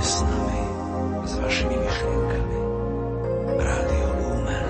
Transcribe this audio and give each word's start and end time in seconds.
s 0.00 0.24
nami, 0.24 0.62
s 1.28 1.32
vašimi 1.36 1.76
myšlienkami. 1.76 2.58
Rádio 3.60 4.08
Lumen. 4.16 4.68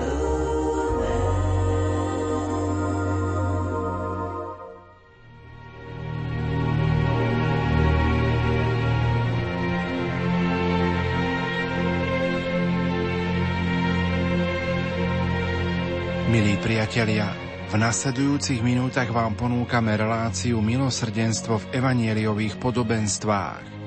Milí 16.27 16.59
priatelia, 16.59 17.31
v 17.71 17.79
nasledujúcich 17.79 18.59
minútach 18.59 19.07
vám 19.07 19.39
ponúkame 19.39 19.95
reláciu 19.95 20.59
Milosrdenstvo 20.59 21.55
v 21.63 21.79
evanieliových 21.79 22.59
podobenstvách. 22.59 23.80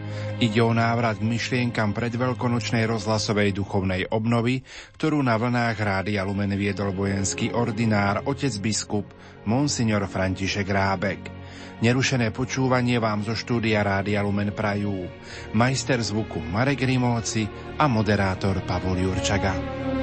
Ide 0.44 0.60
o 0.60 0.76
návrat 0.76 1.16
k 1.16 1.24
myšlienkam 1.24 1.96
predveľkonočnej 1.96 2.84
rozhlasovej 2.84 3.56
duchovnej 3.56 4.12
obnovy, 4.12 4.60
ktorú 5.00 5.24
na 5.24 5.40
vlnách 5.40 5.72
Rádia 5.80 6.20
Lumen 6.20 6.52
viedol 6.52 6.92
vojenský 6.92 7.56
ordinár, 7.56 8.28
otec 8.28 8.52
biskup, 8.60 9.08
monsignor 9.48 10.04
František 10.04 10.68
Rábek. 10.68 11.32
Nerušené 11.80 12.28
počúvanie 12.28 13.00
vám 13.00 13.24
zo 13.24 13.32
štúdia 13.32 13.80
Rádia 13.80 14.20
Lumen 14.20 14.52
prajú 14.52 15.08
majster 15.56 16.04
zvuku 16.04 16.44
Marek 16.44 16.84
Rimóci 16.84 17.48
a 17.80 17.88
moderátor 17.88 18.60
Pavol 18.68 19.00
Jurčaga. 19.00 19.93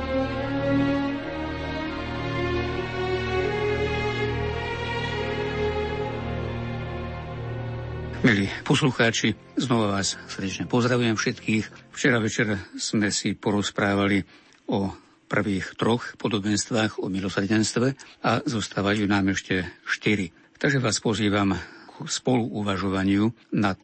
Milí 8.22 8.46
poslucháči, 8.62 9.34
znova 9.58 9.98
vás 9.98 10.14
srdečne 10.30 10.70
pozdravujem 10.70 11.18
všetkých. 11.18 11.90
Včera 11.90 12.22
večer 12.22 12.54
sme 12.78 13.10
si 13.10 13.34
porozprávali 13.34 14.22
o 14.70 14.94
prvých 15.26 15.74
troch 15.74 16.14
podobenstvách 16.22 17.02
o 17.02 17.10
milosrdenstve 17.10 17.98
a 18.22 18.46
zostávajú 18.46 19.10
nám 19.10 19.34
ešte 19.34 19.66
štyri. 19.90 20.30
Takže 20.54 20.78
vás 20.78 21.02
pozývam 21.02 21.58
k 21.58 22.06
spoluuvažovaniu 22.06 23.58
nad 23.58 23.82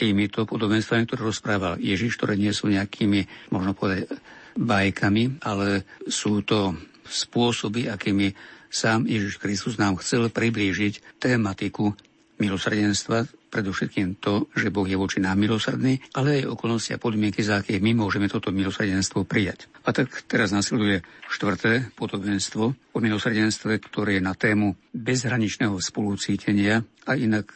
týmito 0.00 0.48
podobenstvami, 0.48 1.04
ktoré 1.04 1.20
rozprával 1.20 1.76
Ježiš, 1.76 2.16
ktoré 2.16 2.40
nie 2.40 2.56
sú 2.56 2.72
nejakými, 2.72 3.52
možno 3.52 3.76
povedať, 3.76 4.08
bajkami, 4.56 5.44
ale 5.44 5.84
sú 6.08 6.40
to 6.40 6.72
spôsoby, 7.04 7.92
akými 7.92 8.32
sám 8.72 9.04
Ježiš 9.04 9.36
Kristus 9.36 9.76
nám 9.76 10.00
chcel 10.00 10.32
priblížiť 10.32 11.20
tématiku 11.20 11.92
milosrdenstva, 12.40 13.43
predovšetkým 13.54 14.18
to, 14.18 14.50
že 14.58 14.74
Boh 14.74 14.82
je 14.82 14.98
voči 14.98 15.22
nám 15.22 15.38
milosrdný, 15.38 16.02
ale 16.18 16.42
aj 16.42 16.50
okolnosti 16.50 16.90
a 16.90 16.98
podmienky, 16.98 17.46
za 17.46 17.62
akých 17.62 17.78
my 17.78 17.94
môžeme 18.02 18.26
toto 18.26 18.50
milosrdenstvo 18.50 19.22
prijať. 19.22 19.70
A 19.86 19.94
tak 19.94 20.10
teraz 20.26 20.50
nasleduje 20.50 21.06
štvrté 21.30 21.94
podobenstvo 21.94 22.64
o 22.74 22.98
milosrdenstve, 22.98 23.78
ktoré 23.78 24.18
je 24.18 24.26
na 24.26 24.34
tému 24.34 24.74
bezhraničného 24.90 25.78
spolucítenia 25.78 26.82
a 27.06 27.14
inak 27.14 27.54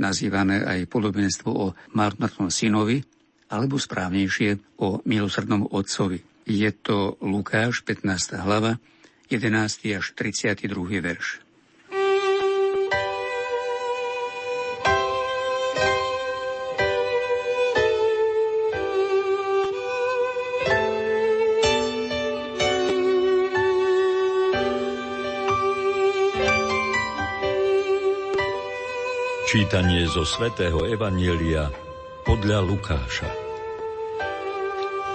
nazývané 0.00 0.64
aj 0.64 0.88
podobenstvo 0.88 1.50
o 1.52 1.66
marnotnom 1.92 2.48
synovi, 2.48 3.04
alebo 3.46 3.78
správnejšie 3.78 4.80
o 4.82 5.04
milosrdnom 5.06 5.68
otcovi. 5.70 6.24
Je 6.46 6.70
to 6.74 7.18
Lukáš, 7.22 7.82
15. 7.86 8.42
hlava, 8.42 8.78
11. 9.30 9.98
až 9.98 10.06
32. 10.14 10.70
verš. 11.02 11.45
Čítanie 29.56 30.04
zo 30.04 30.20
svätého 30.20 30.84
Evanielia 30.84 31.72
podľa 32.28 32.60
Lukáša. 32.60 33.24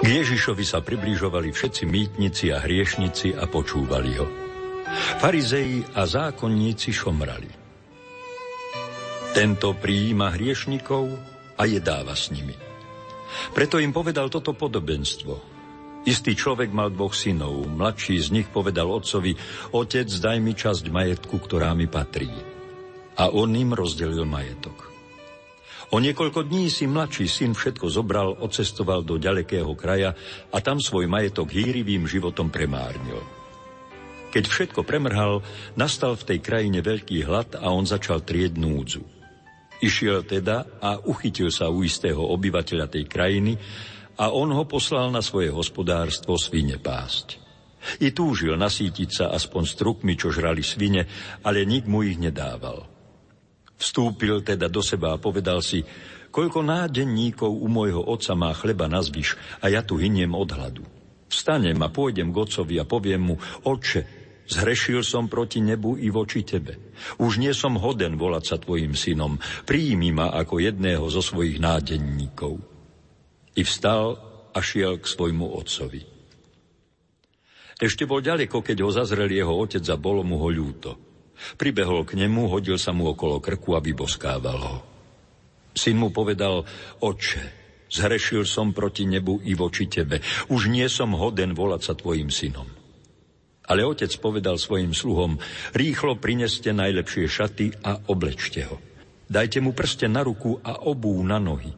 K 0.02 0.06
Ježišovi 0.18 0.66
sa 0.66 0.82
približovali 0.82 1.54
všetci 1.54 1.86
mýtnici 1.86 2.50
a 2.50 2.58
hriešnici 2.58 3.38
a 3.38 3.46
počúvali 3.46 4.18
ho. 4.18 4.26
Farizei 5.22 5.86
a 5.94 6.10
zákonníci 6.10 6.90
šomrali. 6.90 7.54
Tento 9.38 9.78
prijíma 9.78 10.34
hriešnikov 10.34 11.06
a 11.54 11.62
jedáva 11.70 12.18
s 12.18 12.34
nimi. 12.34 12.58
Preto 13.54 13.78
im 13.78 13.94
povedal 13.94 14.34
toto 14.34 14.58
podobenstvo. 14.58 15.38
Istý 16.10 16.34
človek 16.34 16.74
mal 16.74 16.90
dvoch 16.90 17.14
synov. 17.14 17.70
Mladší 17.70 18.18
z 18.18 18.42
nich 18.42 18.50
povedal 18.50 18.90
otcovi, 18.90 19.38
otec, 19.70 20.10
daj 20.10 20.42
mi 20.42 20.58
časť 20.58 20.90
majetku, 20.90 21.38
ktorá 21.38 21.78
mi 21.78 21.86
patrí 21.86 22.51
a 23.18 23.32
on 23.32 23.52
im 23.56 23.76
rozdelil 23.76 24.24
majetok. 24.24 24.92
O 25.92 26.00
niekoľko 26.00 26.48
dní 26.48 26.72
si 26.72 26.88
mladší 26.88 27.28
syn 27.28 27.52
všetko 27.52 27.92
zobral, 27.92 28.32
odcestoval 28.40 29.04
do 29.04 29.20
ďalekého 29.20 29.76
kraja 29.76 30.16
a 30.48 30.58
tam 30.64 30.80
svoj 30.80 31.04
majetok 31.12 31.52
hýrivým 31.52 32.08
životom 32.08 32.48
premárnil. 32.48 33.20
Keď 34.32 34.44
všetko 34.48 34.88
premrhal, 34.88 35.44
nastal 35.76 36.16
v 36.16 36.24
tej 36.24 36.40
krajine 36.40 36.80
veľký 36.80 37.28
hlad 37.28 37.60
a 37.60 37.76
on 37.76 37.84
začal 37.84 38.24
trieť 38.24 38.56
núdzu. 38.56 39.04
Išiel 39.84 40.24
teda 40.24 40.80
a 40.80 40.96
uchytil 41.04 41.52
sa 41.52 41.68
u 41.68 41.84
istého 41.84 42.24
obyvateľa 42.24 42.88
tej 42.88 43.12
krajiny 43.12 43.60
a 44.16 44.32
on 44.32 44.48
ho 44.56 44.64
poslal 44.64 45.12
na 45.12 45.20
svoje 45.20 45.52
hospodárstvo 45.52 46.40
svine 46.40 46.80
pásť. 46.80 47.42
I 48.00 48.16
túžil 48.16 48.56
nasítiť 48.56 49.10
sa 49.10 49.26
aspoň 49.36 49.64
strukmi, 49.68 50.14
čo 50.16 50.32
žrali 50.32 50.64
svine, 50.64 51.04
ale 51.44 51.68
nik 51.68 51.84
mu 51.84 52.06
ich 52.06 52.16
nedával. 52.16 52.91
Vstúpil 53.82 54.46
teda 54.46 54.70
do 54.70 54.86
seba 54.86 55.18
a 55.18 55.22
povedal 55.22 55.66
si, 55.66 55.82
koľko 56.30 56.62
nádenníkov 56.62 57.50
u 57.50 57.66
môjho 57.66 58.06
otca 58.06 58.38
má 58.38 58.54
chleba 58.54 58.86
na 58.86 59.02
zvyš 59.02 59.34
a 59.58 59.74
ja 59.74 59.82
tu 59.82 59.98
hyniem 59.98 60.38
od 60.38 60.54
hladu. 60.54 60.86
Vstanem 61.34 61.82
a 61.82 61.90
pôjdem 61.90 62.30
k 62.30 62.38
otcovi 62.38 62.78
a 62.78 62.86
poviem 62.86 63.34
mu, 63.34 63.36
oče, 63.66 64.06
zhrešil 64.46 65.02
som 65.02 65.26
proti 65.26 65.66
nebu 65.66 65.98
i 65.98 66.14
voči 66.14 66.46
tebe. 66.46 66.94
Už 67.18 67.42
nie 67.42 67.58
som 67.58 67.82
hoden 67.82 68.22
volať 68.22 68.44
sa 68.46 68.56
tvojim 68.62 68.94
synom, 68.94 69.42
príjmi 69.66 70.14
ma 70.14 70.30
ako 70.30 70.62
jedného 70.62 71.08
zo 71.10 71.26
svojich 71.26 71.58
nádenníkov. 71.58 72.62
I 73.58 73.66
vstal 73.66 74.20
a 74.54 74.60
šiel 74.62 75.02
k 75.02 75.10
svojmu 75.10 75.58
otcovi. 75.58 76.04
Ešte 77.82 78.06
bol 78.06 78.22
ďaleko, 78.22 78.62
keď 78.62 78.78
ho 78.86 78.94
zazrel 78.94 79.34
jeho 79.34 79.58
otec 79.58 79.82
a 79.90 79.98
bolo 79.98 80.22
mu 80.22 80.38
ho 80.38 80.54
ľúto. 80.54 81.11
Pribehol 81.58 82.06
k 82.06 82.18
nemu, 82.18 82.48
hodil 82.48 82.78
sa 82.78 82.94
mu 82.94 83.12
okolo 83.12 83.42
krku 83.42 83.74
a 83.74 83.82
vyboskával 83.82 84.60
ho. 84.62 84.78
Syn 85.72 85.98
mu 85.98 86.12
povedal, 86.12 86.68
oče, 87.00 87.44
zhrešil 87.88 88.44
som 88.44 88.76
proti 88.76 89.08
nebu 89.08 89.40
i 89.48 89.56
voči 89.56 89.88
tebe. 89.88 90.20
Už 90.52 90.68
nie 90.68 90.88
som 90.92 91.16
hoden 91.16 91.56
volať 91.56 91.82
sa 91.82 91.94
tvojim 91.96 92.28
synom. 92.28 92.68
Ale 93.72 93.88
otec 93.88 94.12
povedal 94.20 94.60
svojim 94.60 94.92
sluhom, 94.92 95.40
rýchlo 95.72 96.20
prineste 96.20 96.76
najlepšie 96.76 97.26
šaty 97.28 97.68
a 97.88 98.04
oblečte 98.12 98.68
ho. 98.68 98.78
Dajte 99.32 99.64
mu 99.64 99.72
prste 99.72 100.12
na 100.12 100.28
ruku 100.28 100.60
a 100.60 100.84
obú 100.84 101.16
na 101.24 101.40
nohy. 101.40 101.72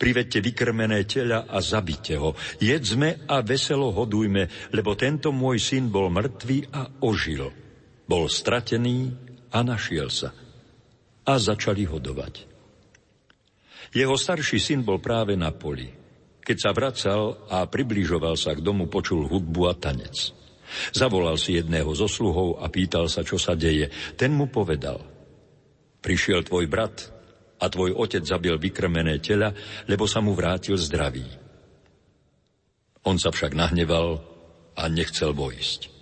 Privedte 0.00 0.40
vykrmené 0.40 1.04
tela 1.04 1.44
a 1.44 1.60
zabite 1.60 2.16
ho. 2.16 2.32
Jedzme 2.56 3.28
a 3.28 3.44
veselo 3.44 3.92
hodujme, 3.92 4.72
lebo 4.72 4.96
tento 4.96 5.28
môj 5.28 5.60
syn 5.60 5.92
bol 5.92 6.08
mŕtvý 6.08 6.72
a 6.72 6.88
ožil 7.04 7.63
bol 8.04 8.28
stratený 8.28 9.12
a 9.52 9.64
našiel 9.64 10.12
sa. 10.12 10.32
A 11.24 11.40
začali 11.40 11.88
hodovať. 11.88 12.44
Jeho 13.94 14.16
starší 14.18 14.60
syn 14.60 14.80
bol 14.84 15.00
práve 15.00 15.38
na 15.38 15.54
poli. 15.54 15.88
Keď 16.44 16.56
sa 16.60 16.76
vracal 16.76 17.48
a 17.48 17.64
približoval 17.64 18.36
sa 18.36 18.52
k 18.52 18.60
domu, 18.60 18.84
počul 18.90 19.24
hudbu 19.24 19.62
a 19.70 19.74
tanec. 19.78 20.36
Zavolal 20.92 21.40
si 21.40 21.56
jedného 21.56 21.88
zo 21.96 22.10
sluhov 22.10 22.60
a 22.60 22.68
pýtal 22.68 23.08
sa, 23.08 23.24
čo 23.24 23.40
sa 23.40 23.56
deje. 23.56 23.88
Ten 24.18 24.34
mu 24.34 24.50
povedal, 24.50 25.00
prišiel 26.04 26.44
tvoj 26.44 26.68
brat 26.68 27.08
a 27.62 27.64
tvoj 27.70 27.96
otec 27.96 28.26
zabil 28.26 28.58
vykrmené 28.58 29.22
tela, 29.22 29.54
lebo 29.88 30.04
sa 30.04 30.20
mu 30.20 30.36
vrátil 30.36 30.76
zdravý. 30.76 31.24
On 33.06 33.16
sa 33.16 33.30
však 33.32 33.56
nahneval 33.56 34.20
a 34.74 34.82
nechcel 34.90 35.32
vojsť. 35.32 35.93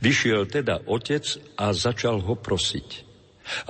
Vyšiel 0.00 0.48
teda 0.48 0.84
otec 0.86 1.24
a 1.58 1.72
začal 1.72 2.22
ho 2.22 2.34
prosiť. 2.36 3.06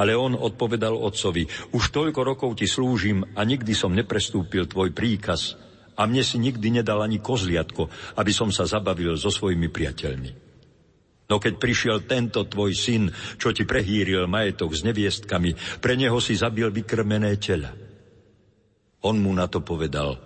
Ale 0.00 0.16
on 0.16 0.32
odpovedal 0.32 0.96
otcovi, 0.96 1.44
už 1.76 1.92
toľko 1.92 2.20
rokov 2.24 2.50
ti 2.56 2.64
slúžim 2.64 3.20
a 3.36 3.44
nikdy 3.44 3.76
som 3.76 3.92
neprestúpil 3.92 4.64
tvoj 4.64 4.96
príkaz 4.96 5.60
a 5.96 6.08
mne 6.08 6.24
si 6.24 6.40
nikdy 6.40 6.80
nedal 6.80 7.04
ani 7.04 7.20
kozliatko, 7.20 7.88
aby 8.16 8.32
som 8.32 8.48
sa 8.48 8.64
zabavil 8.64 9.16
so 9.20 9.28
svojimi 9.28 9.68
priateľmi. 9.68 10.30
No 11.26 11.42
keď 11.42 11.58
prišiel 11.58 12.06
tento 12.06 12.46
tvoj 12.46 12.72
syn, 12.72 13.10
čo 13.36 13.50
ti 13.50 13.66
prehýril 13.66 14.30
majetok 14.30 14.70
s 14.72 14.86
neviestkami, 14.86 15.82
pre 15.82 15.98
neho 15.98 16.16
si 16.22 16.38
zabil 16.38 16.70
vykrmené 16.70 17.34
tela. 17.42 17.74
On 19.02 19.18
mu 19.18 19.34
na 19.34 19.50
to 19.50 19.60
povedal, 19.60 20.16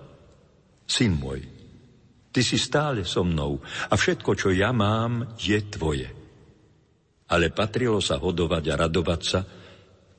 Syn 0.90 1.16
môj, 1.16 1.59
ty 2.30 2.40
si 2.42 2.56
stále 2.58 3.02
so 3.02 3.26
mnou 3.26 3.58
a 3.90 3.94
všetko, 3.94 4.30
čo 4.38 4.48
ja 4.54 4.70
mám, 4.70 5.34
je 5.38 5.58
tvoje. 5.66 6.08
Ale 7.30 7.54
patrilo 7.54 8.02
sa 8.02 8.18
hodovať 8.18 8.64
a 8.70 8.78
radovať 8.86 9.20
sa, 9.22 9.40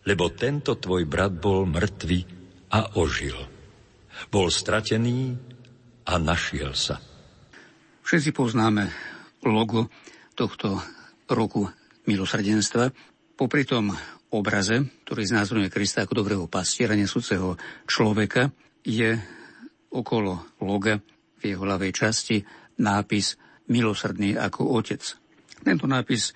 lebo 0.08 0.32
tento 0.32 0.80
tvoj 0.80 1.04
brat 1.08 1.36
bol 1.36 1.68
mŕtvy 1.68 2.20
a 2.72 2.96
ožil. 3.00 3.36
Bol 4.32 4.48
stratený 4.48 5.36
a 6.08 6.14
našiel 6.16 6.72
sa. 6.76 7.00
Všetci 8.02 8.32
poznáme 8.32 8.88
logo 9.46 9.88
tohto 10.34 10.80
roku 11.30 11.68
milosrdenstva. 12.08 12.92
Popri 13.38 13.64
tom 13.64 13.94
obraze, 14.32 14.80
ktorý 15.06 15.28
znázorňuje 15.28 15.70
Krista 15.70 16.04
ako 16.04 16.24
dobrého 16.24 16.46
pastiera, 16.48 16.98
nesúceho 16.98 17.60
človeka, 17.86 18.50
je 18.82 19.20
okolo 19.92 20.58
loga 20.64 20.98
v 21.42 21.58
jeho 21.58 21.66
ľavej 21.66 21.92
časti 21.92 22.38
nápis 22.78 23.36
Milosrdný 23.72 24.38
ako 24.38 24.78
otec. 24.78 25.02
Tento 25.66 25.90
nápis 25.90 26.34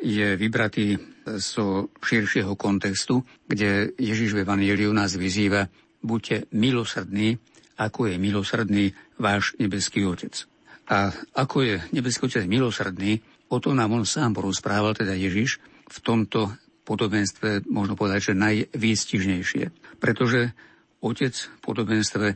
je 0.00 0.38
vybratý 0.38 0.96
zo 1.36 1.92
širšieho 2.00 2.56
kontextu, 2.56 3.20
kde 3.44 3.92
Ježiš 4.00 4.32
v 4.32 4.42
Evangeliu 4.48 4.94
nás 4.96 5.12
vyzýva 5.18 5.68
buďte 6.00 6.48
milosrdní, 6.56 7.36
ako 7.80 8.12
je 8.12 8.16
milosrdný 8.16 8.84
váš 9.20 9.56
nebeský 9.60 10.04
Otec. 10.04 10.48
A 10.90 11.12
ako 11.36 11.64
je 11.64 11.76
nebeský 11.92 12.28
Otec 12.28 12.44
milosrdný, 12.48 13.20
o 13.52 13.60
tom 13.60 13.76
nám 13.76 13.92
on 13.92 14.04
sám 14.08 14.36
porozprával, 14.36 14.96
teda 14.96 15.16
Ježiš, 15.16 15.60
v 15.90 15.98
tomto 16.00 16.54
podobenstve 16.84 17.68
možno 17.68 17.94
povedať, 17.94 18.32
že 18.32 18.40
najvýstižnejšie. 18.40 19.64
Pretože 20.00 20.56
Otec 21.00 21.34
v 21.36 21.58
podobenstve 21.64 22.26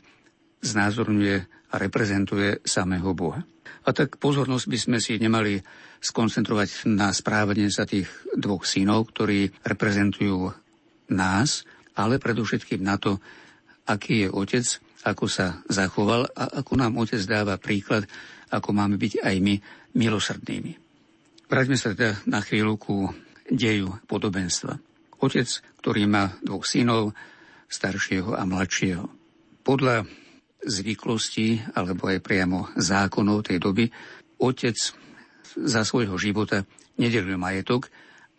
znázorňuje 0.64 1.63
a 1.74 1.82
reprezentuje 1.82 2.62
samého 2.62 3.10
Boha. 3.18 3.42
A 3.84 3.90
tak 3.90 4.16
pozornosť 4.22 4.66
by 4.70 4.78
sme 4.78 4.98
si 5.02 5.18
nemali 5.18 5.58
skoncentrovať 5.98 6.86
na 6.94 7.10
správanie 7.10 7.68
sa 7.68 7.82
tých 7.82 8.06
dvoch 8.38 8.62
synov, 8.62 9.10
ktorí 9.10 9.50
reprezentujú 9.66 10.54
nás, 11.10 11.66
ale 11.98 12.22
predovšetkým 12.22 12.80
na 12.80 12.96
to, 12.96 13.18
aký 13.90 14.24
je 14.24 14.28
otec, 14.30 14.64
ako 15.04 15.26
sa 15.28 15.60
zachoval 15.68 16.30
a 16.32 16.64
ako 16.64 16.72
nám 16.80 16.96
otec 16.96 17.20
dáva 17.26 17.60
príklad, 17.60 18.08
ako 18.48 18.72
máme 18.72 18.96
byť 18.96 19.20
aj 19.20 19.36
my 19.42 19.54
milosrdnými. 19.98 20.72
Vráťme 21.44 21.76
sa 21.76 21.92
teda 21.92 22.24
na 22.24 22.40
chvíľu 22.40 22.80
ku 22.80 22.96
deju 23.50 24.00
podobenstva. 24.08 24.80
Otec, 25.20 25.48
ktorý 25.84 26.08
má 26.08 26.32
dvoch 26.40 26.64
synov, 26.64 27.12
staršieho 27.68 28.32
a 28.32 28.48
mladšieho. 28.48 29.04
Podľa 29.60 30.23
zvyklostí 30.64 31.62
alebo 31.76 32.08
aj 32.08 32.24
priamo 32.24 32.72
zákonov 32.74 33.46
tej 33.46 33.60
doby, 33.60 33.84
otec 34.40 34.76
za 35.54 35.82
svojho 35.86 36.16
života 36.18 36.66
nedelil 36.98 37.38
majetok, 37.38 37.92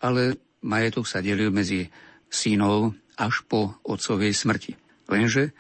ale 0.04 0.36
majetok 0.66 1.08
sa 1.08 1.24
delil 1.24 1.54
medzi 1.54 1.88
synov 2.28 2.98
až 3.16 3.46
po 3.48 3.80
otcovej 3.88 4.36
smrti. 4.36 4.76
Lenže 5.08 5.56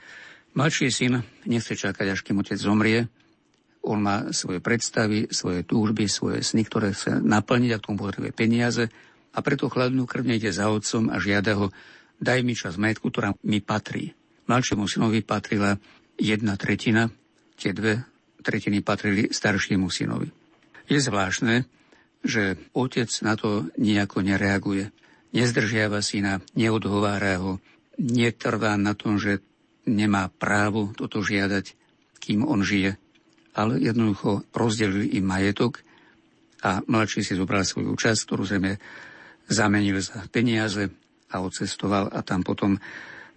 mladší 0.58 0.92
syn 0.92 1.24
nechce 1.48 1.78
čakať, 1.78 2.12
až 2.12 2.20
kým 2.26 2.42
otec 2.42 2.60
zomrie. 2.60 3.08
On 3.86 4.02
má 4.02 4.34
svoje 4.34 4.60
predstavy, 4.60 5.30
svoje 5.30 5.62
túžby, 5.62 6.10
svoje 6.10 6.42
sny, 6.42 6.66
ktoré 6.66 6.92
chce 6.92 7.22
naplniť 7.22 7.72
a 7.72 7.80
k 7.80 7.86
tomu 7.86 8.02
potrebuje 8.02 8.34
peniaze 8.34 8.90
a 9.36 9.40
preto 9.44 9.70
chladnú 9.70 10.08
krvne 10.10 10.40
ide 10.40 10.50
za 10.50 10.72
otcom 10.72 11.12
a 11.12 11.22
žiada 11.22 11.54
ho, 11.60 11.70
daj 12.18 12.40
mi 12.42 12.56
čas 12.58 12.80
majetku, 12.80 13.12
ktorá 13.12 13.36
mi 13.46 13.60
patrí. 13.60 14.16
Mladšiemu 14.48 14.88
synovi 14.88 15.22
patrila 15.22 15.76
jedna 16.16 16.56
tretina, 16.56 17.12
tie 17.56 17.72
dve 17.72 18.04
tretiny 18.46 18.86
patrili 18.86 19.34
staršiemu 19.34 19.90
synovi. 19.90 20.30
Je 20.86 21.02
zvláštne, 21.02 21.66
že 22.22 22.58
otec 22.78 23.10
na 23.26 23.34
to 23.34 23.70
nejako 23.78 24.22
nereaguje. 24.22 24.94
Nezdržiava 25.34 26.00
syna, 26.06 26.42
neodhovára 26.54 27.42
ho, 27.42 27.58
netrvá 27.98 28.78
na 28.78 28.94
tom, 28.94 29.18
že 29.18 29.42
nemá 29.86 30.30
právo 30.30 30.94
toto 30.98 31.22
žiadať, 31.22 31.74
kým 32.22 32.46
on 32.46 32.66
žije. 32.66 32.98
Ale 33.56 33.80
jednoducho 33.80 34.44
rozdelili 34.52 35.16
im 35.16 35.26
majetok 35.26 35.86
a 36.66 36.82
mladší 36.86 37.22
si 37.22 37.38
zobral 37.38 37.64
svoju 37.64 37.94
časť, 37.94 38.20
ktorú 38.26 38.44
zrejme 38.44 38.82
zamenil 39.46 40.02
za 40.02 40.26
peniaze 40.34 40.90
a 41.30 41.36
odcestoval 41.42 42.10
a 42.10 42.20
tam 42.26 42.42
potom 42.42 42.82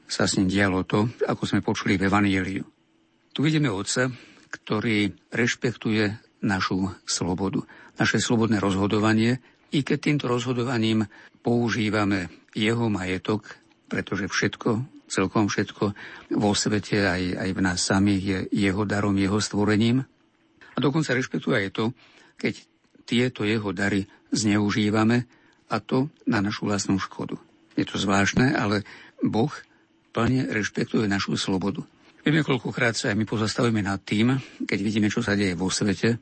sa 0.09 0.25
s 0.25 0.41
ním 0.41 0.49
dialo 0.49 0.89
to, 0.89 1.07
ako 1.29 1.45
sme 1.45 1.61
počuli 1.61 2.01
v 2.01 2.09
Evangeliu. 2.09 2.65
Tu 3.37 3.45
vidíme 3.45 3.69
otca, 3.69 4.09
ktorý 4.49 5.13
rešpektuje 5.29 6.17
našu 6.43 6.89
slobodu, 7.05 7.63
naše 8.01 8.19
slobodné 8.19 8.59
rozhodovanie, 8.59 9.39
i 9.69 9.85
keď 9.85 9.99
týmto 10.01 10.27
rozhodovaním 10.33 11.05
používame 11.45 12.33
jeho 12.57 12.89
majetok, 12.89 13.61
pretože 13.87 14.33
všetko, 14.33 14.89
celkom 15.13 15.53
všetko 15.53 15.85
vo 16.41 16.53
svete, 16.57 17.05
aj, 17.05 17.23
aj 17.37 17.51
v 17.53 17.61
nás 17.61 17.79
samých 17.85 18.23
je 18.25 18.39
jeho 18.65 18.89
darom, 18.89 19.13
jeho 19.21 19.37
stvorením. 19.45 20.09
A 20.73 20.79
dokonca 20.81 21.13
rešpektuje 21.13 21.69
aj 21.69 21.71
to, 21.77 21.85
keď 22.41 22.55
tieto 23.05 23.45
jeho 23.45 23.77
dary 23.77 24.09
zneužívame, 24.33 25.29
a 25.69 25.85
to 25.85 26.09
na 26.25 26.41
našu 26.41 26.65
vlastnú 26.65 26.97
škodu. 26.97 27.37
Je 27.77 27.85
to 27.85 28.01
zvláštne, 28.01 28.57
ale 28.57 28.89
Boh 29.21 29.53
plne 30.13 30.49
rešpektuje 30.49 31.07
našu 31.07 31.37
slobodu. 31.37 31.85
Vieme, 32.25 32.45
koľkokrát 32.45 32.93
sa 32.99 33.15
aj 33.15 33.17
my 33.17 33.25
pozastavíme 33.25 33.81
nad 33.81 34.03
tým, 34.03 34.37
keď 34.67 34.79
vidíme, 34.83 35.09
čo 35.09 35.25
sa 35.25 35.39
deje 35.39 35.57
vo 35.57 35.73
svete, 35.73 36.19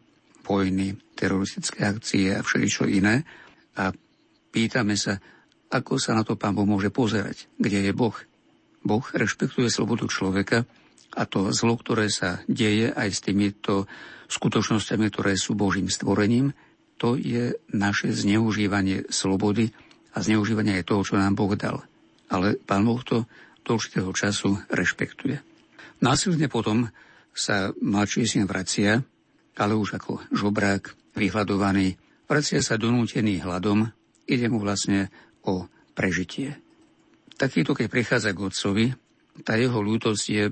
vojny, 0.46 0.94
teroristické 1.18 1.82
akcie 1.82 2.30
a 2.30 2.44
všeličo 2.44 2.86
iné 2.86 3.26
a 3.74 3.90
pýtame 4.54 4.94
sa, 4.94 5.18
ako 5.66 5.98
sa 5.98 6.14
na 6.14 6.22
to 6.22 6.38
pán 6.38 6.54
Boh 6.54 6.68
môže 6.68 6.94
pozerať, 6.94 7.50
kde 7.58 7.90
je 7.90 7.92
Boh. 7.92 8.14
Boh 8.86 9.02
rešpektuje 9.02 9.66
slobodu 9.66 10.06
človeka 10.06 10.62
a 11.18 11.22
to 11.26 11.50
zlo, 11.50 11.74
ktoré 11.74 12.06
sa 12.06 12.38
deje 12.46 12.94
aj 12.94 13.08
s 13.10 13.18
týmito 13.26 13.90
skutočnosťami, 14.30 15.10
ktoré 15.10 15.34
sú 15.34 15.58
Božím 15.58 15.90
stvorením, 15.90 16.54
to 16.96 17.18
je 17.18 17.58
naše 17.74 18.14
zneužívanie 18.14 19.10
slobody 19.12 19.74
a 20.16 20.22
zneužívanie 20.24 20.80
aj 20.80 20.88
toho, 20.88 21.02
čo 21.04 21.14
nám 21.18 21.36
Boh 21.36 21.52
dal. 21.58 21.84
Ale 22.30 22.56
pán 22.62 22.86
Boh 22.86 23.02
to 23.04 23.28
určitého 23.74 24.14
času 24.14 24.62
rešpektuje. 24.70 25.42
Násilne 25.98 26.46
potom 26.46 26.86
sa 27.34 27.74
mladší 27.82 28.28
syn 28.28 28.44
vracia, 28.46 29.02
ale 29.56 29.72
už 29.74 29.98
ako 29.98 30.22
žobrák, 30.30 31.16
vyhľadovaný, 31.16 31.96
vracia 32.28 32.60
sa 32.60 32.76
donútený 32.76 33.40
hladom, 33.40 33.88
ide 34.28 34.46
mu 34.52 34.60
vlastne 34.60 35.08
o 35.48 35.64
prežitie. 35.96 36.60
Takýto, 37.40 37.72
keď 37.72 37.86
prichádza 37.88 38.36
k 38.36 38.42
otcovi, 38.44 38.86
tá 39.44 39.56
jeho 39.56 39.80
ľútosť 39.80 40.24
je 40.28 40.44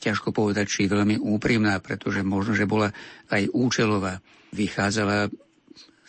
ťažko 0.00 0.32
povedať, 0.32 0.66
či 0.66 0.90
veľmi 0.90 1.20
úprimná, 1.20 1.78
pretože 1.78 2.24
možno, 2.24 2.56
že 2.56 2.66
bola 2.66 2.90
aj 3.28 3.52
účelová. 3.52 4.18
Vychádzala 4.50 5.30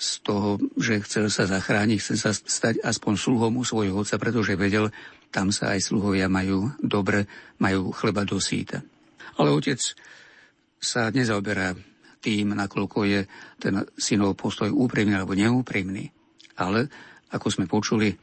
z 0.01 0.09
toho, 0.25 0.57
že 0.81 1.03
chcel 1.05 1.29
sa 1.29 1.45
zachrániť, 1.45 1.97
chcel 2.01 2.17
sa 2.17 2.31
stať 2.33 2.81
aspoň 2.81 3.13
sluhom 3.19 3.53
u 3.61 3.63
svojho 3.67 4.01
otca, 4.01 4.17
pretože 4.17 4.57
vedel, 4.57 4.89
tam 5.31 5.49
sa 5.49 5.73
aj 5.73 5.87
sluhovia 5.87 6.27
majú 6.27 6.75
dobre, 6.83 7.25
majú 7.63 7.95
chleba 7.95 8.27
do 8.27 8.37
síta. 8.37 8.83
Ale 9.39 9.49
otec 9.55 9.79
sa 10.77 11.07
nezaoberá 11.09 11.73
tým, 12.21 12.53
nakoľko 12.53 12.99
je 13.07 13.21
ten 13.57 13.81
synov 13.97 14.37
postoj 14.37 14.69
úprimný 14.69 15.17
alebo 15.17 15.33
neúprimný. 15.33 16.11
Ale, 16.59 16.91
ako 17.33 17.47
sme 17.49 17.65
počuli, 17.65 18.13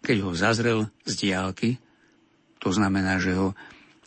keď 0.00 0.16
ho 0.24 0.30
zazrel 0.34 0.80
z 1.06 1.12
diálky, 1.28 1.78
to 2.58 2.72
znamená, 2.72 3.20
že 3.20 3.36
ho 3.36 3.52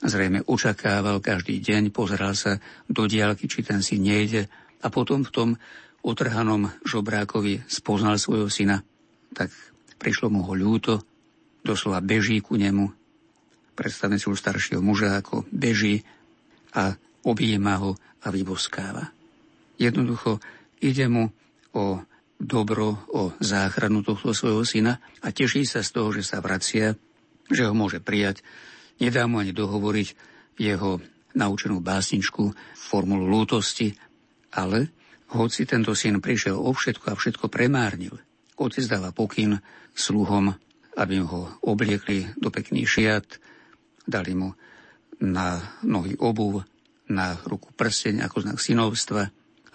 zrejme 0.01 0.45
očakával 0.45 1.21
každý 1.21 1.61
deň, 1.61 1.93
pozeral 1.93 2.33
sa 2.33 2.57
do 2.89 3.05
diálky, 3.05 3.45
či 3.45 3.61
ten 3.61 3.81
syn 3.81 4.05
nejde 4.05 4.49
a 4.81 4.87
potom 4.89 5.25
v 5.25 5.33
tom 5.33 5.49
otrhanom 6.05 6.69
žobrákovi 6.85 7.65
spoznal 7.65 8.21
svojho 8.21 8.49
syna, 8.49 8.85
tak 9.33 9.49
prišlo 9.97 10.29
mu 10.29 10.45
ho 10.45 10.53
ľúto, 10.53 11.01
doslova 11.67 11.99
beží 11.99 12.39
ku 12.39 12.55
nemu. 12.55 12.87
Predstavme 13.75 14.15
si 14.15 14.31
už 14.31 14.39
staršieho 14.39 14.79
muža, 14.79 15.19
ako 15.19 15.43
beží 15.51 16.07
a 16.71 16.95
objíma 17.27 17.75
ho 17.83 17.99
a 18.23 18.27
vyboskáva. 18.31 19.11
Jednoducho 19.75 20.39
ide 20.79 21.05
mu 21.11 21.29
o 21.75 22.01
dobro, 22.39 23.05
o 23.11 23.33
záchranu 23.43 24.01
tohto 24.01 24.33
svojho 24.33 24.63
syna 24.63 24.97
a 25.21 25.29
teší 25.29 25.67
sa 25.67 25.83
z 25.83 25.89
toho, 25.93 26.09
že 26.15 26.23
sa 26.25 26.41
vracia, 26.41 26.95
že 27.49 27.65
ho 27.65 27.73
môže 27.75 28.01
prijať. 28.01 28.41
Nedá 28.97 29.29
mu 29.29 29.41
ani 29.41 29.53
dohovoriť 29.53 30.07
jeho 30.57 31.01
naučenú 31.37 31.77
básničku, 31.81 32.53
formulu 32.73 33.29
lútosti, 33.29 33.93
ale 34.53 34.89
hoci 35.37 35.69
tento 35.69 35.93
syn 35.93 36.17
prišiel 36.17 36.57
o 36.57 36.73
všetko 36.73 37.13
a 37.13 37.17
všetko 37.19 37.45
premárnil, 37.51 38.17
otec 38.57 38.85
dáva 38.89 39.13
pokyn 39.13 39.61
sluhom, 39.93 40.57
aby 40.97 41.21
ho 41.21 41.61
obliekli 41.61 42.25
do 42.41 42.49
pekných 42.49 42.89
šiat, 42.89 43.27
dali 44.03 44.33
mu 44.33 44.51
na 45.21 45.61
nohy 45.85 46.17
obuv, 46.17 46.65
na 47.07 47.39
ruku 47.47 47.71
prsteň 47.71 48.27
ako 48.27 48.37
znak 48.43 48.59
synovstva, 48.59 49.23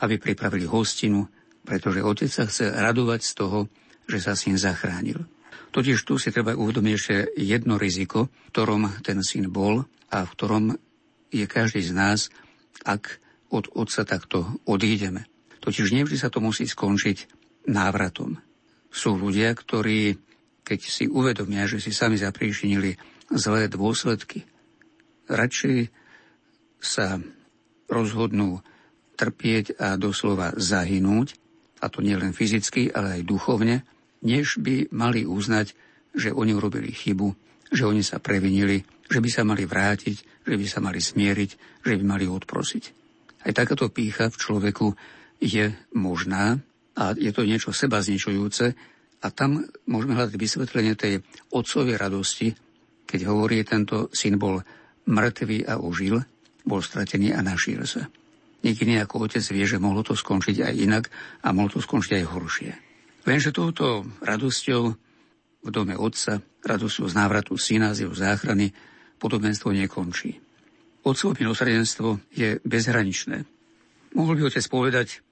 aby 0.04 0.20
pripravili 0.20 0.68
hostinu, 0.68 1.24
pretože 1.64 2.04
otec 2.04 2.28
sa 2.28 2.44
chce 2.44 2.68
radovať 2.68 3.20
z 3.22 3.32
toho, 3.38 3.58
že 4.04 4.18
sa 4.18 4.36
syn 4.36 4.58
zachránil. 4.58 5.22
Totiž 5.72 6.04
tu 6.04 6.20
si 6.20 6.28
treba 6.28 6.52
uvedomiť 6.52 6.92
ešte 6.92 7.16
jedno 7.40 7.80
riziko, 7.80 8.28
v 8.28 8.48
ktorom 8.52 8.82
ten 9.00 9.24
syn 9.24 9.48
bol 9.48 9.88
a 10.12 10.28
v 10.28 10.32
ktorom 10.36 10.64
je 11.32 11.46
každý 11.48 11.80
z 11.80 11.96
nás, 11.96 12.28
ak 12.84 13.22
od 13.48 13.72
otca 13.72 14.04
takto 14.04 14.60
odídeme. 14.68 15.24
Totiž 15.64 15.96
nevždy 15.96 16.20
sa 16.20 16.28
to 16.28 16.44
musí 16.44 16.68
skončiť 16.68 17.30
návratom. 17.70 18.36
Sú 18.92 19.16
ľudia, 19.16 19.56
ktorí, 19.56 20.20
keď 20.62 20.80
si 20.82 21.04
uvedomia, 21.10 21.66
že 21.66 21.82
si 21.82 21.90
sami 21.90 22.18
zapríšinili 22.18 22.94
zlé 23.34 23.66
dôsledky, 23.66 24.46
radšej 25.26 25.90
sa 26.82 27.18
rozhodnú 27.86 28.62
trpieť 29.14 29.78
a 29.78 29.94
doslova 29.94 30.54
zahynúť, 30.56 31.38
a 31.82 31.90
to 31.90 31.98
nielen 31.98 32.30
fyzicky, 32.30 32.94
ale 32.94 33.20
aj 33.20 33.22
duchovne, 33.26 33.82
než 34.22 34.62
by 34.62 34.90
mali 34.94 35.26
uznať, 35.26 35.74
že 36.14 36.30
oni 36.30 36.54
urobili 36.54 36.94
chybu, 36.94 37.34
že 37.74 37.82
oni 37.82 38.06
sa 38.06 38.22
previnili, 38.22 38.86
že 39.10 39.18
by 39.18 39.30
sa 39.30 39.42
mali 39.42 39.66
vrátiť, 39.66 40.46
že 40.46 40.54
by 40.54 40.66
sa 40.68 40.78
mali 40.78 41.02
smieriť, 41.02 41.50
že 41.82 41.92
by 41.98 42.04
mali 42.06 42.26
odprosiť. 42.30 42.84
Aj 43.42 43.50
takáto 43.50 43.90
pícha 43.90 44.30
v 44.30 44.38
človeku 44.38 44.86
je 45.42 45.74
možná 45.98 46.62
a 46.94 47.10
je 47.18 47.34
to 47.34 47.42
niečo 47.42 47.74
seba 47.74 47.98
zničujúce 47.98 48.78
a 49.22 49.26
tam 49.30 49.62
môžeme 49.86 50.18
hľadať 50.18 50.34
vysvetlenie 50.34 50.98
tej 50.98 51.22
otcovej 51.54 51.94
radosti, 51.94 52.50
keď 53.06 53.20
hovorí, 53.30 53.62
tento 53.62 54.10
syn 54.10 54.34
bol 54.34 54.58
mŕtvý 55.06 55.70
a 55.70 55.78
ožil, 55.78 56.18
bol 56.66 56.80
stratený 56.82 57.34
a 57.34 57.42
našiel 57.42 57.86
sa. 57.86 58.06
Nikdy 58.62 59.02
ako 59.02 59.26
otec 59.26 59.42
vie, 59.42 59.66
že 59.66 59.82
mohlo 59.82 60.06
to 60.06 60.14
skončiť 60.14 60.62
aj 60.62 60.74
inak 60.78 61.04
a 61.42 61.50
mohlo 61.50 61.78
to 61.78 61.80
skončiť 61.82 62.22
aj 62.22 62.24
horšie. 62.30 62.70
Lenže 63.26 63.50
touto 63.54 64.06
radosťou 64.22 64.82
v 65.62 65.68
dome 65.70 65.94
otca, 65.94 66.42
radosťou 66.62 67.06
z 67.10 67.14
návratu 67.14 67.54
syna 67.58 67.94
z 67.94 68.06
jeho 68.06 68.14
záchrany, 68.14 68.70
podobenstvo 69.18 69.70
nekončí. 69.70 70.38
Otcovo 71.02 71.34
milosrdenstvo 71.34 72.34
je 72.34 72.58
bezhraničné. 72.62 73.46
Mohol 74.14 74.34
by 74.38 74.42
otec 74.50 74.64
povedať, 74.70 75.22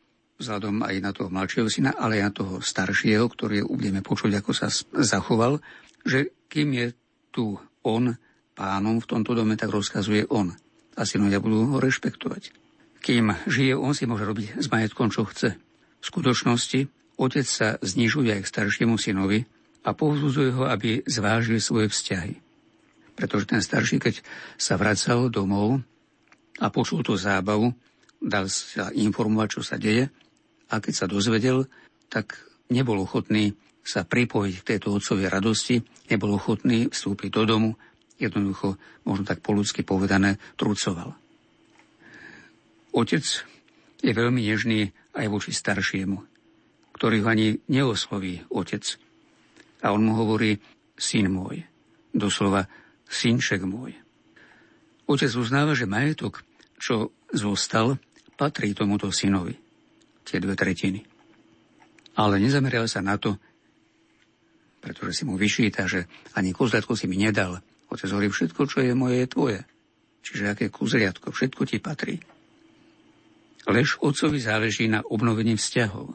vzhľadom 0.41 0.81
aj 0.81 0.97
na 1.05 1.11
toho 1.13 1.29
mladšieho 1.29 1.69
syna, 1.69 1.93
ale 1.93 2.19
aj 2.19 2.25
na 2.25 2.33
toho 2.33 2.55
staršieho, 2.65 3.29
ktorý 3.29 3.69
budeme 3.69 4.01
počuť, 4.01 4.41
ako 4.41 4.51
sa 4.57 4.73
zachoval, 4.97 5.61
že 6.09 6.33
kým 6.49 6.73
je 6.73 6.87
tu 7.29 7.61
on 7.85 8.17
pánom 8.57 8.99
v 8.99 9.09
tomto 9.09 9.37
dome, 9.37 9.55
tak 9.55 9.69
rozkazuje 9.69 10.33
on. 10.33 10.57
A 10.97 11.05
synovia 11.05 11.39
budú 11.39 11.77
ho 11.77 11.77
rešpektovať. 11.79 12.57
Kým 13.01 13.33
žije, 13.49 13.77
on 13.77 13.97
si 13.97 14.05
môže 14.05 14.25
robiť 14.25 14.61
s 14.61 14.67
majetkom, 14.69 15.09
čo 15.13 15.25
chce. 15.29 15.57
V 16.01 16.05
skutočnosti 16.05 16.89
Otec 17.21 17.45
sa 17.45 17.77
znižuje 17.81 18.33
aj 18.33 18.43
k 18.45 18.51
staršiemu 18.53 18.97
synovi 18.97 19.45
a 19.85 19.93
povzbudzuje 19.93 20.57
ho, 20.57 20.65
aby 20.69 21.05
zvážil 21.05 21.61
svoje 21.61 21.93
vzťahy. 21.93 22.41
Pretože 23.17 23.49
ten 23.49 23.61
starší, 23.61 24.01
keď 24.01 24.25
sa 24.57 24.81
vracal 24.81 25.29
domov 25.29 25.85
a 26.61 26.73
počul 26.73 27.05
tú 27.05 27.17
zábavu, 27.17 27.77
dal 28.21 28.49
sa 28.49 28.89
informovať, 28.93 29.49
čo 29.57 29.61
sa 29.65 29.77
deje 29.77 30.09
a 30.71 30.79
keď 30.79 30.95
sa 30.95 31.07
dozvedel, 31.11 31.67
tak 32.07 32.39
nebol 32.71 33.03
ochotný 33.03 33.59
sa 33.83 34.07
pripojiť 34.07 34.55
k 34.62 34.67
tejto 34.77 34.97
otcovej 34.97 35.27
radosti, 35.27 35.83
nebol 36.09 36.39
ochotný 36.39 36.89
vstúpiť 36.89 37.31
do 37.35 37.43
domu, 37.45 37.71
jednoducho, 38.23 38.79
možno 39.03 39.25
tak 39.27 39.43
po 39.43 39.57
ľudsky 39.57 39.83
povedané, 39.83 40.39
trucoval. 40.55 41.17
Otec 42.95 43.25
je 44.00 44.12
veľmi 44.12 44.41
nežný 44.45 44.93
aj 45.17 45.27
voči 45.27 45.50
staršiemu 45.50 46.31
ktorý 47.00 47.25
ho 47.25 47.33
ani 47.33 47.57
neosloví 47.73 48.45
otec. 48.53 48.85
A 49.81 49.97
on 49.97 50.05
mu 50.05 50.21
hovorí, 50.21 50.61
syn 51.00 51.33
môj, 51.33 51.65
doslova 52.12 52.69
synček 53.09 53.65
môj. 53.65 53.97
Otec 55.09 55.33
uznáva, 55.33 55.73
že 55.73 55.89
majetok, 55.89 56.45
čo 56.77 57.17
zostal, 57.33 57.97
patrí 58.37 58.77
tomuto 58.77 59.09
synovi. 59.09 59.57
Tie 60.31 60.39
dve 60.39 60.55
tretiny. 60.55 61.03
Ale 62.15 62.39
nezamerial 62.39 62.87
sa 62.87 63.03
na 63.03 63.19
to, 63.19 63.35
pretože 64.79 65.19
si 65.19 65.23
mu 65.27 65.35
vyšíta, 65.35 65.91
že 65.91 66.07
ani 66.39 66.55
kozľatko 66.55 66.95
si 66.95 67.11
mi 67.11 67.19
nedal. 67.19 67.59
Otec 67.91 68.07
hovorí, 68.15 68.31
všetko, 68.31 68.61
čo 68.71 68.79
je 68.87 68.95
moje, 68.95 69.27
je 69.27 69.27
tvoje. 69.27 69.59
Čiže 70.23 70.55
aké 70.55 70.71
kuzliatko, 70.71 71.35
všetko 71.35 71.63
ti 71.67 71.83
patrí. 71.83 72.23
Lež 73.67 73.99
otcovi 73.99 74.39
záleží 74.39 74.87
na 74.87 75.03
obnovení 75.03 75.59
vzťahov. 75.59 76.15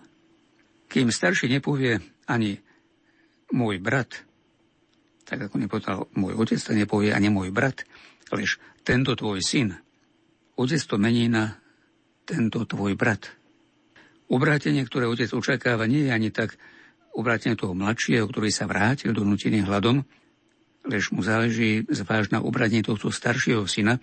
Kým 0.87 1.11
starší 1.11 1.51
nepovie 1.51 1.99
ani 2.25 2.57
môj 3.51 3.83
brat, 3.83 4.23
tak 5.27 5.49
ako 5.49 5.59
nepovedal 5.59 5.99
môj 6.15 6.39
otec, 6.39 6.61
to 6.61 6.71
nepovie 6.71 7.11
ani 7.11 7.27
môj 7.27 7.51
brat, 7.51 7.83
lež 8.31 8.57
tento 8.87 9.13
tvoj 9.13 9.43
syn. 9.43 9.75
Otec 10.55 10.81
to 10.87 10.95
mení 10.95 11.27
na 11.27 11.59
tento 12.23 12.63
tvoj 12.63 12.95
brat. 12.95 13.44
Obrátenie, 14.25 14.81
ktoré 14.85 15.05
otec 15.05 15.29
očakáva, 15.31 15.85
nie 15.85 16.09
je 16.09 16.11
ani 16.11 16.29
tak 16.33 16.57
obrátenie 17.13 17.55
toho 17.55 17.77
mladšieho, 17.77 18.25
ktorý 18.27 18.49
sa 18.49 18.65
vrátil 18.65 19.15
do 19.15 19.23
nutiny 19.23 19.61
hľadom, 19.61 20.03
lež 20.85 21.13
mu 21.13 21.21
záleží 21.21 21.85
zvážna 21.89 22.41
obrátenie 22.41 22.85
tohto 22.85 23.09
staršieho 23.09 23.65
syna, 23.65 24.01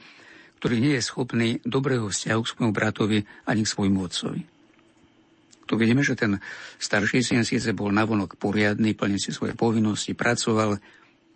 ktorý 0.59 0.79
nie 0.79 0.95
je 0.99 1.03
schopný 1.03 1.49
dobrého 1.67 2.07
vzťahu 2.07 2.41
k 2.43 2.51
svojmu 2.55 2.73
bratovi 2.73 3.19
ani 3.47 3.67
k 3.67 3.73
svojmu 3.73 3.99
otcovi. 3.99 4.43
Tu 5.67 5.73
vidíme, 5.79 6.03
že 6.07 6.19
ten 6.19 6.39
starší 6.79 7.23
syn 7.23 7.43
síce 7.47 7.71
bol 7.75 7.91
navonok 7.91 8.39
poriadny, 8.39 8.95
plnil 8.95 9.19
si 9.19 9.35
svoje 9.35 9.55
povinnosti, 9.59 10.15
pracoval, 10.15 10.79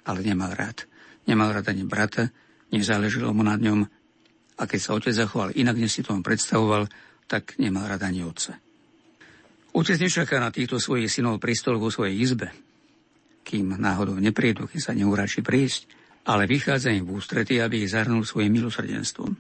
ale 0.06 0.18
nemal 0.22 0.54
rád. 0.54 0.86
Nemal 1.26 1.54
rád 1.54 1.74
ani 1.74 1.82
brata, 1.86 2.30
nezáležilo 2.70 3.34
mu 3.34 3.42
na 3.42 3.58
ňom 3.58 3.86
a 4.56 4.62
keď 4.64 4.80
sa 4.80 4.94
otec 4.96 5.14
zachoval 5.14 5.52
inak, 5.58 5.76
než 5.76 5.90
si 5.90 6.02
to 6.02 6.16
on 6.16 6.24
predstavoval, 6.24 6.88
tak 7.26 7.58
nemal 7.58 7.84
rád 7.86 8.06
ani 8.06 8.24
otca. 8.24 8.56
Otec 9.76 10.00
nečaká 10.00 10.40
na 10.40 10.48
týchto 10.48 10.80
svojich 10.80 11.12
synov 11.12 11.36
pri 11.36 11.52
vo 11.76 11.92
svojej 11.92 12.16
izbe, 12.16 12.48
kým 13.44 13.76
náhodou 13.76 14.16
neprídu, 14.16 14.64
kým 14.64 14.80
sa 14.80 14.96
neuračí 14.96 15.44
prísť, 15.44 15.92
ale 16.24 16.48
vychádza 16.48 16.96
im 16.96 17.04
v 17.04 17.20
ústrety, 17.20 17.60
aby 17.60 17.84
ich 17.84 17.92
zahrnul 17.92 18.24
svojim 18.24 18.56
milosrdenstvom. 18.56 19.36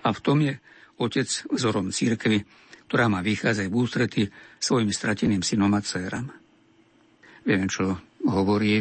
A 0.00 0.08
v 0.16 0.20
tom 0.24 0.40
je 0.40 0.56
otec 0.96 1.28
vzorom 1.52 1.92
církvy, 1.92 2.40
ktorá 2.88 3.12
má 3.12 3.20
vychádzať 3.20 3.66
v 3.68 3.76
ústrety 3.76 4.22
svojim 4.56 4.88
strateným 4.88 5.44
synom 5.44 5.76
a 5.76 5.84
dcerám. 5.84 6.32
Viem, 7.44 7.68
čo 7.68 8.00
hovorí 8.24 8.80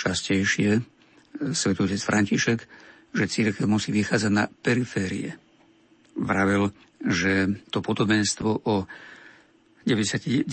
častejšie 0.00 0.80
svetotec 1.52 2.00
František, 2.00 2.60
že 3.12 3.24
církev 3.28 3.68
musí 3.68 3.92
vychádzať 3.92 4.32
na 4.32 4.48
periférie. 4.48 5.36
Vravel, 6.16 6.72
že 7.04 7.60
to 7.68 7.84
podobenstvo 7.84 8.64
o 8.64 8.88
99 9.86 10.48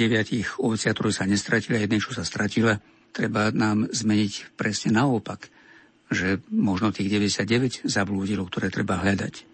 ovciach, 0.62 0.94
ktoré 0.94 1.12
sa 1.13 1.25
nestratili 1.25 1.79
a 1.79 1.84
jednej, 1.84 2.01
čo 2.01 2.13
sa 2.13 2.22
stratila, 2.27 2.77
treba 3.15 3.50
nám 3.50 3.89
zmeniť 3.89 4.60
presne 4.60 5.00
naopak, 5.00 5.50
že 6.12 6.44
možno 6.51 6.94
tých 6.94 7.10
99 7.10 7.88
zablúdilo, 7.88 8.46
ktoré 8.46 8.70
treba 8.70 9.01
hľadať. 9.01 9.48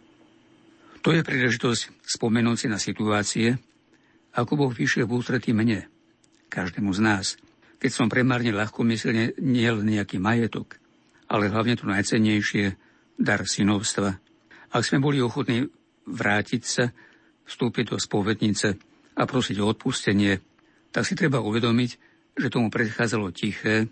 To 1.01 1.09
je 1.15 1.25
príležitosť 1.25 2.05
spomenúť 2.05 2.57
si 2.57 2.67
na 2.69 2.77
situácie, 2.77 3.57
ako 4.37 4.51
Boh 4.55 4.71
vyšiel 4.71 5.09
v 5.09 5.17
ústretí 5.17 5.51
mne, 5.51 5.87
každému 6.51 6.91
z 6.93 7.01
nás, 7.01 7.25
keď 7.81 7.91
som 7.91 8.11
premárne 8.11 8.53
ľahko 8.53 8.85
myslel 8.85 9.33
nie 9.41 9.65
len 9.65 9.87
nejaký 9.87 10.21
majetok, 10.21 10.77
ale 11.25 11.49
hlavne 11.49 11.73
to 11.79 11.89
najcennejšie, 11.89 12.77
dar 13.17 13.41
synovstva. 13.45 14.13
Ak 14.71 14.83
sme 14.85 15.01
boli 15.01 15.17
ochotní 15.21 15.65
vrátiť 16.05 16.61
sa, 16.61 16.85
vstúpiť 17.45 17.95
do 17.95 17.97
spovednice 17.97 18.90
a 19.21 19.23
prosiť 19.29 19.61
o 19.61 19.69
odpustenie, 19.69 20.41
tak 20.89 21.05
si 21.05 21.13
treba 21.13 21.37
uvedomiť, 21.37 21.91
že 22.33 22.49
tomu 22.49 22.73
predchádzalo 22.73 23.29
tiché, 23.29 23.85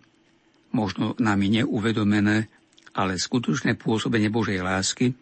možno 0.74 1.14
nami 1.22 1.62
neuvedomené, 1.62 2.50
ale 2.98 3.22
skutočné 3.22 3.78
pôsobenie 3.78 4.34
Božej 4.34 4.66
lásky, 4.66 5.14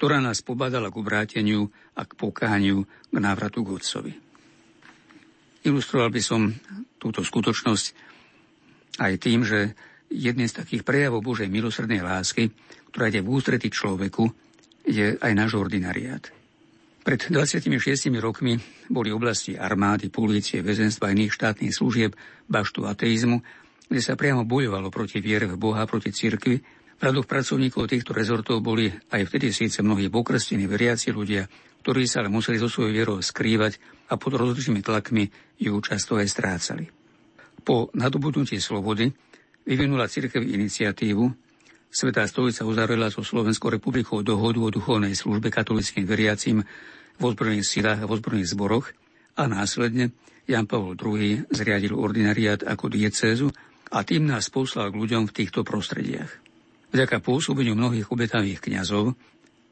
ktorá 0.00 0.18
nás 0.24 0.40
pobadala 0.40 0.88
k 0.88 0.98
obráteniu 0.98 1.68
a 1.92 2.08
k 2.08 2.16
pokániu 2.16 2.88
k 3.12 3.16
návratu 3.20 3.60
k 3.62 3.72
Otcovi. 3.76 4.12
Ilustroval 5.64 6.08
by 6.08 6.22
som 6.24 6.52
túto 6.96 7.20
skutočnosť 7.20 7.84
aj 9.00 9.12
tým, 9.20 9.44
že 9.44 9.76
jedným 10.12 10.48
z 10.48 10.58
takých 10.64 10.82
prejavov 10.84 11.24
Božej 11.24 11.48
milosrdnej 11.48 12.00
lásky, 12.00 12.52
ktorá 12.92 13.12
ide 13.12 13.24
v 13.24 13.32
ústrety 13.32 13.68
človeku, 13.72 14.24
je 14.84 15.16
aj 15.16 15.32
náš 15.32 15.56
ordinariát. 15.56 16.43
Pred 17.04 17.20
26 17.28 17.68
rokmi 18.16 18.56
boli 18.88 19.12
oblasti 19.12 19.60
armády, 19.60 20.08
polície, 20.08 20.64
väzenstva 20.64 21.12
iných 21.12 21.36
štátnych 21.36 21.76
služieb 21.76 22.16
baštu 22.48 22.88
ateizmu, 22.88 23.44
kde 23.92 24.00
sa 24.00 24.16
priamo 24.16 24.48
bojovalo 24.48 24.88
proti 24.88 25.20
viere 25.20 25.44
v 25.44 25.60
Boha, 25.60 25.84
proti 25.84 26.08
cirkvi 26.08 26.64
V 26.94 27.02
radoch 27.02 27.26
pracovníkov 27.26 27.90
týchto 27.90 28.14
rezortov 28.14 28.62
boli 28.62 28.86
aj 28.88 29.26
vtedy 29.26 29.50
síce 29.50 29.82
mnohí 29.82 30.06
pokrstení 30.06 30.70
veriaci 30.70 31.10
ľudia, 31.10 31.50
ktorí 31.82 32.06
sa 32.06 32.22
ale 32.22 32.30
museli 32.30 32.56
zo 32.56 32.70
svojou 32.70 32.94
vierou 32.94 33.18
skrývať 33.18 33.82
a 34.08 34.14
pod 34.14 34.38
rozličnými 34.38 34.80
tlakmi 34.80 35.26
ju 35.58 35.74
často 35.82 36.14
aj 36.16 36.30
strácali. 36.30 36.86
Po 37.66 37.90
nadobudnutí 37.92 38.62
slobody 38.62 39.10
vyvinula 39.66 40.06
cirkev 40.06 40.46
iniciatívu, 40.46 41.24
Svetá 41.94 42.26
stolica 42.26 42.66
uzavrela 42.66 43.06
so 43.06 43.22
Slovenskou 43.22 43.70
republikou 43.70 44.18
dohodu 44.26 44.58
o 44.58 44.66
duchovnej 44.66 45.14
službe 45.14 45.46
katolickým 45.46 46.02
veriacim 46.02 46.66
v 47.14 47.22
ozbrojených 47.22 47.70
silách 47.70 48.02
a 48.02 48.08
v 48.10 48.18
ozbrojených 48.18 48.50
zboroch 48.50 48.90
a 49.38 49.46
následne 49.46 50.10
Jan 50.50 50.66
Pavel 50.66 50.98
II 50.98 51.46
zriadil 51.54 51.94
ordinariát 51.94 52.66
ako 52.66 52.90
diecézu 52.90 53.46
a 53.94 54.02
tým 54.02 54.26
nás 54.26 54.50
poslal 54.50 54.90
k 54.90 54.98
ľuďom 54.98 55.30
v 55.30 55.34
týchto 55.38 55.62
prostrediach. 55.62 56.34
Vďaka 56.90 57.22
pôsobeniu 57.22 57.78
mnohých 57.78 58.10
obetavých 58.10 58.58
kňazov 58.58 59.14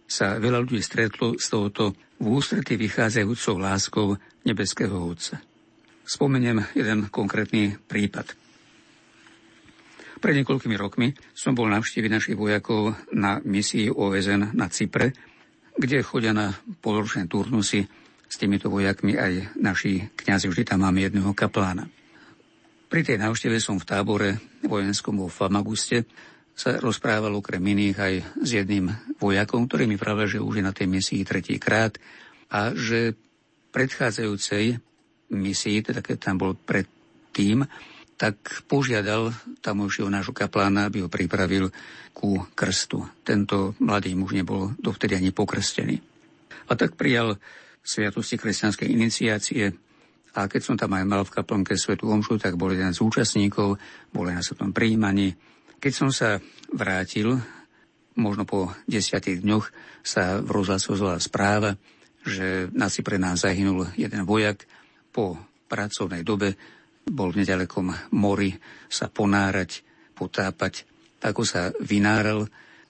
sa 0.07 0.39
veľa 0.39 0.63
ľudí 0.63 0.79
stretlo 0.79 1.35
s 1.35 1.51
touto 1.51 1.99
v 2.23 2.27
ústrety 2.31 2.79
vychádzajúcou 2.79 3.59
láskou 3.59 4.07
nebeského 4.47 4.95
Otca. 4.95 5.43
Spomeniem 6.07 6.71
jeden 6.79 7.11
konkrétny 7.11 7.83
prípad. 7.83 8.42
Pred 10.23 10.39
niekoľkými 10.39 10.79
rokmi 10.79 11.11
som 11.35 11.59
bol 11.59 11.67
navštíviť 11.67 12.11
našich 12.15 12.39
vojakov 12.39 12.95
na 13.11 13.43
misii 13.43 13.91
OSN 13.91 14.55
na 14.55 14.71
Cypre, 14.71 15.11
kde 15.75 16.07
chodia 16.07 16.31
na 16.31 16.55
polročné 16.79 17.27
turnusy 17.27 17.83
s 18.31 18.35
týmito 18.39 18.71
vojakmi 18.71 19.19
aj 19.19 19.59
naši 19.59 20.15
kňazi. 20.15 20.47
Vždy 20.47 20.63
tam 20.63 20.87
máme 20.87 21.03
jedného 21.03 21.35
kaplána. 21.35 21.91
Pri 22.87 23.03
tej 23.03 23.19
návšteve 23.19 23.59
som 23.59 23.83
v 23.83 23.89
tábore 23.89 24.29
vojenskom 24.63 25.19
vo 25.19 25.27
Famaguste 25.27 26.07
sa 26.55 26.79
rozprával 26.79 27.35
okrem 27.35 27.65
iných 27.65 27.97
aj 27.99 28.15
s 28.47 28.51
jedným 28.63 28.95
vojakom, 29.19 29.67
ktorý 29.67 29.91
mi 29.91 29.99
pravil, 29.99 30.39
že 30.39 30.45
už 30.45 30.63
je 30.63 30.69
na 30.69 30.77
tej 30.77 30.87
misii 30.87 31.27
tretíkrát 31.27 31.99
a 32.53 32.71
že 32.77 33.19
predchádzajúcej 33.75 34.79
misii, 35.35 35.79
teda 35.83 35.99
keď 35.99 36.17
tam 36.31 36.37
bol 36.39 36.53
predtým, 36.55 37.65
tak 38.23 38.39
požiadal 38.71 39.35
tamojšieho 39.67 40.07
nášho 40.07 40.31
kaplána, 40.31 40.87
aby 40.87 41.03
ho 41.03 41.11
pripravil 41.11 41.75
ku 42.15 42.39
krstu. 42.55 43.03
Tento 43.27 43.75
mladý 43.83 44.15
muž 44.15 44.39
nebol 44.39 44.79
dovtedy 44.79 45.19
ani 45.19 45.35
pokrstený. 45.35 45.99
A 46.71 46.79
tak 46.79 46.95
prijal 46.95 47.43
sviatosti 47.83 48.39
kresťanskej 48.39 48.87
iniciácie 48.95 49.75
a 50.39 50.47
keď 50.47 50.63
som 50.63 50.79
tam 50.79 50.95
aj 50.95 51.03
mal 51.03 51.27
v 51.27 51.35
kaplnke 51.35 51.75
Svetu 51.75 52.07
Omšu, 52.07 52.39
tak 52.39 52.55
bol 52.55 52.71
jeden 52.71 52.95
z 52.95 53.03
účastníkov, 53.03 53.83
bol 54.15 54.25
aj 54.31 54.39
na 54.39 54.47
svetom 54.47 54.71
príjmaní. 54.71 55.35
Keď 55.83 55.93
som 55.93 56.15
sa 56.15 56.39
vrátil, 56.71 57.43
možno 58.15 58.47
po 58.47 58.71
desiatých 58.87 59.43
dňoch 59.43 59.67
sa 60.07 60.39
v 60.39 60.63
rozhlasu 60.63 60.95
správa, 61.19 61.75
že 62.23 62.71
na 62.71 62.87
pre 62.87 63.19
nás 63.19 63.43
zahynul 63.43 63.91
jeden 63.99 64.23
vojak 64.23 64.63
po 65.11 65.43
pracovnej 65.67 66.23
dobe 66.23 66.55
bol 67.09 67.35
v 67.35 67.43
nedalekom 67.43 68.15
mori 68.15 68.55
sa 68.87 69.11
ponárať, 69.11 69.83
potápať. 70.15 70.87
Ako 71.23 71.43
sa 71.47 71.71
vynáral, 71.83 72.47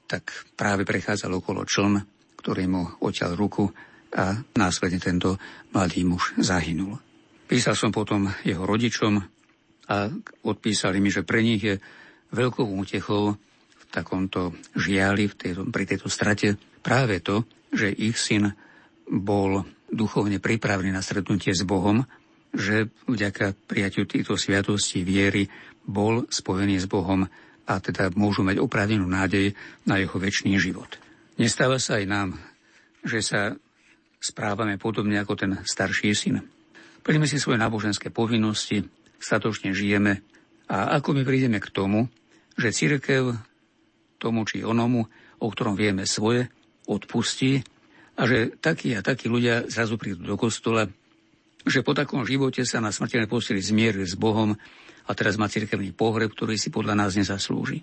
tak 0.09 0.29
práve 0.57 0.85
prechádzal 0.85 1.33
okolo 1.41 1.65
čln, 1.65 2.01
ktorý 2.41 2.65
mu 2.69 2.83
oťal 3.01 3.33
ruku 3.37 3.69
a 4.13 4.37
následne 4.57 5.01
tento 5.01 5.41
mladý 5.73 6.05
muž 6.05 6.37
zahynul. 6.37 7.01
Písal 7.49 7.77
som 7.77 7.93
potom 7.93 8.29
jeho 8.45 8.65
rodičom 8.65 9.21
a 9.89 9.97
odpísali 10.45 11.01
mi, 11.01 11.09
že 11.13 11.25
pre 11.25 11.41
nich 11.45 11.61
je 11.65 11.77
veľkou 12.33 12.65
útechou 12.65 13.37
v 13.37 13.83
takomto 13.93 14.57
žiali, 14.77 15.29
v 15.29 15.35
tejto, 15.37 15.63
pri 15.69 15.85
tejto 15.85 16.09
strate 16.09 16.57
práve 16.81 17.21
to, 17.21 17.45
že 17.73 17.93
ich 17.93 18.17
syn 18.17 18.53
bol 19.09 19.65
duchovne 19.93 20.41
pripravený 20.41 20.93
na 20.93 21.05
stretnutie 21.05 21.53
s 21.53 21.65
Bohom 21.69 22.05
že 22.53 22.93
vďaka 23.09 23.57
prijatiu 23.65 24.05
týchto 24.05 24.37
sviatostí 24.37 25.03
viery 25.03 25.49
bol 25.83 26.29
spojený 26.29 26.85
s 26.85 26.87
Bohom 26.87 27.25
a 27.65 27.75
teda 27.81 28.13
môžu 28.13 28.45
mať 28.45 28.61
oprávnenú 28.61 29.09
nádej 29.09 29.57
na 29.89 29.97
jeho 29.99 30.17
väčší 30.21 30.53
život. 30.61 31.01
Nestáva 31.41 31.81
sa 31.81 31.97
aj 31.99 32.05
nám, 32.05 32.29
že 33.03 33.25
sa 33.25 33.57
správame 34.23 34.77
podobne 34.79 35.19
ako 35.19 35.35
ten 35.35 35.53
starší 35.65 36.13
syn. 36.15 36.45
Plníme 37.03 37.27
si 37.27 37.43
svoje 37.43 37.59
náboženské 37.59 38.15
povinnosti, 38.15 38.87
statočne 39.19 39.75
žijeme 39.75 40.23
a 40.71 40.95
ako 41.01 41.19
my 41.19 41.23
prídeme 41.27 41.59
k 41.59 41.73
tomu, 41.73 42.07
že 42.55 42.71
církev 42.71 43.35
tomu 44.23 44.47
či 44.47 44.63
onomu, 44.63 45.11
o 45.43 45.47
ktorom 45.51 45.75
vieme 45.75 46.07
svoje, 46.07 46.47
odpustí 46.87 47.67
a 48.15 48.23
že 48.29 48.55
takí 48.61 48.95
a 48.95 49.03
takí 49.03 49.27
ľudia 49.27 49.67
zrazu 49.67 49.99
prídu 49.99 50.23
do 50.23 50.39
kostola 50.39 50.87
že 51.67 51.87
po 51.87 51.95
takom 51.95 52.27
živote 52.27 52.67
sa 52.67 52.83
na 52.83 52.91
smrteľnej 52.91 53.31
posteli 53.31 53.63
zmierili 53.63 54.07
s 54.07 54.19
Bohom 54.19 54.55
a 55.07 55.11
teraz 55.15 55.39
má 55.39 55.47
cirkevný 55.47 55.95
pohreb, 55.95 56.35
ktorý 56.35 56.59
si 56.59 56.71
podľa 56.71 56.95
nás 56.99 57.15
nezaslúži. 57.15 57.83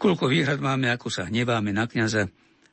Koľko 0.00 0.32
výhrad 0.32 0.60
máme, 0.60 0.88
ako 0.88 1.12
sa 1.12 1.28
hneváme 1.28 1.76
na 1.76 1.84
kniaza, 1.84 2.28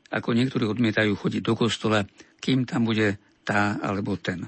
ako 0.07 0.31
niektorí 0.31 0.63
odmietajú 0.63 1.11
chodiť 1.19 1.41
do 1.43 1.53
kostola, 1.59 2.07
kým 2.39 2.63
tam 2.63 2.87
bude 2.87 3.19
tá 3.43 3.75
alebo 3.83 4.15
ten. 4.15 4.47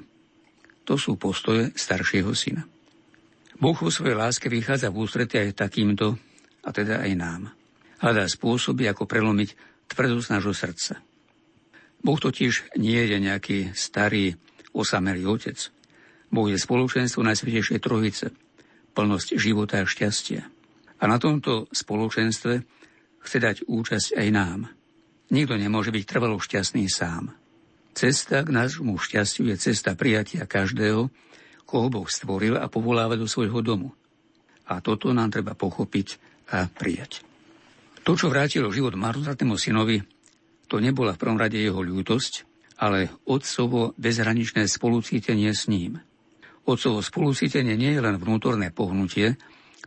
To 0.88 0.96
sú 0.96 1.20
postoje 1.20 1.76
staršieho 1.76 2.32
syna. 2.32 2.64
Boh 3.60 3.76
vo 3.76 3.92
svojej 3.92 4.16
láske 4.16 4.48
vychádza 4.48 4.88
v 4.88 5.04
ústrety 5.04 5.36
aj 5.36 5.68
takýmto, 5.68 6.16
a 6.64 6.70
teda 6.72 7.04
aj 7.04 7.12
nám. 7.16 7.42
Hľadá 8.00 8.24
spôsoby, 8.32 8.88
ako 8.88 9.04
prelomiť 9.04 9.50
tvrdosť 9.92 10.28
nášho 10.32 10.56
srdca. 10.56 11.04
Boh 12.00 12.16
totiž 12.16 12.80
nie 12.80 13.04
je 13.04 13.18
nejaký 13.20 13.76
starý, 13.76 14.40
osamelý 14.72 15.28
otec. 15.28 15.60
Boh 16.30 16.46
je 16.46 16.62
spoločenstvo 16.62 17.26
Najsvetejšej 17.26 17.80
Trojice, 17.82 18.30
plnosť 18.94 19.38
života 19.42 19.82
a 19.82 19.90
šťastia. 19.90 20.46
A 21.00 21.04
na 21.10 21.18
tomto 21.18 21.66
spoločenstve 21.74 22.54
chce 23.26 23.38
dať 23.42 23.58
účasť 23.66 24.14
aj 24.14 24.28
nám. 24.30 24.60
Nikto 25.34 25.58
nemôže 25.58 25.90
byť 25.94 26.04
trvalo 26.06 26.38
šťastný 26.38 26.86
sám. 26.90 27.34
Cesta 27.98 28.46
k 28.46 28.50
nášmu 28.54 28.98
šťastiu 28.98 29.50
je 29.50 29.58
cesta 29.58 29.98
prijatia 29.98 30.46
každého, 30.46 31.10
koho 31.66 31.88
Boh 31.90 32.06
stvoril 32.06 32.58
a 32.58 32.70
povoláva 32.70 33.18
do 33.18 33.26
svojho 33.26 33.62
domu. 33.66 33.94
A 34.70 34.82
toto 34.86 35.10
nám 35.14 35.34
treba 35.34 35.58
pochopiť 35.58 36.08
a 36.54 36.70
prijať. 36.70 37.26
To, 38.06 38.14
čo 38.18 38.30
vrátilo 38.30 38.74
život 38.74 38.98
marnotratnému 38.98 39.58
synovi, 39.58 40.02
to 40.70 40.78
nebola 40.78 41.14
v 41.18 41.22
prvom 41.22 41.38
rade 41.42 41.58
jeho 41.58 41.82
ľútosť, 41.82 42.46
ale 42.82 43.10
otcovo 43.26 43.98
bezhraničné 43.98 44.70
spolucítenie 44.70 45.50
s 45.50 45.66
ním– 45.66 45.98
Otcovo 46.68 47.00
spolucítenie 47.04 47.76
nie 47.76 47.96
je 47.96 48.02
len 48.04 48.20
vnútorné 48.20 48.74
pohnutie, 48.74 49.38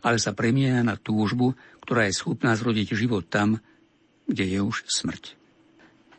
ale 0.03 0.17
sa 0.19 0.35
premieňa 0.35 0.83
na 0.83 0.95
túžbu, 0.99 1.55
ktorá 1.85 2.07
je 2.07 2.17
schopná 2.17 2.55
zrodiť 2.55 2.95
život 2.95 3.27
tam, 3.27 3.59
kde 4.27 4.57
je 4.57 4.59
už 4.59 4.87
smrť. 4.87 5.35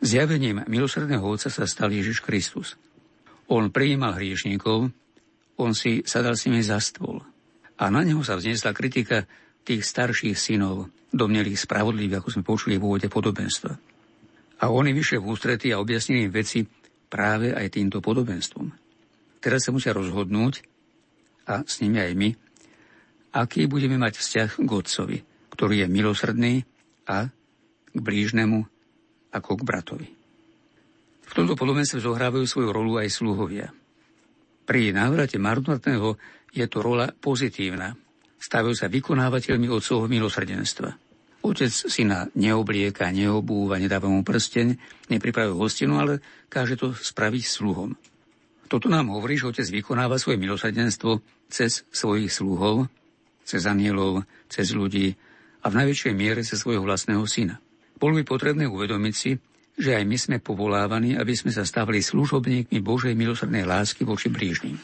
Zjavením 0.01 0.65
milosrdného 0.69 1.23
Otca 1.25 1.49
sa 1.49 1.65
stal 1.65 1.89
Ježiš 1.89 2.21
Kristus. 2.21 2.77
On 3.49 3.69
prijímal 3.69 4.17
hriešníkov, 4.17 4.89
on 5.55 5.71
si 5.71 6.03
sadal 6.03 6.35
s 6.35 6.45
nimi 6.49 6.61
za 6.65 6.81
stôl. 6.81 7.23
A 7.75 7.91
na 7.91 8.03
neho 8.03 8.21
sa 8.23 8.35
vznesla 8.35 8.75
kritika 8.75 9.27
tých 9.65 9.83
starších 9.83 10.37
synov, 10.37 10.91
domnelých 11.09 11.59
spravodlivých, 11.63 12.21
ako 12.21 12.29
sme 12.31 12.43
počuli 12.43 12.75
v 12.75 12.85
úvode 12.85 13.07
podobenstva. 13.07 13.73
A 14.61 14.65
oni 14.71 14.91
vyšli 14.95 15.19
v 15.19 15.27
ústrety 15.27 15.71
a 15.71 15.79
objasnili 15.79 16.27
im 16.27 16.31
veci 16.31 16.63
práve 17.07 17.51
aj 17.55 17.75
týmto 17.75 17.99
podobenstvom. 17.99 18.84
Teraz 19.45 19.61
sa 19.61 19.69
musia 19.69 19.93
rozhodnúť, 19.93 20.65
a 21.45 21.61
s 21.61 21.77
nimi 21.85 22.01
aj 22.01 22.17
my, 22.17 22.29
aký 23.37 23.69
budeme 23.69 24.01
mať 24.01 24.17
vzťah 24.17 24.49
k 24.57 24.69
Otcovi, 24.73 25.17
ktorý 25.53 25.85
je 25.85 25.87
milosrdný 25.87 26.53
a 27.05 27.29
k 27.93 27.97
blížnemu 28.01 28.65
ako 29.29 29.51
k 29.61 29.61
bratovi. 29.61 30.09
V 31.25 31.33
tomto 31.37 31.53
podobenstve 31.53 32.01
zohrávajú 32.01 32.45
svoju 32.49 32.69
rolu 32.73 32.97
aj 32.97 33.13
sluhovia. 33.13 33.69
Pri 34.65 34.89
návrate 34.89 35.37
marnotného 35.37 36.17
je 36.49 36.65
to 36.65 36.81
rola 36.81 37.13
pozitívna. 37.13 37.93
Stávajú 38.41 38.73
sa 38.73 38.89
vykonávateľmi 38.89 39.69
otcovho 39.69 40.09
milosrdenstva. 40.09 40.89
Otec 41.45 41.69
syna 41.69 42.25
neoblieka, 42.33 43.13
neobúva, 43.13 43.77
nedáva 43.77 44.09
mu 44.09 44.25
prsteň, 44.25 44.73
nepripravuje 45.13 45.53
hostinu, 45.53 46.01
ale 46.01 46.17
káže 46.49 46.81
to 46.81 46.97
spraviť 46.97 47.43
sluhom. 47.45 47.93
Toto 48.65 48.89
nám 48.89 49.13
hovorí, 49.13 49.37
že 49.37 49.49
otec 49.49 49.67
vykonáva 49.69 50.17
svoje 50.17 50.41
milosrdenstvo 50.41 51.21
cez 51.45 51.85
svojich 51.93 52.33
sluhov, 52.33 52.89
cez 53.45 53.69
anielov, 53.69 54.25
cez 54.49 54.73
ľudí 54.73 55.13
a 55.61 55.69
v 55.69 55.77
najväčšej 55.81 56.13
miere 56.17 56.41
cez 56.41 56.57
svojho 56.57 56.81
vlastného 56.81 57.21
syna. 57.29 57.61
Bolo 57.95 58.17
by 58.17 58.23
potrebné 58.25 58.65
uvedomiť 58.65 59.15
si, 59.15 59.37
že 59.75 59.95
aj 59.95 60.03
my 60.07 60.17
sme 60.17 60.37
povolávaní, 60.41 61.19
aby 61.19 61.35
sme 61.35 61.51
sa 61.51 61.67
stávali 61.67 62.01
služobníkmi 62.01 62.79
Božej 62.79 63.13
milosrdnej 63.13 63.67
lásky 63.67 64.07
voči 64.07 64.31
blížnym. 64.31 64.79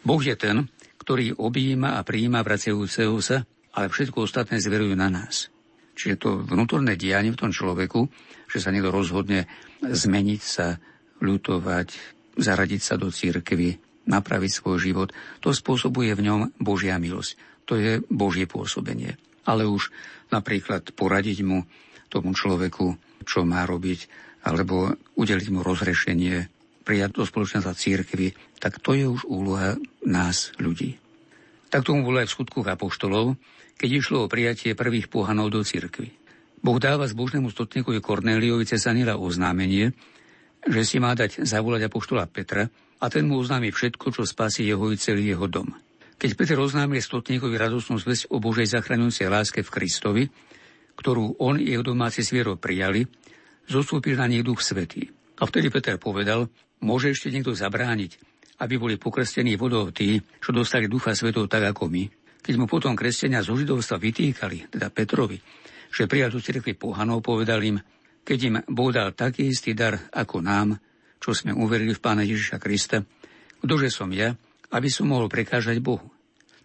Boh 0.00 0.20
je 0.20 0.32
ten, 0.34 0.66
ktorý 1.00 1.36
objíma 1.36 2.00
a 2.00 2.04
prijíma 2.04 2.40
vracajúceho 2.40 3.14
sa, 3.20 3.44
ale 3.76 3.92
všetko 3.92 4.26
ostatné 4.26 4.58
zverujú 4.58 4.96
na 4.96 5.12
nás. 5.12 5.52
Čiže 5.94 6.16
to 6.16 6.28
vnútorné 6.40 6.96
dianie 6.96 7.30
v 7.30 7.40
tom 7.40 7.52
človeku, 7.52 8.08
že 8.48 8.58
sa 8.58 8.72
niekto 8.72 8.88
rozhodne 8.88 9.44
zmeniť 9.84 10.40
sa, 10.40 10.80
ľutovať, 11.20 11.88
zaradiť 12.36 12.80
sa 12.82 12.94
do 13.00 13.10
církvy, 13.10 13.80
napraviť 14.06 14.50
svoj 14.50 14.78
život, 14.80 15.08
to 15.38 15.54
spôsobuje 15.54 16.12
v 16.14 16.24
ňom 16.26 16.40
Božia 16.58 16.98
milosť. 16.98 17.38
To 17.70 17.78
je 17.78 18.02
Božie 18.10 18.50
pôsobenie. 18.50 19.14
Ale 19.46 19.66
už 19.66 19.94
napríklad 20.34 20.94
poradiť 20.94 21.46
mu, 21.46 21.66
tomu 22.10 22.34
človeku, 22.34 22.98
čo 23.22 23.46
má 23.46 23.62
robiť, 23.62 24.10
alebo 24.42 24.98
udeliť 25.14 25.48
mu 25.54 25.62
rozrešenie, 25.62 26.50
prijať 26.82 27.22
do 27.22 27.22
spoločenstva 27.22 27.76
církvy, 27.76 28.34
tak 28.58 28.82
to 28.82 28.96
je 28.96 29.06
už 29.06 29.28
úloha 29.28 29.78
nás, 30.02 30.50
ľudí. 30.58 30.98
Tak 31.70 31.86
tomu 31.86 32.02
bolo 32.02 32.18
aj 32.18 32.26
v 32.26 32.34
skutku 32.34 32.66
apoštolov, 32.66 33.38
keď 33.78 33.88
išlo 34.02 34.26
o 34.26 34.30
prijatie 34.32 34.74
prvých 34.74 35.06
pohanov 35.06 35.54
do 35.54 35.62
církvy. 35.62 36.10
Boh 36.60 36.76
dáva 36.76 37.08
zbožnému 37.08 37.48
stotníkovi 37.48 38.02
Kornéliovi 38.02 38.68
cez 38.68 38.84
oznámenie, 38.84 39.96
že 40.66 40.82
si 40.84 41.00
má 41.00 41.16
dať 41.16 41.44
zavolať 41.44 41.88
apoštola 41.88 42.28
Petra 42.28 42.68
a 43.00 43.06
ten 43.08 43.24
mu 43.24 43.40
oznámi 43.40 43.72
všetko, 43.72 44.12
čo 44.12 44.28
spasí 44.28 44.68
jeho 44.68 44.92
i 44.92 44.96
celý 45.00 45.32
jeho 45.32 45.48
dom. 45.48 45.72
Keď 46.20 46.36
Peter 46.36 46.58
oznámil 46.60 47.00
stotníkovi 47.00 47.56
radosnú 47.56 47.96
zväzť 47.96 48.28
o 48.28 48.44
Božej 48.44 48.76
zachraňujúcej 48.76 49.32
láske 49.32 49.64
v 49.64 49.72
Kristovi, 49.72 50.24
ktorú 51.00 51.40
on 51.40 51.56
i 51.56 51.72
jeho 51.72 51.80
domáci 51.80 52.20
zvierov 52.20 52.60
prijali, 52.60 53.08
zostúpil 53.64 54.20
na 54.20 54.28
nich 54.28 54.44
duch 54.44 54.60
svetý. 54.60 55.08
A 55.40 55.48
vtedy 55.48 55.72
Peter 55.72 55.96
povedal, 55.96 56.52
môže 56.84 57.08
ešte 57.08 57.32
niekto 57.32 57.56
zabrániť, 57.56 58.20
aby 58.60 58.76
boli 58.76 59.00
pokrstení 59.00 59.56
vodou 59.56 59.88
tí, 59.88 60.20
čo 60.44 60.52
dostali 60.52 60.84
ducha 60.84 61.16
svetov 61.16 61.48
tak 61.48 61.72
ako 61.72 61.88
my. 61.88 62.04
Keď 62.44 62.54
mu 62.60 62.68
potom 62.68 62.92
kresťania 62.92 63.40
zo 63.40 63.56
židovstva 63.56 63.96
vytýkali, 63.96 64.76
teda 64.76 64.92
Petrovi, 64.92 65.40
že 65.88 66.04
prijal 66.04 66.28
do 66.28 66.44
cirkvi 66.44 66.76
pohanov, 66.76 67.24
povedal 67.24 67.64
im, 67.64 67.80
keď 68.24 68.38
im 68.46 68.56
Boh 68.68 68.90
dal 68.92 69.16
taký 69.16 69.48
istý 69.50 69.72
dar 69.74 69.96
ako 70.12 70.44
nám, 70.44 70.78
čo 71.20 71.36
sme 71.36 71.52
uverili 71.52 71.92
v 71.92 72.02
Pána 72.02 72.24
Ježiša 72.24 72.56
Krista, 72.56 73.04
ktože 73.60 73.92
som 73.92 74.08
ja, 74.12 74.32
aby 74.72 74.88
som 74.88 75.10
mohol 75.10 75.28
prekážať 75.28 75.82
Bohu. 75.82 76.08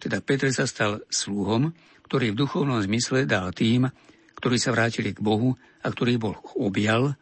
Teda 0.00 0.22
Petr 0.24 0.48
sa 0.52 0.64
stal 0.64 1.04
sluhom, 1.12 1.72
ktorý 2.06 2.32
v 2.32 2.40
duchovnom 2.46 2.80
zmysle 2.80 3.26
dal 3.26 3.50
tým, 3.52 3.88
ktorí 4.36 4.56
sa 4.60 4.72
vrátili 4.72 5.16
k 5.16 5.20
Bohu 5.20 5.56
a 5.82 5.86
ktorý 5.88 6.20
Boh 6.20 6.38
objal, 6.56 7.16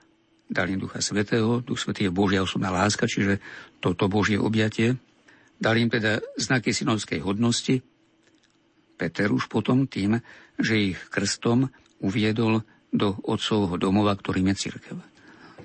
dal 0.50 0.66
im 0.68 0.82
Ducha 0.82 1.00
Svetého, 1.00 1.64
Duch 1.64 1.80
Svetý 1.80 2.10
je 2.10 2.12
Božia 2.12 2.44
osobná 2.44 2.68
láska, 2.68 3.08
čiže 3.08 3.40
toto 3.80 4.10
Božie 4.10 4.36
objatie, 4.36 4.98
dal 5.56 5.78
im 5.78 5.88
teda 5.88 6.20
znaky 6.36 6.74
synovskej 6.74 7.22
hodnosti, 7.24 7.80
Peter 8.94 9.26
už 9.30 9.50
potom 9.50 9.90
tým, 9.90 10.22
že 10.54 10.94
ich 10.94 10.98
krstom 11.10 11.66
uviedol 11.98 12.62
do 12.94 13.18
otcovho 13.26 13.74
domova, 13.74 14.14
ktorým 14.14 14.54
je 14.54 14.70
církev. 14.70 14.96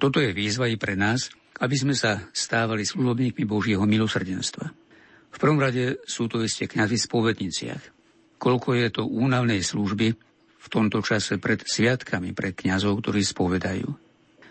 Toto 0.01 0.17
je 0.17 0.33
výzva 0.33 0.65
i 0.65 0.81
pre 0.81 0.97
nás, 0.97 1.29
aby 1.61 1.75
sme 1.77 1.93
sa 1.93 2.25
stávali 2.33 2.87
služobníkmi 2.87 3.45
Božieho 3.45 3.85
milosrdenstva. 3.85 4.65
V 5.29 5.37
prvom 5.37 5.61
rade 5.61 6.01
sú 6.09 6.25
to 6.25 6.41
isté 6.41 6.65
kňazi 6.65 6.97
v 6.97 7.05
spovedniciach. 7.05 7.83
Koľko 8.41 8.69
je 8.73 8.87
to 8.89 9.03
únavnej 9.05 9.61
služby, 9.61 10.17
v 10.59 10.67
tomto 10.67 10.99
čase 11.05 11.39
pred 11.39 11.63
sviatkami 11.63 12.35
pre 12.35 12.51
kňazov, 12.51 12.99
ktorí 12.99 13.23
spovedajú. 13.23 13.87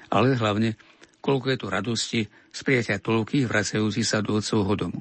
Ale 0.08 0.38
hlavne, 0.38 0.78
koľko 1.20 1.46
je 1.52 1.58
to 1.58 1.66
radosti 1.68 2.20
z 2.28 2.60
prijatia 2.64 2.96
toľkých 3.02 3.44
vracajúcich 3.44 4.06
sa 4.06 4.24
do 4.24 4.38
otcovho 4.40 4.74
domu. 4.78 5.00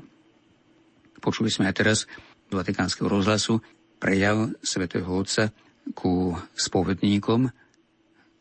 Počuli 1.23 1.47
sme 1.47 1.71
aj 1.71 1.75
teraz 1.75 1.99
z 2.47 2.53
Vatikánskeho 2.55 3.07
rozhlasu 3.07 3.59
prejav 3.99 4.51
svätého 4.63 5.07
Otca 5.07 5.51
ku 5.95 6.35
spovedníkom, 6.55 7.47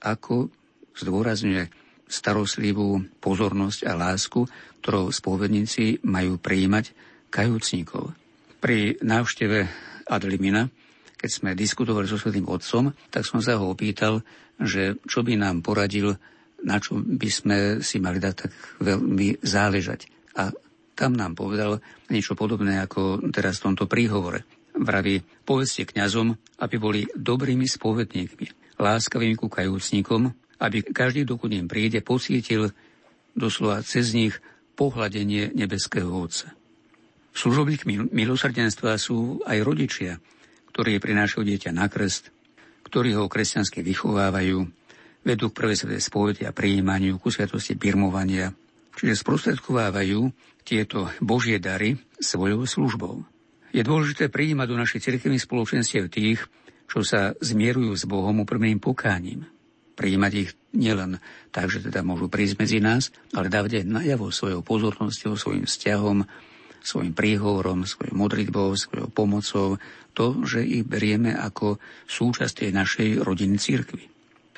ako 0.07 0.55
zdôrazňuje 0.95 1.67
starostlivú 2.07 3.03
pozornosť 3.19 3.91
a 3.91 3.99
lásku, 3.99 4.47
ktorou 4.79 5.11
spovedníci 5.11 6.07
majú 6.07 6.39
prijímať 6.39 6.95
kajúcnikov. 7.35 8.15
Pri 8.63 8.95
návšteve 9.03 9.67
Adlimina 10.07 10.71
keď 11.17 11.31
sme 11.33 11.59
diskutovali 11.59 12.05
so 12.05 12.21
Svetým 12.21 12.47
Otcom, 12.47 12.93
tak 13.09 13.25
som 13.25 13.41
sa 13.41 13.57
ho 13.57 13.73
opýtal, 13.73 14.21
že 14.61 15.01
čo 15.09 15.25
by 15.25 15.41
nám 15.41 15.65
poradil, 15.65 16.15
na 16.63 16.77
čo 16.77 17.01
by 17.01 17.29
sme 17.33 17.57
si 17.81 17.99
mali 18.01 18.21
dať 18.21 18.35
tak 18.37 18.53
veľmi 18.85 19.41
záležať. 19.41 20.07
A 20.37 20.53
tam 20.97 21.17
nám 21.17 21.37
povedal 21.37 21.81
niečo 22.13 22.37
podobné 22.37 22.81
ako 22.81 23.33
teraz 23.33 23.61
v 23.61 23.73
tomto 23.73 23.89
príhovore. 23.89 24.45
Vraví, 24.77 25.25
povedzte 25.45 25.89
kňazom, 25.89 26.37
aby 26.61 26.77
boli 26.77 27.01
dobrými 27.17 27.65
spovedníkmi, 27.65 28.66
láskavými 28.77 29.37
ku 29.37 29.49
kajúcnikom, 29.49 30.33
aby 30.61 30.81
každý, 30.85 31.29
dokud 31.29 31.53
im 31.53 31.69
príde, 31.69 32.01
pocítil 32.01 32.73
doslova 33.37 33.85
cez 33.85 34.17
nich 34.17 34.37
pohľadenie 34.77 35.53
nebeského 35.53 36.09
Otca. 36.09 36.53
Služobník 37.37 37.85
milosrdenstva 38.13 38.97
sú 38.97 39.45
aj 39.45 39.61
rodičia, 39.61 40.17
ktorí 40.73 40.97
prinášajú 40.97 41.45
dieťa 41.45 41.71
na 41.77 41.89
krst, 41.89 42.33
ktorí 42.89 43.13
ho 43.13 43.29
kresťansky 43.29 43.85
vychovávajú, 43.85 44.65
vedú 45.27 45.51
k 45.51 45.57
prvej 45.59 45.77
svetej 45.77 46.01
spovedi 46.01 46.43
a 46.49 46.57
prijímaniu, 46.57 47.21
ku 47.21 47.29
sviatosti 47.29 47.77
birmovania, 47.77 48.55
čiže 48.97 49.21
sprostredkovávajú 49.21 50.33
tieto 50.65 51.13
Božie 51.21 51.61
dary 51.61 52.01
svojou 52.17 52.65
službou. 52.65 53.21
Je 53.75 53.85
dôležité 53.85 54.33
prijímať 54.33 54.67
do 54.73 54.81
našich 54.81 55.05
cirkevných 55.05 55.45
spoločenstiev 55.45 56.09
tých, 56.09 56.41
čo 56.87 57.03
sa 57.03 57.35
zmierujú 57.39 57.93
s 57.95 58.07
Bohom 58.07 58.43
úprimným 58.43 58.79
pokáním. 58.79 59.47
Prijímať 59.97 60.33
ich 60.37 60.51
nielen 60.77 61.19
tak, 61.51 61.73
že 61.73 61.81
teda 61.81 62.05
môžu 62.05 62.29
prísť 62.29 62.61
medzi 62.61 62.79
nás, 62.79 63.11
ale 63.33 63.49
dávať 63.49 63.83
aj 63.83 63.91
najavo 63.91 64.29
svojou 64.29 64.61
pozornosťou, 64.61 65.35
svojim 65.35 65.65
vzťahom, 65.65 66.29
svojim 66.87 67.17
príhovorom, 67.17 67.83
svojou 67.83 68.15
modlitbou, 68.15 68.77
svojou 68.79 69.11
pomocou, 69.11 69.81
to, 70.15 70.27
že 70.47 70.63
ich 70.63 70.87
berieme 70.87 71.35
ako 71.35 71.83
súčasť 72.07 72.63
tej 72.63 72.71
našej 72.71 73.09
rodiny 73.27 73.59
církvy. 73.59 74.05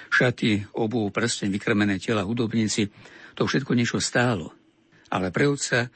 Šaty, 0.09 0.77
obu, 0.77 1.09
prsten, 1.09 1.49
vykrmené 1.49 1.97
tela, 1.97 2.29
hudobníci, 2.29 2.93
to 3.33 3.49
všetko 3.49 3.73
niečo 3.73 3.99
stálo. 4.03 4.53
Ale 5.09 5.33
pre 5.33 5.49
otca 5.49 5.89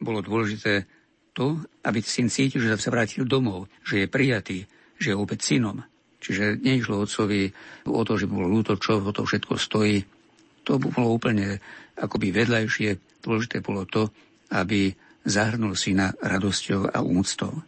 bolo 0.00 0.24
dôležité 0.24 0.88
to, 1.36 1.60
aby 1.84 2.00
syn 2.00 2.28
cítil, 2.28 2.64
že 2.64 2.76
sa 2.80 2.92
vrátil 2.92 3.24
domov, 3.24 3.68
že 3.84 4.04
je 4.04 4.06
prijatý, 4.08 4.58
že 5.02 5.12
je 5.12 5.18
opäť 5.18 5.52
synom. 5.52 5.82
Čiže 6.22 6.62
neišlo 6.62 7.02
otcovi 7.02 7.50
o 7.90 8.02
to, 8.06 8.14
že 8.14 8.30
bolo 8.30 8.46
ľúto, 8.46 8.78
čo 8.78 9.02
ho 9.02 9.10
to 9.10 9.26
všetko 9.26 9.58
stojí. 9.58 9.98
To 10.62 10.78
bolo 10.78 11.18
úplne 11.18 11.58
akoby 11.98 12.30
vedľajšie. 12.30 13.18
Dôležité 13.26 13.58
bolo 13.58 13.82
to, 13.90 14.14
aby 14.54 14.94
zahrnul 15.26 15.74
syna 15.74 16.14
radosťou 16.22 16.94
a 16.94 17.02
úctou. 17.02 17.66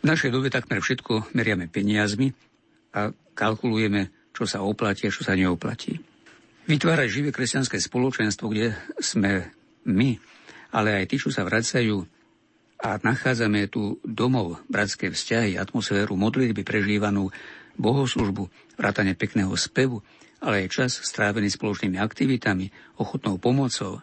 V 0.00 0.04
našej 0.04 0.32
dobe 0.32 0.52
takmer 0.52 0.80
všetko 0.80 1.32
meriame 1.36 1.68
peniazmi 1.68 2.32
a 2.96 3.12
kalkulujeme, 3.36 4.32
čo 4.36 4.44
sa 4.44 4.60
oplatí 4.60 5.08
a 5.08 5.12
čo 5.12 5.24
sa 5.24 5.36
neoplatí. 5.36 5.96
Vytvárať 6.68 7.08
živé 7.08 7.30
kresťanské 7.32 7.80
spoločenstvo, 7.80 8.52
kde 8.52 8.76
sme 9.00 9.48
my, 9.88 10.16
ale 10.76 11.00
aj 11.00 11.04
tí, 11.08 11.16
čo 11.16 11.32
sa 11.32 11.44
vracajú 11.44 12.19
a 12.80 12.96
nachádzame 12.96 13.68
tu 13.68 14.00
domov, 14.02 14.64
bratské 14.72 15.12
vzťahy, 15.12 15.60
atmosféru 15.60 16.16
modlitby 16.16 16.64
prežívanú, 16.64 17.28
bohoslužbu, 17.76 18.48
vrátane 18.80 19.12
pekného 19.12 19.52
spevu, 19.56 20.00
ale 20.40 20.64
aj 20.64 20.72
čas 20.72 20.92
strávený 21.04 21.52
spoločnými 21.52 22.00
aktivitami, 22.00 22.72
ochotnou 22.96 23.36
pomocou, 23.36 24.00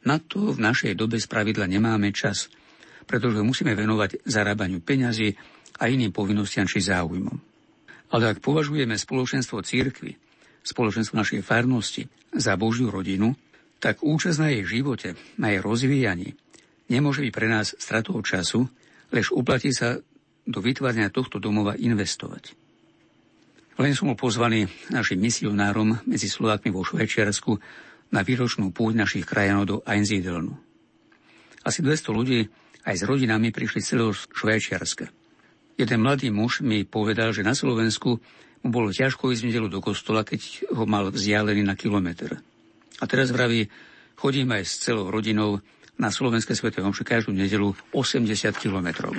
na 0.00 0.16
to 0.16 0.56
v 0.56 0.58
našej 0.62 0.96
dobe 0.96 1.20
spravidla 1.20 1.68
nemáme 1.68 2.08
čas, 2.14 2.48
pretože 3.04 3.44
musíme 3.44 3.76
venovať 3.76 4.24
zarábaniu 4.24 4.80
peňazí 4.80 5.36
a 5.76 5.90
iným 5.92 6.14
povinnostiam 6.14 6.64
či 6.64 6.80
záujmom. 6.80 7.36
Ale 8.10 8.24
ak 8.32 8.42
považujeme 8.42 8.96
spoločenstvo 8.96 9.60
církvy, 9.60 10.16
spoločenstvo 10.64 11.20
našej 11.20 11.42
farnosti 11.44 12.08
za 12.32 12.56
Božiu 12.56 12.88
rodinu, 12.88 13.36
tak 13.80 14.04
účasť 14.04 14.38
na 14.40 14.48
jej 14.52 14.64
živote, 14.64 15.16
na 15.40 15.52
jej 15.52 15.60
rozvíjaní, 15.60 16.36
nemôže 16.90 17.22
byť 17.22 17.32
pre 17.32 17.46
nás 17.46 17.72
stratou 17.78 18.18
času, 18.20 18.66
lež 19.14 19.30
uplatí 19.30 19.70
sa 19.70 20.02
do 20.44 20.58
vytvárania 20.58 21.14
tohto 21.14 21.38
domova 21.38 21.78
investovať. 21.78 22.58
Len 23.80 23.96
som 23.96 24.12
pozvaný 24.12 24.68
našim 24.92 25.16
misionárom 25.16 25.96
medzi 26.04 26.28
Slovákmi 26.28 26.68
vo 26.68 26.84
Švajčiarsku 26.84 27.56
na 28.12 28.20
výročnú 28.20 28.74
púť 28.74 28.92
našich 28.98 29.24
krajanov 29.24 29.64
do 29.64 29.76
Einsiedelnu. 29.86 30.52
Asi 31.64 31.80
200 31.80 32.12
ľudí 32.12 32.44
aj 32.84 32.94
s 33.00 33.06
rodinami 33.06 33.54
prišli 33.54 33.80
celého 33.80 34.12
Švajčiarska. 34.12 35.08
Jeden 35.80 36.04
mladý 36.04 36.28
muž 36.28 36.60
mi 36.60 36.84
povedal, 36.84 37.32
že 37.32 37.46
na 37.46 37.56
Slovensku 37.56 38.20
mu 38.60 38.68
bolo 38.68 38.92
ťažko 38.92 39.32
ísť 39.32 39.48
nedelu 39.48 39.72
do 39.72 39.80
kostola, 39.80 40.28
keď 40.28 40.68
ho 40.76 40.84
mal 40.84 41.08
vzdialený 41.08 41.64
na 41.64 41.72
kilometr. 41.72 42.36
A 43.00 43.04
teraz 43.08 43.32
vraví, 43.32 43.64
chodím 44.20 44.52
aj 44.52 44.62
s 44.68 44.84
celou 44.84 45.08
rodinou 45.08 45.64
na 46.00 46.08
Slovenské 46.08 46.56
sveté 46.56 46.80
omše 46.80 47.04
každú 47.04 47.36
nedelu 47.36 47.76
80 47.92 48.24
kilometrov. 48.56 49.12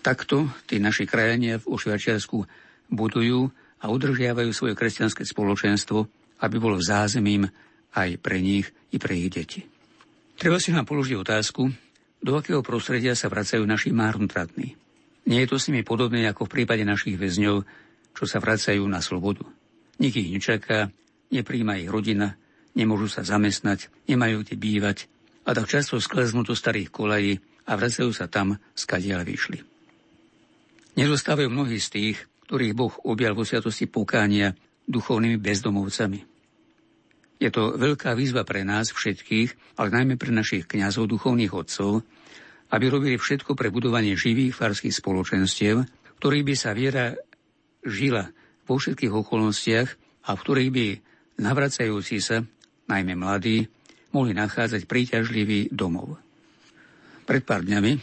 Takto 0.00 0.48
tí 0.64 0.80
naši 0.80 1.04
krajania 1.04 1.60
v 1.60 1.76
Švajčiarsku 1.76 2.40
budujú 2.88 3.52
a 3.84 3.92
udržiavajú 3.92 4.50
svoje 4.56 4.72
kresťanské 4.72 5.28
spoločenstvo, 5.28 6.08
aby 6.40 6.56
bolo 6.56 6.80
zázemím 6.80 7.44
aj 7.92 8.16
pre 8.16 8.40
nich 8.40 8.64
i 8.92 8.96
pre 8.96 9.12
ich 9.12 9.28
deti. 9.28 9.60
Treba 10.40 10.56
si 10.56 10.72
nám 10.72 10.88
položiť 10.88 11.16
otázku, 11.20 11.68
do 12.24 12.32
akého 12.32 12.64
prostredia 12.64 13.12
sa 13.12 13.28
vracajú 13.28 13.64
naši 13.68 13.92
marnotratní. 13.92 14.72
Nie 15.28 15.44
je 15.44 15.50
to 15.52 15.56
s 15.60 15.68
nimi 15.68 15.84
podobné 15.84 16.24
ako 16.24 16.48
v 16.48 16.54
prípade 16.60 16.84
našich 16.86 17.20
väzňov, 17.20 17.66
čo 18.16 18.24
sa 18.24 18.40
vracajú 18.40 18.80
na 18.88 19.04
slobodu. 19.04 19.44
Nik 20.00 20.16
ich 20.16 20.32
nečaká, 20.32 20.88
nepríjma 21.28 21.76
ich 21.82 21.92
rodina, 21.92 22.40
nemôžu 22.72 23.12
sa 23.12 23.24
zamestnať, 23.24 23.92
nemajú 24.08 24.44
kde 24.44 24.54
bývať 24.56 24.98
a 25.46 25.50
tak 25.54 25.70
často 25.70 26.02
skleznú 26.02 26.42
do 26.42 26.58
starých 26.58 26.90
kolají 26.90 27.38
a 27.66 27.78
vracajú 27.78 28.10
sa 28.10 28.26
tam, 28.26 28.58
skadiaľ 28.74 29.22
vyšli. 29.22 29.62
Nezostávajú 30.98 31.48
mnohí 31.48 31.78
z 31.78 31.88
tých, 31.92 32.16
ktorých 32.50 32.74
Boh 32.74 32.94
objal 33.06 33.38
vo 33.38 33.46
sviatosti 33.46 33.86
pokánia 33.86 34.54
duchovnými 34.86 35.38
bezdomovcami. 35.38 36.20
Je 37.36 37.50
to 37.52 37.76
veľká 37.76 38.16
výzva 38.16 38.48
pre 38.48 38.64
nás 38.64 38.90
všetkých, 38.96 39.76
ale 39.76 39.92
najmä 39.92 40.16
pre 40.16 40.32
našich 40.32 40.64
kňazov, 40.64 41.10
duchovných 41.12 41.52
otcov, 41.52 42.00
aby 42.72 42.84
robili 42.88 43.20
všetko 43.20 43.52
pre 43.52 43.68
budovanie 43.68 44.16
živých 44.16 44.56
farských 44.56 44.94
spoločenstiev, 44.94 45.84
ktorých 46.16 46.46
by 46.48 46.54
sa 46.56 46.72
viera 46.72 47.12
žila 47.84 48.32
vo 48.64 48.80
všetkých 48.80 49.12
okolnostiach 49.12 49.88
a 50.26 50.30
v 50.32 50.42
ktorých 50.42 50.70
by 50.72 50.86
navracajúci 51.44 52.18
sa, 52.24 52.40
najmä 52.88 53.14
mladí, 53.14 53.68
mohli 54.16 54.32
nachádzať 54.32 54.88
príťažlivý 54.88 55.68
domov. 55.68 56.16
Pred 57.28 57.42
pár 57.44 57.60
dňami, 57.68 58.00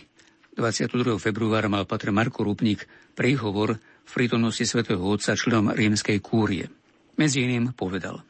22. 0.54 1.17
februára, 1.17 1.65
mal 1.65 1.89
patr 1.89 2.13
Marko 2.13 2.45
Rupnik 2.45 2.86
príhovor 3.17 3.82
v 3.82 4.12
prítomnosti 4.13 4.62
svätého 4.62 5.02
Otca 5.02 5.34
členom 5.34 5.73
rímskej 5.73 6.21
kúrie. 6.21 6.69
Medzi 7.17 7.41
iným 7.41 7.73
povedal 7.73 8.21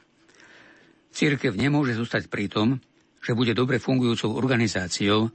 Církev 1.12 1.60
nemôže 1.60 2.00
zostať 2.00 2.32
pri 2.32 2.48
tom, 2.48 2.80
že 3.20 3.36
bude 3.36 3.52
dobre 3.52 3.84
fungujúcou 3.84 4.34
organizáciou, 4.34 5.28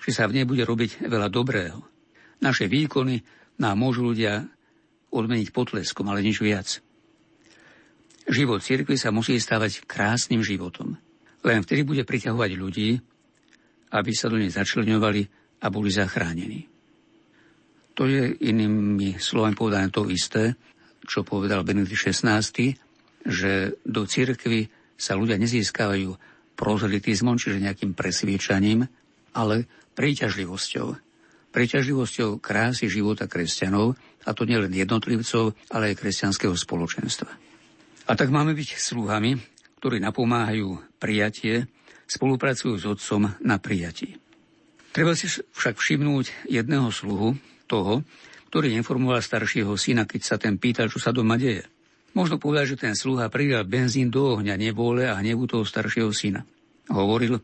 že 0.00 0.10
sa 0.14 0.30
v 0.30 0.40
nej 0.40 0.46
bude 0.46 0.62
robiť 0.62 1.10
veľa 1.10 1.28
dobrého. 1.28 1.82
Naše 2.38 2.70
výkony 2.70 3.20
nám 3.58 3.76
môžu 3.82 4.06
ľudia 4.06 4.46
odmeniť 5.10 5.48
potleskom, 5.50 6.06
ale 6.06 6.22
nič 6.22 6.38
viac. 6.38 6.80
Život 8.26 8.62
cirkvi 8.62 8.98
sa 8.98 9.14
musí 9.14 9.38
stávať 9.38 9.86
krásnym 9.86 10.42
životom. 10.42 10.98
Len 11.44 11.60
vtedy 11.66 11.82
bude 11.84 12.06
priťahovať 12.06 12.50
ľudí, 12.56 12.90
aby 13.92 14.10
sa 14.14 14.32
do 14.32 14.40
nej 14.40 14.50
začleňovali 14.50 15.22
a 15.62 15.66
boli 15.68 15.90
zachránení. 15.92 16.68
To 17.96 18.04
je 18.04 18.28
inými 18.44 19.16
slovami 19.16 19.56
povedané 19.56 19.88
to 19.88 20.08
isté, 20.12 20.52
čo 21.06 21.24
povedal 21.24 21.64
Benedikt 21.64 22.12
XVI, 22.12 22.44
že 23.24 23.80
do 23.86 24.02
cirkvy 24.04 24.68
sa 24.96 25.16
ľudia 25.16 25.40
nezískavajú 25.40 26.12
prozelitizmom, 26.56 27.36
čiže 27.36 27.62
nejakým 27.62 27.92
presviečaním, 27.96 28.84
ale 29.36 29.68
príťažlivosťou. 29.96 30.88
Príťažlivosťou 31.52 32.36
krásy 32.40 32.88
života 32.92 33.24
kresťanov, 33.24 33.96
a 34.26 34.30
to 34.36 34.44
nielen 34.44 34.72
jednotlivcov, 34.72 35.56
ale 35.72 35.92
aj 35.92 36.00
kresťanského 36.00 36.52
spoločenstva. 36.52 37.30
A 38.06 38.12
tak 38.12 38.28
máme 38.28 38.52
byť 38.52 38.76
sluhami, 38.76 39.40
ktorí 39.80 40.02
napomáhajú 40.04 40.80
prijatie, 41.06 41.70
spolupracujú 42.10 42.74
s 42.74 42.84
otcom 42.90 43.30
na 43.46 43.62
prijatí. 43.62 44.18
Treba 44.90 45.14
si 45.14 45.30
však 45.30 45.78
všimnúť 45.78 46.50
jedného 46.50 46.90
sluhu, 46.90 47.38
toho, 47.70 48.02
ktorý 48.50 48.74
informoval 48.74 49.22
staršieho 49.22 49.74
syna, 49.78 50.02
keď 50.02 50.20
sa 50.22 50.36
ten 50.38 50.58
pýtal, 50.58 50.90
čo 50.90 50.98
sa 50.98 51.14
doma 51.14 51.38
deje. 51.38 51.66
Možno 52.16 52.40
povedať, 52.40 52.74
že 52.74 52.82
ten 52.88 52.94
sluha 52.96 53.28
pridal 53.28 53.68
benzín 53.68 54.08
do 54.08 54.38
ohňa 54.38 54.56
nevôle 54.56 55.04
a 55.06 55.18
hnevu 55.20 55.46
toho 55.46 55.62
staršieho 55.68 56.10
syna. 56.10 56.42
Hovoril, 56.88 57.38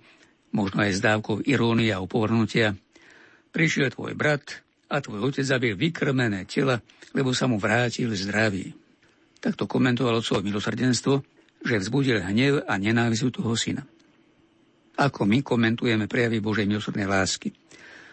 možno 0.54 0.82
aj 0.82 0.96
s 0.96 1.04
dávkou 1.04 1.44
irónie 1.44 1.92
a 1.92 2.00
opovrnutia, 2.00 2.72
prišiel 3.52 3.92
tvoj 3.92 4.16
brat 4.16 4.64
a 4.88 5.04
tvoj 5.04 5.28
otec 5.28 5.44
zabil 5.44 5.76
vykrmené 5.76 6.48
tela, 6.48 6.80
lebo 7.12 7.36
sa 7.36 7.44
mu 7.44 7.60
vrátil 7.60 8.08
zdravý. 8.16 8.72
Takto 9.42 9.68
komentoval 9.68 10.22
otcovo 10.22 10.40
milosrdenstvo, 10.40 11.20
že 11.62 11.80
vzbudil 11.80 12.22
hnev 12.22 12.66
a 12.66 12.74
nenávisť 12.76 13.38
toho 13.38 13.54
syna. 13.54 13.86
Ako 14.98 15.24
my 15.24 15.40
komentujeme 15.40 16.10
prejavy 16.10 16.42
Božej 16.42 16.68
milosrdnej 16.68 17.08
lásky. 17.08 17.54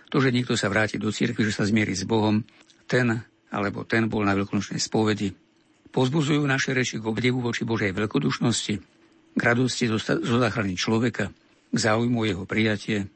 To, 0.10 0.18
že 0.24 0.34
niekto 0.34 0.56
sa 0.56 0.72
vráti 0.72 0.98
do 0.98 1.12
cirkvi, 1.12 1.46
že 1.46 1.54
sa 1.54 1.68
zmierí 1.68 1.94
s 1.94 2.08
Bohom, 2.08 2.42
ten 2.90 3.22
alebo 3.50 3.86
ten 3.86 4.06
bol 4.06 4.22
na 4.26 4.38
veľkonočnej 4.38 4.78
spovedi. 4.78 5.34
Pozbuzujú 5.90 6.46
naše 6.46 6.74
reči 6.74 7.02
k 7.02 7.06
obdivu 7.10 7.42
voči 7.42 7.66
Božej 7.66 7.94
veľkodušnosti, 7.94 8.74
k 9.34 9.42
radosti 9.42 9.90
zo, 9.90 9.98
záchrany 10.38 10.78
človeka, 10.78 11.34
k 11.70 11.78
záujmu 11.78 12.30
jeho 12.30 12.46
prijatie, 12.46 13.10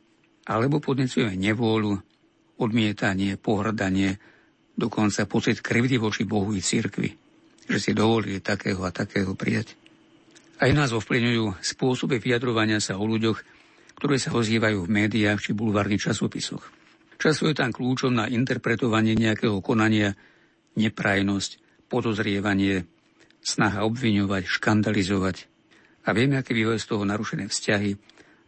alebo 0.49 0.81
podnecujeme 0.81 1.37
nevôľu, 1.37 2.01
odmietanie, 2.57 3.37
pohrdanie, 3.37 4.17
dokonca 4.73 5.29
pocit 5.29 5.61
krivdy 5.61 6.01
voči 6.01 6.25
Bohu 6.25 6.49
i 6.53 6.61
cirkvi 6.61 7.23
že 7.67 7.79
si 7.79 7.91
dovolili 7.95 8.43
takého 8.43 8.83
a 8.83 8.91
takého 8.91 9.35
prijať. 9.35 9.75
Aj 10.63 10.71
nás 10.71 10.95
ovplyvňujú 10.95 11.59
spôsoby 11.59 12.23
vyjadrovania 12.23 12.79
sa 12.79 12.95
o 12.95 13.03
ľuďoch, 13.03 13.35
ktoré 13.99 14.15
sa 14.15 14.31
ozývajú 14.31 14.87
v 14.87 14.93
médiách 14.95 15.43
či 15.43 15.51
bulvárnych 15.51 16.07
časopisoch. 16.07 16.63
Často 17.19 17.51
je 17.51 17.55
tam 17.59 17.75
kľúčom 17.75 18.15
na 18.15 18.31
interpretovanie 18.31 19.11
nejakého 19.11 19.59
konania 19.59 20.15
neprajnosť, 20.79 21.59
podozrievanie, 21.91 22.87
snaha 23.43 23.83
obviňovať, 23.83 24.47
škandalizovať. 24.47 25.51
A 26.07 26.15
vieme, 26.15 26.39
aké 26.39 26.55
bývajú 26.55 26.79
z 26.79 26.87
toho 26.87 27.03
narušené 27.03 27.51
vzťahy, 27.51 27.99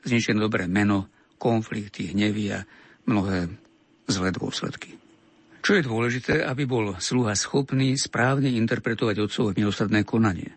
zničené 0.07 0.39
dobré 0.39 0.71
meno, 0.71 1.11
konflikty, 1.35 2.15
hnevy 2.15 2.55
a 2.55 2.63
mnohé 3.11 3.51
zlé 4.07 4.31
dôsledky. 4.31 4.95
Čo 5.59 5.75
je 5.75 5.83
dôležité, 5.83 6.47
aby 6.47 6.63
bol 6.63 6.95
sluha 6.95 7.35
schopný 7.35 7.99
správne 7.99 8.47
interpretovať 8.55 9.19
otcové 9.19 9.51
milosrdné 9.59 10.07
konanie. 10.07 10.55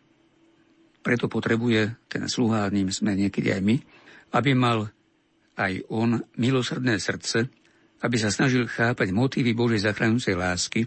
Preto 1.08 1.24
potrebuje 1.24 2.04
ten 2.04 2.28
sluha, 2.28 2.68
ním 2.68 2.92
sme 2.92 3.16
niekedy 3.16 3.48
aj 3.56 3.64
my, 3.64 3.80
aby 4.36 4.52
mal 4.52 4.92
aj 5.56 5.88
on 5.88 6.20
milosrdné 6.36 7.00
srdce, 7.00 7.48
aby 8.04 8.16
sa 8.20 8.28
snažil 8.28 8.68
chápať 8.68 9.16
motívy 9.16 9.56
Božej 9.56 9.88
zachránujúcej 9.88 10.36
lásky, 10.36 10.84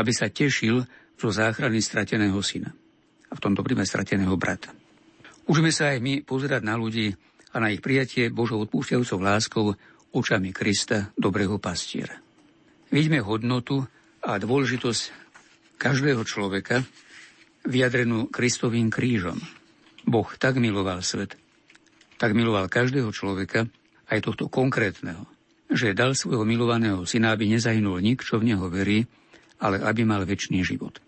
aby 0.00 0.16
sa 0.16 0.32
tešil 0.32 0.88
zo 1.20 1.28
záchrany 1.28 1.84
strateného 1.84 2.40
syna. 2.40 2.72
A 3.28 3.36
v 3.36 3.42
tomto 3.44 3.60
prípade 3.60 3.84
strateného 3.84 4.32
brata. 4.40 4.72
Užme 5.44 5.68
sa 5.68 5.92
aj 5.92 6.00
my 6.00 6.24
pozerať 6.24 6.64
na 6.64 6.80
ľudí 6.80 7.12
a 7.52 7.60
na 7.60 7.68
ich 7.68 7.84
prijatie 7.84 8.32
Božou 8.32 8.64
odpúšťajúcou 8.64 9.18
láskou 9.20 9.76
očami 10.16 10.56
Krista, 10.56 11.12
dobrého 11.20 11.60
pastiera. 11.60 12.16
Vidíme 12.88 13.20
hodnotu 13.20 13.84
a 14.24 14.40
dôležitosť 14.40 15.02
každého 15.76 16.24
človeka 16.24 16.80
vyjadrenú 17.64 18.28
Kristovým 18.32 18.88
krížom. 18.88 19.36
Boh 20.08 20.28
tak 20.40 20.56
miloval 20.56 21.04
svet, 21.04 21.36
tak 22.16 22.32
miloval 22.32 22.72
každého 22.72 23.12
človeka, 23.12 23.68
aj 24.10 24.26
tohto 24.26 24.50
konkrétneho, 24.50 25.24
že 25.70 25.94
dal 25.94 26.18
svojho 26.18 26.42
milovaného 26.42 27.06
syna, 27.06 27.30
aby 27.30 27.46
nezahynul 27.46 28.02
nik, 28.02 28.26
čo 28.26 28.42
v 28.42 28.52
neho 28.52 28.66
verí, 28.66 29.06
ale 29.62 29.78
aby 29.78 30.02
mal 30.02 30.26
väčší 30.26 30.66
život. 30.66 30.98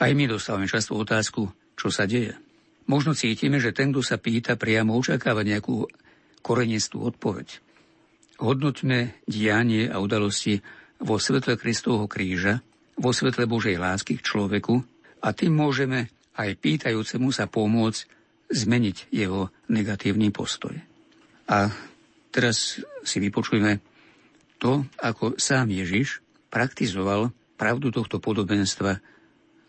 Aj 0.00 0.10
my 0.10 0.24
dostávame 0.24 0.66
často 0.66 0.96
otázku, 0.96 1.52
čo 1.76 1.88
sa 1.92 2.08
deje. 2.08 2.34
Možno 2.88 3.12
cítime, 3.12 3.60
že 3.60 3.76
ten, 3.76 3.92
kto 3.92 4.00
sa 4.00 4.16
pýta, 4.16 4.56
priamo 4.56 4.96
očakáva 4.96 5.44
nejakú 5.44 5.88
korenistú 6.44 7.04
odpoveď. 7.04 7.60
Hodnoťme 8.40 9.24
dianie 9.24 9.88
a 9.88 10.02
udalosti 10.02 10.60
vo 11.00 11.16
svetle 11.16 11.56
Kristovho 11.56 12.10
kríža, 12.10 12.60
vo 12.98 13.10
svetle 13.14 13.46
Božej 13.46 13.78
lásky 13.78 14.18
k 14.20 14.26
človeku 14.26 14.93
a 15.24 15.32
tým 15.32 15.56
môžeme 15.56 16.12
aj 16.36 16.60
pýtajúcemu 16.60 17.32
sa 17.32 17.48
pomôcť 17.48 18.00
zmeniť 18.52 19.08
jeho 19.08 19.48
negatívny 19.72 20.28
postoj. 20.28 20.76
A 21.48 21.72
teraz 22.28 22.84
si 23.00 23.16
vypočujme 23.24 23.80
to, 24.60 24.84
ako 25.00 25.40
sám 25.40 25.72
Ježiš 25.72 26.20
praktizoval 26.52 27.32
pravdu 27.56 27.88
tohto 27.88 28.20
podobenstva 28.20 29.00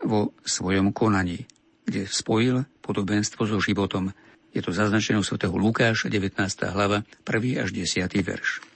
vo 0.04 0.36
svojom 0.44 0.92
konaní, 0.92 1.48
kde 1.88 2.04
spojil 2.06 2.68
podobenstvo 2.84 3.48
so 3.48 3.58
životom. 3.64 4.12
Je 4.52 4.60
to 4.64 4.76
zaznačené 4.76 5.20
u 5.20 5.26
svätého 5.26 5.56
Lukáša, 5.56 6.12
19. 6.12 6.40
hlava, 6.72 7.04
1. 7.24 7.64
až 7.64 7.70
10. 7.72 8.08
verš. 8.24 8.75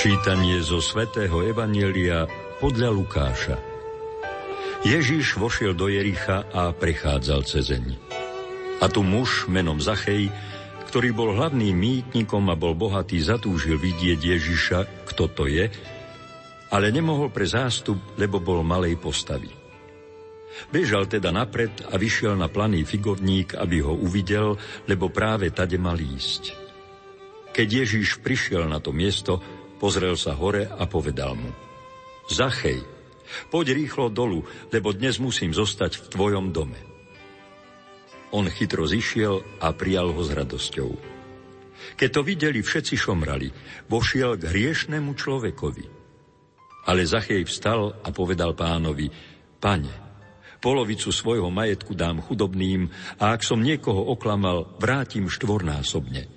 Čítanie 0.00 0.64
zo 0.64 0.80
svätého 0.80 1.44
Evanielia 1.44 2.24
podľa 2.56 2.88
Lukáša. 2.88 3.60
Ježíš 4.80 5.36
vošiel 5.36 5.76
do 5.76 5.92
Jericha 5.92 6.48
a 6.56 6.72
prechádzal 6.72 7.44
cezeň. 7.44 8.00
A 8.80 8.88
tu 8.88 9.04
muž 9.04 9.44
menom 9.52 9.76
Zachej, 9.76 10.32
ktorý 10.88 11.12
bol 11.12 11.36
hlavným 11.36 11.76
mýtnikom 11.76 12.48
a 12.48 12.56
bol 12.56 12.72
bohatý, 12.72 13.20
zatúžil 13.20 13.76
vidieť 13.76 14.16
Ježiša, 14.16 15.04
kto 15.04 15.28
to 15.36 15.44
je, 15.44 15.68
ale 16.72 16.88
nemohol 16.88 17.28
pre 17.28 17.44
zástup, 17.44 18.00
lebo 18.16 18.40
bol 18.40 18.64
malej 18.64 18.96
postavy. 18.96 19.52
Bežal 20.72 21.12
teda 21.12 21.28
napred 21.28 21.76
a 21.92 22.00
vyšiel 22.00 22.40
na 22.40 22.48
planý 22.48 22.88
figovník, 22.88 23.52
aby 23.52 23.84
ho 23.84 23.92
uvidel, 23.92 24.56
lebo 24.88 25.12
práve 25.12 25.52
tade 25.52 25.76
mal 25.76 26.00
ísť. 26.00 26.56
Keď 27.52 27.84
Ježíš 27.84 28.24
prišiel 28.24 28.64
na 28.64 28.80
to 28.80 28.96
miesto, 28.96 29.59
pozrel 29.80 30.14
sa 30.20 30.36
hore 30.36 30.68
a 30.68 30.84
povedal 30.84 31.40
mu 31.40 31.50
Zachej, 32.30 32.86
poď 33.50 33.74
rýchlo 33.74 34.06
dolu, 34.06 34.46
lebo 34.70 34.94
dnes 34.94 35.18
musím 35.18 35.50
zostať 35.50 35.98
v 35.98 36.06
tvojom 36.14 36.54
dome. 36.54 36.78
On 38.30 38.46
chytro 38.46 38.86
zišiel 38.86 39.42
a 39.58 39.74
prijal 39.74 40.14
ho 40.14 40.22
s 40.22 40.30
radosťou. 40.30 40.90
Keď 41.98 42.10
to 42.14 42.22
videli, 42.22 42.62
všetci 42.62 42.94
šomrali. 42.94 43.50
Vošiel 43.90 44.38
k 44.38 44.46
hriešnemu 44.46 45.10
človekovi. 45.18 45.84
Ale 46.86 47.02
Zachej 47.02 47.42
vstal 47.50 47.98
a 47.98 48.08
povedal 48.14 48.54
pánovi, 48.54 49.10
Pane, 49.58 49.94
polovicu 50.62 51.10
svojho 51.10 51.50
majetku 51.50 51.98
dám 51.98 52.22
chudobným 52.22 52.88
a 53.18 53.34
ak 53.34 53.42
som 53.42 53.58
niekoho 53.58 54.14
oklamal, 54.14 54.70
vrátim 54.78 55.26
štvornásobne. 55.26 56.30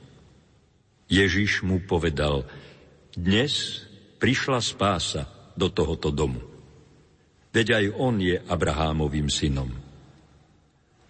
Ježiš 1.06 1.62
mu 1.62 1.84
povedal, 1.86 2.50
dnes 3.14 3.86
prišla 4.18 4.60
spása 4.60 5.54
do 5.54 5.70
tohoto 5.70 6.10
domu. 6.10 6.42
Veď 7.54 7.78
aj 7.78 7.86
on 7.98 8.18
je 8.18 8.38
Abrahámovým 8.50 9.30
synom 9.30 9.84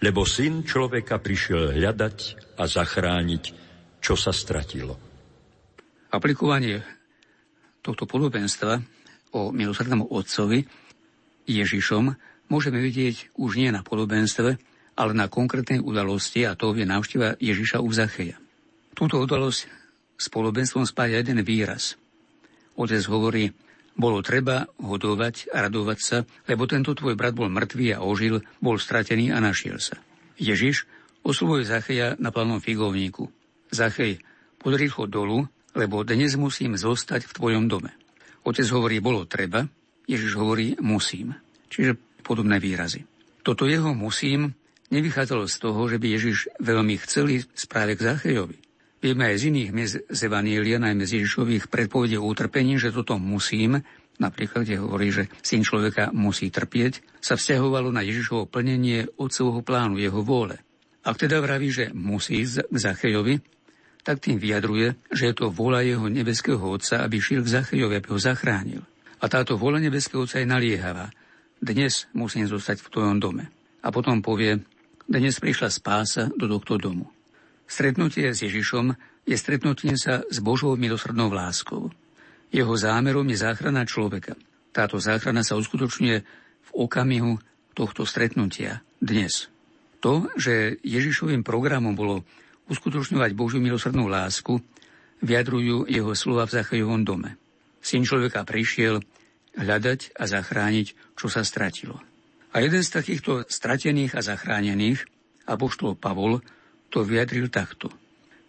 lebo 0.04 0.28
syn 0.28 0.68
človeka 0.68 1.24
prišiel 1.24 1.80
hľadať 1.80 2.18
a 2.60 2.68
zachrániť, 2.68 3.44
čo 4.04 4.20
sa 4.20 4.36
stratilo. 4.36 5.00
Aplikovanie 6.12 6.84
tohto 7.80 8.04
podobenstva 8.04 8.84
o 9.32 9.56
milosrdnom 9.56 10.04
otcovi 10.04 10.68
Ježišom 11.48 12.12
môžeme 12.52 12.84
vidieť 12.84 13.40
už 13.40 13.64
nie 13.64 13.72
na 13.72 13.80
podobenstve, 13.80 14.60
ale 14.94 15.12
na 15.16 15.32
konkrétnej 15.32 15.80
udalosti 15.80 16.44
a 16.44 16.54
to 16.60 16.76
je 16.76 16.84
návšteva 16.84 17.40
Ježiša 17.40 17.80
u 17.80 17.90
Zacheja. 17.90 18.38
Túto 18.94 19.24
udalosť 19.24 19.83
s 20.18 20.28
podobenstvom 20.32 20.86
spája 20.88 21.22
jeden 21.22 21.42
výraz. 21.42 22.00
Otec 22.74 23.04
hovorí, 23.10 23.54
bolo 23.94 24.26
treba 24.26 24.66
hodovať 24.82 25.54
a 25.54 25.70
radovať 25.70 26.00
sa, 26.02 26.18
lebo 26.50 26.66
tento 26.66 26.98
tvoj 26.98 27.14
brat 27.14 27.38
bol 27.38 27.50
mŕtvý 27.50 27.94
a 27.94 28.02
ožil, 28.02 28.42
bol 28.58 28.82
stratený 28.82 29.30
a 29.30 29.38
našiel 29.38 29.78
sa. 29.78 30.02
Ježiš 30.42 30.90
oslovuje 31.22 31.70
Zacheja 31.70 32.18
na 32.18 32.34
planom 32.34 32.58
figovníku. 32.58 33.30
Zachej, 33.70 34.18
poď 34.58 34.90
rýchlo 34.90 35.06
dolu, 35.06 35.46
lebo 35.78 36.02
dnes 36.02 36.34
musím 36.34 36.74
zostať 36.74 37.30
v 37.30 37.36
tvojom 37.38 37.66
dome. 37.70 37.94
Otec 38.44 38.66
hovorí, 38.74 38.98
bolo 38.98 39.30
treba, 39.30 39.70
Ježiš 40.10 40.36
hovorí, 40.36 40.76
musím. 40.82 41.38
Čiže 41.70 41.96
podobné 42.26 42.58
výrazy. 42.58 43.06
Toto 43.46 43.70
jeho 43.70 43.94
musím 43.94 44.58
nevychádzalo 44.90 45.46
z 45.48 45.56
toho, 45.58 45.82
že 45.90 45.98
by 45.98 46.08
Ježiš 46.18 46.38
veľmi 46.60 46.96
chceli 47.06 47.46
správe 47.56 47.96
k 47.98 48.14
Zachejovi. 48.14 48.58
Vieme 49.04 49.28
aj 49.28 49.36
z 49.36 49.44
iných 49.52 49.72
miest 49.76 49.96
z 50.08 50.20
Evanília, 50.32 50.80
najmä 50.80 51.04
z 51.04 51.20
Ježišových 51.20 51.68
predpovedí 51.68 52.16
o 52.16 52.24
utrpení, 52.24 52.80
že 52.80 52.96
toto 52.96 53.20
musím, 53.20 53.84
napríklad 54.16 54.64
kde 54.64 54.80
hovorí, 54.80 55.12
že 55.12 55.28
syn 55.44 55.68
človeka 55.68 56.16
musí 56.16 56.48
trpieť, 56.48 57.04
sa 57.20 57.36
vzťahovalo 57.36 57.92
na 57.92 58.00
Ježišovo 58.00 58.48
plnenie 58.48 59.12
otcovho 59.20 59.60
plánu, 59.60 60.00
jeho 60.00 60.24
vôle. 60.24 60.56
Ak 61.04 61.20
teda 61.20 61.44
vraví, 61.44 61.68
že 61.68 61.92
musí 61.92 62.48
ísť 62.48 62.72
k 62.72 62.76
Zachejovi, 62.80 63.36
tak 64.08 64.24
tým 64.24 64.40
vyjadruje, 64.40 64.96
že 65.12 65.32
je 65.32 65.36
to 65.36 65.52
vôľa 65.52 65.84
jeho 65.84 66.08
nebeského 66.08 66.64
otca, 66.64 67.04
aby 67.04 67.20
šiel 67.20 67.44
k 67.44 67.60
Zachejovi, 67.60 68.00
aby 68.00 68.08
ho 68.08 68.20
zachránil. 68.20 68.88
A 69.20 69.28
táto 69.28 69.60
vôľa 69.60 69.84
nebeského 69.84 70.24
otca 70.24 70.40
je 70.40 70.48
naliehavá. 70.48 71.12
Dnes 71.60 72.08
musím 72.16 72.48
zostať 72.48 72.80
v 72.80 72.92
tvojom 72.92 73.20
dome. 73.20 73.52
A 73.84 73.92
potom 73.92 74.24
povie, 74.24 74.64
dnes 75.12 75.40
prišla 75.44 75.68
spása 75.68 76.32
do 76.40 76.48
tohto 76.48 76.80
domu. 76.80 77.13
Stretnutie 77.74 78.30
s 78.30 78.46
Ježišom 78.46 78.94
je 79.26 79.34
stretnutie 79.34 79.98
sa 79.98 80.22
s 80.30 80.38
Božou 80.46 80.78
milosrdnou 80.78 81.34
láskou. 81.34 81.90
Jeho 82.54 82.70
zámerom 82.78 83.26
je 83.34 83.42
záchrana 83.42 83.82
človeka. 83.82 84.38
Táto 84.70 85.02
záchrana 85.02 85.42
sa 85.42 85.58
uskutočňuje 85.58 86.18
v 86.70 86.70
okamihu 86.70 87.42
tohto 87.74 88.06
stretnutia 88.06 88.86
dnes. 89.02 89.50
To, 90.06 90.30
že 90.38 90.78
Ježišovým 90.86 91.42
programom 91.42 91.98
bolo 91.98 92.22
uskutočňovať 92.70 93.34
Božiu 93.34 93.58
milosrdnú 93.58 94.06
lásku, 94.06 94.62
vyjadrujú 95.26 95.90
jeho 95.90 96.14
slova 96.14 96.46
v 96.46 96.62
Zachajovom 96.62 97.02
dome. 97.02 97.42
Syn 97.82 98.06
človeka 98.06 98.46
prišiel 98.46 99.02
hľadať 99.58 100.14
a 100.14 100.30
zachrániť, 100.30 101.18
čo 101.18 101.26
sa 101.26 101.42
stratilo. 101.42 101.98
A 102.54 102.62
jeden 102.62 102.86
z 102.86 102.94
takýchto 103.02 103.50
stratených 103.50 104.14
a 104.14 104.22
zachránených, 104.22 105.10
apoštol 105.50 105.98
Pavol, 105.98 106.38
to 106.94 107.02
vyjadril 107.02 107.50
takto. 107.50 107.90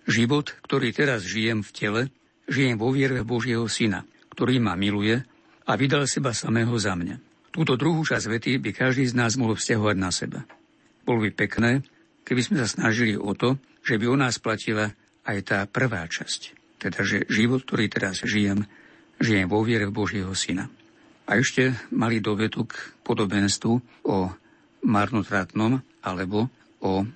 Život, 0.05 0.53
ktorý 0.69 0.93
teraz 0.93 1.25
žijem 1.25 1.65
v 1.65 1.71
tele, 1.73 2.03
žijem 2.45 2.77
vo 2.77 2.93
viere 2.93 3.25
Božieho 3.25 3.65
Syna, 3.73 4.05
ktorý 4.37 4.61
ma 4.61 4.77
miluje 4.77 5.25
a 5.65 5.73
vydal 5.81 6.05
seba 6.05 6.37
samého 6.37 6.77
za 6.77 6.93
mňa. 6.93 7.17
Túto 7.49 7.81
druhú 7.81 8.05
časť 8.05 8.29
vety 8.29 8.53
by 8.61 8.71
každý 8.77 9.09
z 9.09 9.17
nás 9.17 9.41
mohol 9.41 9.57
vzťahovať 9.57 9.97
na 9.97 10.11
seba. 10.13 10.45
Bolo 11.09 11.25
by 11.25 11.31
pekné, 11.33 11.81
keby 12.29 12.41
sme 12.45 12.57
sa 12.61 12.69
snažili 12.69 13.17
o 13.17 13.33
to, 13.33 13.57
že 13.81 13.97
by 13.97 14.05
o 14.13 14.17
nás 14.21 14.37
platila 14.37 14.93
aj 15.25 15.39
tá 15.49 15.59
prvá 15.65 16.05
časť. 16.05 16.53
Teda, 16.77 17.01
že 17.01 17.25
život, 17.33 17.65
ktorý 17.65 17.89
teraz 17.89 18.21
žijem, 18.21 18.69
žijem 19.17 19.49
vo 19.49 19.65
viere 19.65 19.89
Božieho 19.89 20.37
Syna. 20.37 20.69
A 21.25 21.41
ešte 21.41 21.73
mali 21.89 22.21
dovetu 22.21 22.69
k 22.69 22.77
podobenstvu 23.01 24.05
o 24.05 24.17
marnotratnom 24.85 25.81
alebo 26.05 26.53
o 26.85 27.09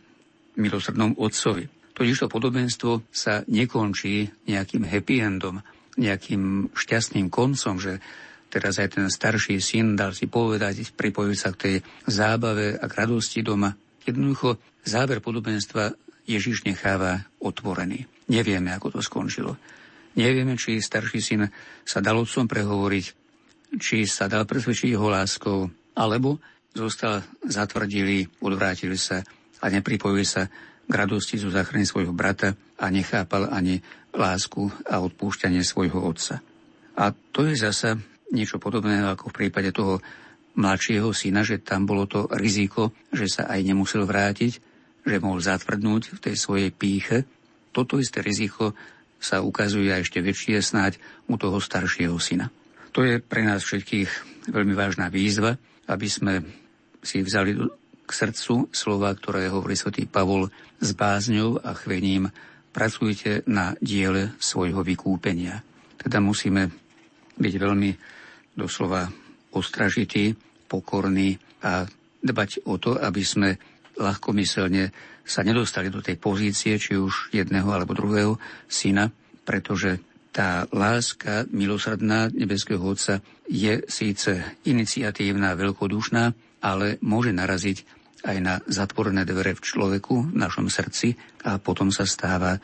milosrdnom 0.58 1.14
otcovi. 1.16 1.70
Totiž 1.94 2.26
to 2.26 2.28
podobenstvo 2.30 3.06
sa 3.10 3.42
nekončí 3.46 4.46
nejakým 4.46 4.86
happy 4.86 5.22
endom, 5.22 5.62
nejakým 5.98 6.70
šťastným 6.70 7.26
koncom, 7.26 7.82
že 7.82 7.98
teraz 8.46 8.78
aj 8.78 8.98
ten 8.98 9.06
starší 9.10 9.58
syn 9.58 9.98
dal 9.98 10.14
si 10.14 10.30
povedať, 10.30 10.94
pripojiť 10.94 11.38
sa 11.38 11.50
k 11.54 11.58
tej 11.58 11.76
zábave 12.06 12.78
a 12.78 12.84
k 12.86 12.96
radosti 13.02 13.42
doma. 13.42 13.74
Jednoducho 14.06 14.62
záver 14.86 15.18
podobenstva 15.18 15.90
Ježiš 16.28 16.62
necháva 16.64 17.26
otvorený. 17.42 18.06
Nevieme, 18.30 18.70
ako 18.70 18.98
to 18.98 19.00
skončilo. 19.02 19.58
Nevieme, 20.14 20.54
či 20.54 20.78
starší 20.78 21.20
syn 21.20 21.42
sa 21.82 21.98
dal 21.98 22.18
otcom 22.20 22.46
prehovoriť, 22.46 23.06
či 23.76 24.06
sa 24.06 24.30
dal 24.30 24.46
presvedčiť 24.46 24.94
jeho 24.94 25.08
láskou, 25.10 25.66
alebo 25.98 26.38
zostal 26.72 27.26
zatvrdilý, 27.42 28.38
odvrátili 28.44 28.94
sa 28.94 29.24
a 29.62 29.66
nepripojuje 29.70 30.26
sa 30.26 30.42
k 30.88 30.92
radosti 30.92 31.36
zo 31.36 31.52
záchrany 31.52 31.84
svojho 31.84 32.16
brata 32.16 32.56
a 32.80 32.88
nechápal 32.88 33.52
ani 33.52 33.84
lásku 34.16 34.72
a 34.88 35.04
odpúšťanie 35.04 35.60
svojho 35.60 36.00
otca. 36.00 36.40
A 36.98 37.12
to 37.12 37.44
je 37.46 37.54
zasa 37.54 37.94
niečo 38.32 38.56
podobné 38.56 39.04
ako 39.04 39.30
v 39.30 39.36
prípade 39.44 39.70
toho 39.70 40.00
mladšieho 40.58 41.14
syna, 41.14 41.46
že 41.46 41.62
tam 41.62 41.86
bolo 41.86 42.08
to 42.10 42.26
riziko, 42.34 42.90
že 43.14 43.30
sa 43.30 43.42
aj 43.46 43.60
nemusel 43.62 44.02
vrátiť, 44.02 44.52
že 45.06 45.22
mohol 45.22 45.38
zatvrdnúť 45.38 46.18
v 46.18 46.22
tej 46.24 46.34
svojej 46.34 46.70
píche. 46.74 47.24
Toto 47.70 48.00
isté 48.02 48.24
riziko 48.24 48.74
sa 49.22 49.44
ukazuje 49.44 49.94
a 49.94 50.02
ešte 50.02 50.18
väčšie 50.18 50.58
snáď 50.58 50.98
u 51.30 51.38
toho 51.38 51.62
staršieho 51.62 52.18
syna. 52.18 52.50
To 52.96 53.06
je 53.06 53.22
pre 53.22 53.46
nás 53.46 53.62
všetkých 53.62 54.10
veľmi 54.50 54.74
vážna 54.74 55.12
výzva, 55.12 55.54
aby 55.86 56.08
sme 56.10 56.42
si 57.02 57.22
vzali 57.22 57.54
k 58.08 58.10
srdcu 58.10 58.72
slova, 58.72 59.12
ktoré 59.12 59.52
hovorí 59.52 59.76
svätý 59.76 60.08
Pavol 60.08 60.48
s 60.80 60.96
bázňou 60.96 61.60
a 61.60 61.76
chvením 61.76 62.32
pracujte 62.72 63.44
na 63.44 63.76
diele 63.84 64.32
svojho 64.40 64.80
vykúpenia. 64.80 65.60
Teda 66.00 66.24
musíme 66.24 66.72
byť 67.36 67.54
veľmi 67.60 67.90
doslova 68.56 69.12
ostražití, 69.52 70.32
pokorní 70.68 71.36
a 71.60 71.84
dbať 72.24 72.64
o 72.64 72.80
to, 72.80 72.96
aby 72.96 73.22
sme 73.24 73.60
ľahkomyselne 73.98 74.88
sa 75.28 75.44
nedostali 75.44 75.92
do 75.92 76.00
tej 76.00 76.16
pozície, 76.16 76.80
či 76.80 76.96
už 76.96 77.34
jedného 77.36 77.68
alebo 77.68 77.92
druhého 77.92 78.40
syna, 78.64 79.12
pretože 79.44 80.00
tá 80.32 80.64
láska 80.70 81.48
milosrdná 81.50 82.30
nebeského 82.30 82.80
Otca 82.80 83.20
je 83.48 83.82
síce 83.90 84.38
iniciatívna, 84.64 85.58
veľkodušná, 85.58 86.24
ale 86.62 87.00
môže 87.02 87.34
naraziť 87.34 87.97
aj 88.26 88.36
na 88.42 88.58
zatvorené 88.66 89.22
dvere 89.22 89.54
v 89.54 89.62
človeku, 89.62 90.34
v 90.34 90.36
našom 90.36 90.66
srdci 90.66 91.14
a 91.46 91.62
potom 91.62 91.94
sa 91.94 92.02
stáva 92.02 92.58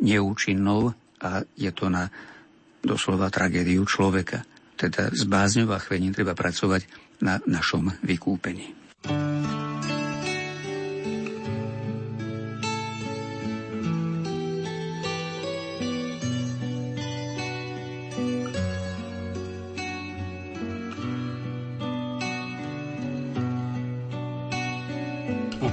neúčinnou 0.00 0.92
a 1.20 1.44
je 1.56 1.70
to 1.72 1.88
na 1.88 2.08
doslova 2.80 3.28
tragédiu 3.28 3.84
človeka. 3.84 4.44
Teda 4.76 5.12
s 5.12 5.28
bázňou 5.28 5.76
a 5.76 5.78
chvením 5.80 6.16
treba 6.16 6.32
pracovať 6.32 6.88
na 7.20 7.36
našom 7.44 7.92
vykúpení. 8.00 8.72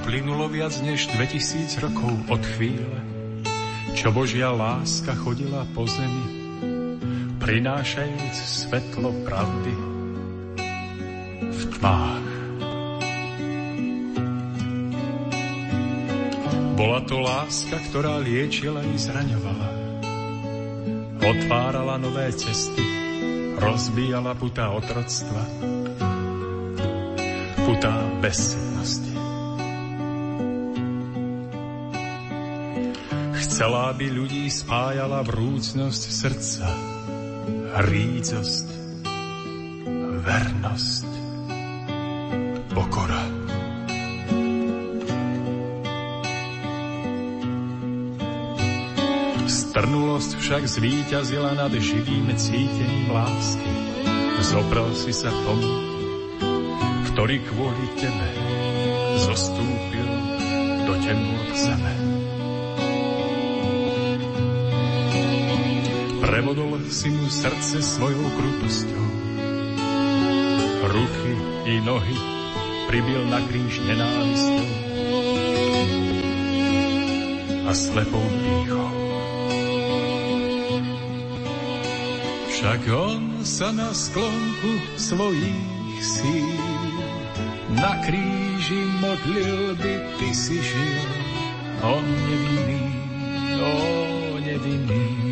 Uplynulo 0.08 0.48
viac 0.48 0.72
než 0.80 1.12
2000 1.12 1.84
rokov 1.84 2.08
od 2.32 2.40
chvíle, 2.56 2.96
čo 3.92 4.08
Božia 4.08 4.48
láska 4.48 5.12
chodila 5.12 5.68
po 5.76 5.84
zemi, 5.84 6.24
prinášajúc 7.36 8.32
svetlo 8.32 9.12
pravdy 9.28 9.74
v 11.44 11.60
tmách. 11.76 12.28
Bola 16.72 17.00
to 17.04 17.20
láska, 17.20 17.76
ktorá 17.92 18.16
liečila 18.24 18.80
i 18.88 18.96
zraňovala. 18.96 19.68
Otvárala 21.20 22.00
nové 22.00 22.32
cesty, 22.32 22.80
rozbíjala 23.60 24.32
putá 24.40 24.72
otroctva, 24.72 25.44
putá 27.68 27.92
bezsilnosti. 28.24 28.67
Chcela, 33.58 33.90
aby 33.90 34.06
ľudí 34.06 34.46
spájala 34.46 35.26
vrúcnosť 35.26 36.02
srdca, 36.14 36.70
rídzosť, 37.90 38.68
vernosť, 40.22 41.10
pokora. 42.70 43.18
Strnulosť 49.50 50.30
však 50.38 50.62
zvíťazila 50.62 51.58
nad 51.58 51.74
živým 51.74 52.30
cítením 52.38 53.10
lásky. 53.10 53.74
Zobral 54.38 54.94
si 54.94 55.10
sa 55.10 55.34
tomu, 55.34 55.74
ktorý 57.10 57.42
kvôli 57.42 57.86
tebe 57.98 58.30
zostúpil 59.18 60.06
do 60.86 60.94
temnôt 61.02 61.50
zeme. 61.58 62.17
Prevodol 66.38 66.78
si 66.86 67.10
mu 67.10 67.26
srdce 67.26 67.82
svojou 67.82 68.22
krutosťou. 68.38 69.06
Ruky 70.86 71.34
i 71.66 71.82
nohy 71.82 72.14
pribil 72.86 73.26
na 73.26 73.42
kríž 73.42 73.82
nenávistou 73.82 74.62
a 77.66 77.74
slepou 77.74 78.22
pýchou. 78.22 78.94
Však 82.54 82.82
on 82.86 83.42
sa 83.42 83.74
na 83.74 83.90
sklonku 83.90 84.94
svojich 84.94 85.98
síl 86.06 86.54
na 87.74 87.98
kríži 88.06 88.86
modlil 89.02 89.74
by 89.74 89.94
ty 90.22 90.30
si 90.30 90.62
žil. 90.62 91.02
On 91.82 92.06
nevinný, 92.06 92.82
o 93.58 93.74
nevinný. 94.38 95.27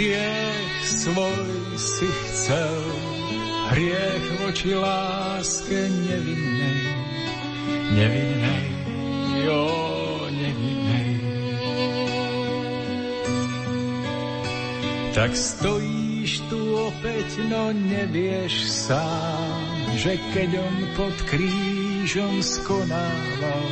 Hriech 0.00 0.80
svoj 0.80 1.76
si 1.76 2.08
chcel, 2.08 2.80
hriech 3.68 4.26
voči 4.40 4.72
láske 4.72 5.76
nevinnej, 6.08 6.80
nevinnej, 8.00 8.64
jo, 9.44 9.64
nevinnej. 10.32 11.12
Tak 15.12 15.36
stojíš 15.36 16.48
tu 16.48 16.60
opäť, 16.80 17.28
no 17.52 17.68
nevieš 17.68 18.72
sám, 18.72 19.52
že 20.00 20.16
keď 20.32 20.64
on 20.64 20.76
pod 20.96 21.16
krížom 21.28 22.40
skonával, 22.40 23.68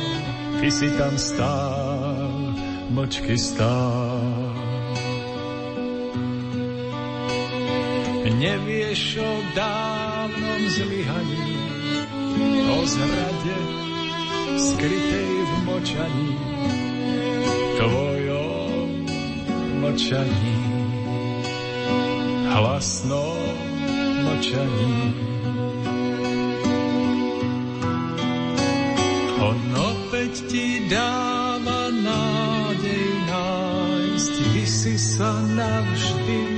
ty 0.61 0.69
si 0.69 0.93
tam 0.93 1.17
stál, 1.17 2.53
mlčky 2.93 3.33
stál. 3.33 4.08
Nevieš 8.29 9.17
o 9.17 9.33
dávnom 9.57 10.61
zlyhaní, 10.69 11.49
o 12.69 12.79
zrade 12.85 13.57
skrytej 14.59 15.31
v 15.43 15.51
močaní, 15.65 16.31
tvojom 17.77 18.87
močaní, 19.81 20.59
hlasnom 22.53 23.55
močaní. 24.23 24.97
On 29.39 29.59
opäť 29.73 30.33
ti 30.51 30.85
dáva 30.91 31.89
nádej 31.89 33.07
nájsť, 33.25 34.33
ty 34.53 34.63
si 34.67 34.95
sa 34.99 35.31
navždy 35.33 36.48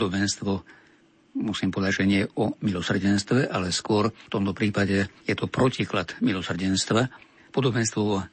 podobenstvo 0.00 0.64
musím 1.36 1.68
povedať, 1.68 1.92
že 2.00 2.08
nie 2.08 2.22
o 2.40 2.56
milosrdenstve, 2.64 3.52
ale 3.52 3.68
skôr 3.68 4.08
v 4.08 4.32
tomto 4.32 4.56
prípade 4.56 5.12
je 5.28 5.34
to 5.36 5.44
protiklad 5.44 6.16
milosrdenstva, 6.24 7.12
podobenstvo 7.52 8.00
o 8.00 8.24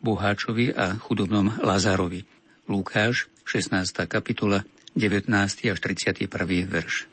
boháčovi 0.00 0.72
a 0.72 0.96
chudobnom 0.96 1.52
Lazárovi. 1.60 2.24
Lukáš, 2.64 3.28
16. 3.44 4.08
kapitola, 4.08 4.64
19. 4.96 5.28
až 5.68 5.78
31. 5.84 6.32
verš. 6.64 7.11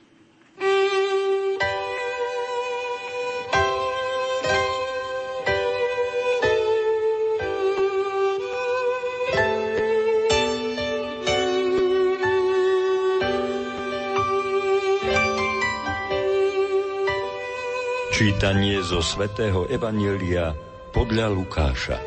Čítanie 18.19 18.83
zo 18.83 18.99
svätého 18.99 19.63
Evanielia 19.71 20.51
podľa 20.91 21.31
Lukáša. 21.31 22.03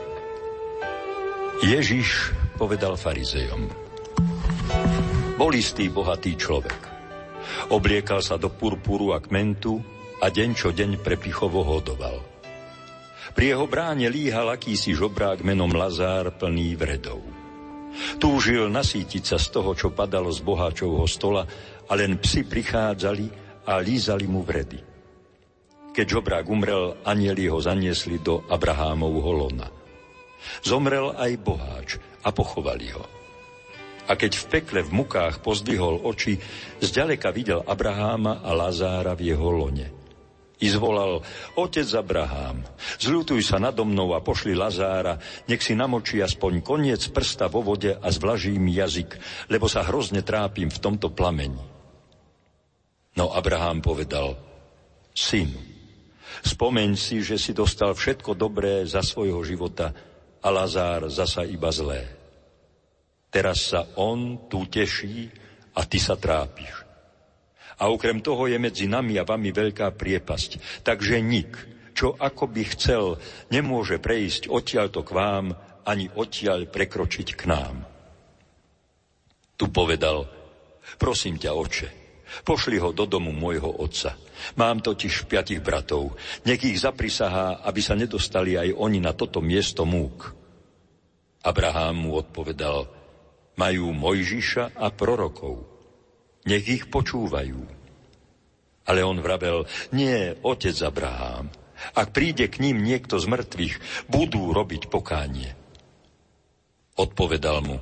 Ježiš 1.64 2.36
povedal 2.60 3.00
farizejom. 3.00 3.72
Bol 5.40 5.52
istý 5.56 5.88
bohatý 5.88 6.36
človek. 6.36 6.76
Obliekal 7.72 8.20
sa 8.20 8.36
do 8.36 8.52
purpuru 8.52 9.16
a 9.16 9.24
kmentu 9.24 9.80
a 10.20 10.28
deň 10.28 10.50
čo 10.52 10.76
deň 10.76 11.00
prepichovo 11.00 11.64
hodoval. 11.64 12.20
Pri 13.32 13.56
jeho 13.56 13.64
bráne 13.64 14.12
líhal 14.12 14.52
akýsi 14.52 14.92
žobrák 14.92 15.40
menom 15.40 15.72
Lazár 15.72 16.28
plný 16.36 16.76
vredov. 16.76 17.24
Túžil 18.20 18.68
nasítiť 18.68 19.32
sa 19.32 19.40
z 19.40 19.48
toho, 19.48 19.72
čo 19.72 19.96
padalo 19.96 20.28
z 20.28 20.44
boháčovho 20.44 21.08
stola 21.08 21.48
a 21.88 21.92
len 21.96 22.20
psi 22.20 22.44
prichádzali 22.44 23.26
a 23.64 23.80
lízali 23.80 24.28
mu 24.28 24.44
vredy. 24.44 24.91
Keď 25.93 26.07
žobrák 26.09 26.49
umrel, 26.49 26.97
anieli 27.05 27.53
ho 27.53 27.61
zaniesli 27.61 28.16
do 28.16 28.40
Abrahámovho 28.49 29.32
lona. 29.45 29.68
Zomrel 30.64 31.12
aj 31.12 31.32
boháč 31.45 31.88
a 32.24 32.32
pochovali 32.32 32.88
ho. 32.97 33.05
A 34.09 34.16
keď 34.16 34.32
v 34.34 34.45
pekle 34.49 34.80
v 34.82 35.05
mukách 35.05 35.45
pozdvihol 35.45 36.01
oči, 36.03 36.40
zďaleka 36.80 37.28
videl 37.30 37.61
Abraháma 37.62 38.40
a 38.40 38.51
Lazára 38.57 39.12
v 39.12 39.36
jeho 39.36 39.49
lone. 39.53 39.86
I 40.62 40.70
zvolal, 40.70 41.20
otec 41.59 41.88
Abraham, 41.93 42.62
zľutuj 42.97 43.43
sa 43.43 43.59
nado 43.59 43.82
mnou 43.84 44.14
a 44.14 44.22
pošli 44.22 44.55
Lazára, 44.55 45.18
nech 45.51 45.61
si 45.61 45.74
namočí 45.74 46.22
aspoň 46.22 46.62
koniec 46.62 47.03
prsta 47.12 47.51
vo 47.51 47.61
vode 47.61 47.93
a 47.93 48.09
zvlaží 48.14 48.57
mi 48.57 48.78
jazyk, 48.78 49.18
lebo 49.51 49.68
sa 49.68 49.84
hrozne 49.84 50.24
trápim 50.24 50.70
v 50.70 50.78
tomto 50.80 51.11
plameni. 51.11 51.62
No 53.18 53.34
Abraham 53.34 53.84
povedal, 53.84 54.38
syn, 55.12 55.72
spomeň 56.43 56.99
si, 56.99 57.22
že 57.22 57.38
si 57.38 57.55
dostal 57.55 57.95
všetko 57.95 58.34
dobré 58.34 58.82
za 58.84 59.01
svojho 59.01 59.40
života 59.47 59.95
a 60.43 60.49
Lazár 60.51 61.07
zasa 61.07 61.47
iba 61.47 61.70
zlé. 61.70 62.03
Teraz 63.32 63.72
sa 63.72 63.88
on 63.97 64.51
tu 64.51 64.68
teší 64.68 65.30
a 65.72 65.88
ty 65.88 65.97
sa 65.97 66.20
trápiš. 66.20 66.84
A 67.80 67.88
okrem 67.88 68.20
toho 68.20 68.45
je 68.47 68.61
medzi 68.61 68.84
nami 68.84 69.16
a 69.16 69.24
vami 69.24 69.51
veľká 69.51 69.97
priepasť. 69.97 70.84
Takže 70.84 71.16
nik, 71.24 71.51
čo 71.97 72.12
ako 72.12 72.45
by 72.53 72.62
chcel, 72.76 73.16
nemôže 73.49 73.97
prejsť 73.99 74.53
odtiaľto 74.53 75.01
k 75.03 75.11
vám, 75.16 75.57
ani 75.82 76.07
odtiaľ 76.12 76.68
prekročiť 76.68 77.28
k 77.34 77.43
nám. 77.49 77.82
Tu 79.59 79.66
povedal, 79.70 80.28
prosím 80.99 81.38
ťa, 81.38 81.51
oče, 81.55 81.88
pošli 82.47 82.78
ho 82.78 82.95
do 82.95 83.07
domu 83.07 83.34
môjho 83.34 83.70
otca. 83.82 84.14
Mám 84.59 84.82
totiž 84.82 85.26
piatich 85.30 85.62
bratov. 85.62 86.14
Nech 86.47 86.62
ich 86.62 86.80
zaprisahá, 86.80 87.62
aby 87.62 87.80
sa 87.80 87.95
nedostali 87.95 88.59
aj 88.59 88.74
oni 88.74 88.99
na 88.99 89.14
toto 89.14 89.38
miesto 89.43 89.86
múk. 89.86 90.34
Abraham 91.43 92.07
mu 92.07 92.11
odpovedal, 92.18 92.86
majú 93.59 93.90
Mojžiša 93.90 94.78
a 94.78 94.88
prorokov 94.95 95.72
nech 96.47 96.66
ich 96.66 96.84
počúvajú. 96.90 97.61
Ale 98.82 99.01
on 99.07 99.22
vravel, 99.22 99.62
nie, 99.95 100.34
otec 100.43 100.74
Abraham, 100.82 101.47
ak 101.95 102.11
príde 102.11 102.51
k 102.51 102.59
ním 102.62 102.82
niekto 102.82 103.18
z 103.18 103.30
mŕtvych, 103.30 103.74
budú 104.11 104.51
robiť 104.51 104.90
pokánie. 104.90 105.55
Odpovedal 106.99 107.62
mu, 107.62 107.78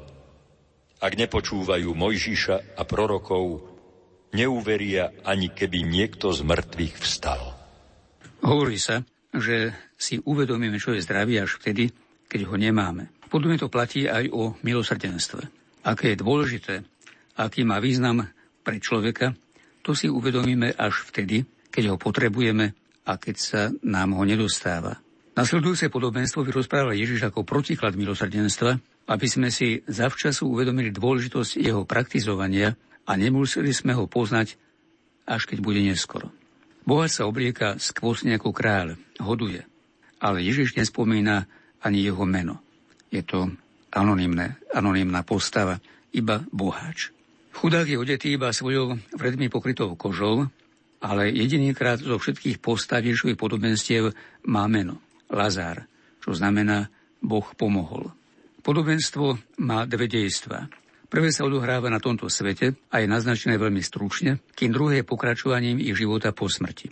ak 1.00 1.12
nepočúvajú 1.16 1.88
Mojžiša 1.96 2.76
a 2.76 2.82
prorokov, 2.84 3.69
neuveria 4.34 5.14
ani 5.26 5.50
keby 5.50 5.82
niekto 5.86 6.30
z 6.30 6.46
mŕtvych 6.46 6.94
vstal. 7.02 7.54
Hovorí 8.40 8.80
sa, 8.80 9.04
že 9.30 9.74
si 10.00 10.18
uvedomíme, 10.22 10.80
čo 10.80 10.96
je 10.96 11.04
zdravie 11.04 11.38
až 11.42 11.60
vtedy, 11.60 11.92
keď 12.26 12.48
ho 12.48 12.56
nemáme. 12.56 13.12
Podobne 13.30 13.60
to 13.60 13.70
platí 13.70 14.10
aj 14.10 14.26
o 14.32 14.58
milosrdenstve. 14.66 15.46
Aké 15.86 16.14
je 16.14 16.22
dôležité, 16.22 16.74
aký 17.38 17.62
má 17.62 17.78
význam 17.78 18.26
pre 18.66 18.82
človeka, 18.82 19.36
to 19.80 19.94
si 19.94 20.10
uvedomíme 20.10 20.74
až 20.76 21.06
vtedy, 21.08 21.46
keď 21.70 21.94
ho 21.94 21.96
potrebujeme 21.96 22.74
a 23.06 23.12
keď 23.16 23.36
sa 23.38 23.62
nám 23.86 24.18
ho 24.18 24.22
nedostáva. 24.26 24.98
Nasledujúce 25.38 25.88
podobenstvo 25.88 26.42
vyrozprával 26.42 26.98
Ježiš 26.98 27.30
ako 27.30 27.46
protiklad 27.46 27.96
milosrdenstva, 27.96 28.76
aby 29.08 29.26
sme 29.30 29.48
si 29.48 29.80
zavčasu 29.86 30.50
uvedomili 30.50 30.92
dôležitosť 30.92 31.64
jeho 31.64 31.86
praktizovania 31.86 32.76
a 33.07 33.12
nemuseli 33.16 33.70
sme 33.72 33.96
ho 33.96 34.05
poznať, 34.11 34.57
až 35.28 35.46
keď 35.46 35.59
bude 35.62 35.80
neskoro. 35.80 36.32
Bohač 36.84 37.20
sa 37.20 37.28
oblieka 37.28 37.76
skvostne 37.76 38.34
ako 38.34 38.51
kráľ, 38.51 38.98
hoduje, 39.22 39.62
ale 40.18 40.42
Ježiš 40.42 40.74
nespomína 40.74 41.46
ani 41.80 42.03
jeho 42.03 42.24
meno. 42.24 42.61
Je 43.12 43.22
to 43.22 43.53
anonimné, 43.92 44.57
anonimná 44.74 45.22
postava, 45.22 45.78
iba 46.11 46.42
boháč. 46.51 47.14
Chudák 47.51 47.86
je 47.86 47.98
odetý 47.98 48.34
iba 48.38 48.55
svojou 48.55 48.98
vredmi 49.14 49.51
pokrytou 49.51 49.94
kožou, 49.98 50.46
ale 51.01 51.32
jedinýkrát 51.32 51.98
zo 51.98 52.20
všetkých 52.20 52.61
postav 52.62 53.03
Ježišových 53.03 53.40
podobenstiev 53.40 54.12
má 54.46 54.68
meno 54.70 55.01
Lazár, 55.30 55.86
čo 56.20 56.36
znamená 56.36 56.90
Boh 57.20 57.46
pomohol. 57.57 58.12
Podobenstvo 58.61 59.40
má 59.64 59.88
dve 59.88 60.07
dejstva. 60.07 60.68
Prvé 61.11 61.34
sa 61.34 61.42
odohráva 61.42 61.90
na 61.90 61.98
tomto 61.98 62.30
svete 62.30 62.78
a 62.86 63.02
je 63.02 63.11
naznačené 63.11 63.58
veľmi 63.58 63.82
stručne, 63.82 64.38
kým 64.54 64.70
druhé 64.70 65.02
je 65.02 65.11
pokračovaním 65.11 65.82
ich 65.82 65.98
života 65.98 66.30
po 66.30 66.46
smrti. 66.46 66.86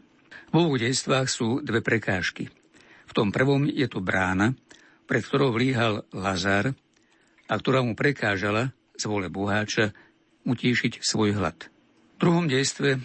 V 0.51 0.55
oboch 0.59 0.75
dejstvách 0.75 1.31
sú 1.31 1.63
dve 1.63 1.87
prekážky. 1.87 2.51
V 3.07 3.13
tom 3.15 3.31
prvom 3.31 3.71
je 3.71 3.87
to 3.87 4.03
brána, 4.03 4.59
pred 5.07 5.23
ktorou 5.23 5.55
vlíhal 5.55 6.03
Lazár 6.11 6.75
a 7.47 7.55
ktorá 7.55 7.87
mu 7.87 7.95
prekážala 7.95 8.75
z 8.99 9.07
vole 9.07 9.31
boháča 9.31 9.95
utíšiť 10.43 10.99
svoj 10.99 11.39
hlad. 11.39 11.71
V 12.19 12.27
druhom 12.27 12.51
dejstve 12.51 12.99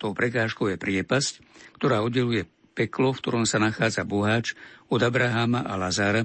tou 0.00 0.16
prekážkou 0.16 0.72
je 0.72 0.80
priepasť, 0.80 1.44
ktorá 1.76 2.00
oddeluje 2.00 2.48
peklo, 2.72 3.12
v 3.12 3.20
ktorom 3.20 3.44
sa 3.44 3.60
nachádza 3.60 4.08
boháč 4.08 4.56
od 4.88 5.04
Abraháma 5.04 5.68
a 5.68 5.76
Lazára, 5.76 6.24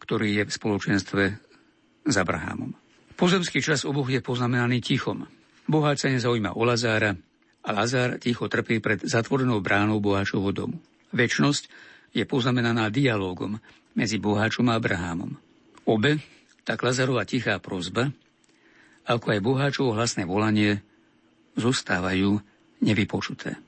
ktorý 0.00 0.40
je 0.40 0.42
v 0.48 0.56
spoločenstve 0.56 1.22
s 2.08 2.14
Abrahámom. 2.16 2.87
Pozemský 3.18 3.58
čas 3.58 3.82
oboch 3.82 4.06
je 4.06 4.22
poznamenaný 4.22 4.78
tichom. 4.78 5.26
Boháč 5.66 6.06
sa 6.06 6.08
nezaujíma 6.08 6.54
o 6.54 6.62
Lazára 6.62 7.18
a 7.66 7.68
Lazár 7.74 8.22
ticho 8.22 8.46
trpí 8.46 8.78
pred 8.78 9.02
zatvorenou 9.02 9.58
bránou 9.58 9.98
boháčovho 9.98 10.54
domu. 10.54 10.78
Večnosť 11.10 11.66
je 12.14 12.22
poznamenaná 12.22 12.94
dialogom 12.94 13.58
medzi 13.98 14.22
boháčom 14.22 14.70
a 14.70 14.78
Abrahámom. 14.78 15.34
Obe, 15.90 16.22
tak 16.62 16.86
Lazarova 16.86 17.26
tichá 17.26 17.58
prozba, 17.58 18.14
ako 19.02 19.34
aj 19.34 19.40
boháčovo 19.42 19.98
hlasné 19.98 20.22
volanie, 20.22 20.78
zostávajú 21.58 22.38
nevypočuté. 22.86 23.58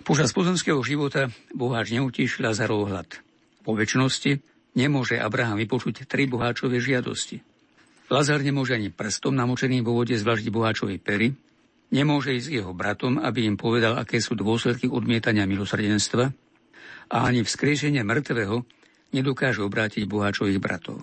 Počas 0.00 0.32
pozemského 0.32 0.80
života 0.80 1.28
boháč 1.52 1.92
neutíši 1.92 2.40
Lazarov 2.40 2.88
hlad. 2.88 3.20
Po 3.68 3.76
väčšnosti 3.76 4.40
nemôže 4.72 5.20
Abraham 5.20 5.60
vypočuť 5.60 6.08
tri 6.08 6.24
boháčové 6.24 6.80
žiadosti. 6.80 7.53
Lazar 8.12 8.44
nemôže 8.44 8.76
ani 8.76 8.92
prstom 8.92 9.32
namočeným 9.32 9.80
vo 9.80 9.96
vode 9.96 10.12
zvlažiť 10.12 10.52
boháčovej 10.52 10.98
pery, 11.00 11.32
nemôže 11.88 12.36
ísť 12.36 12.60
jeho 12.60 12.72
bratom, 12.76 13.16
aby 13.16 13.48
im 13.48 13.56
povedal, 13.56 13.96
aké 13.96 14.20
sú 14.20 14.36
dôsledky 14.36 14.90
odmietania 14.90 15.48
milosrdenstva 15.48 16.24
a 17.08 17.16
ani 17.24 17.44
vzkriešenie 17.44 18.04
mŕtvého 18.04 18.60
nedokáže 19.16 19.64
obrátiť 19.64 20.04
boháčových 20.04 20.60
bratov. 20.60 21.00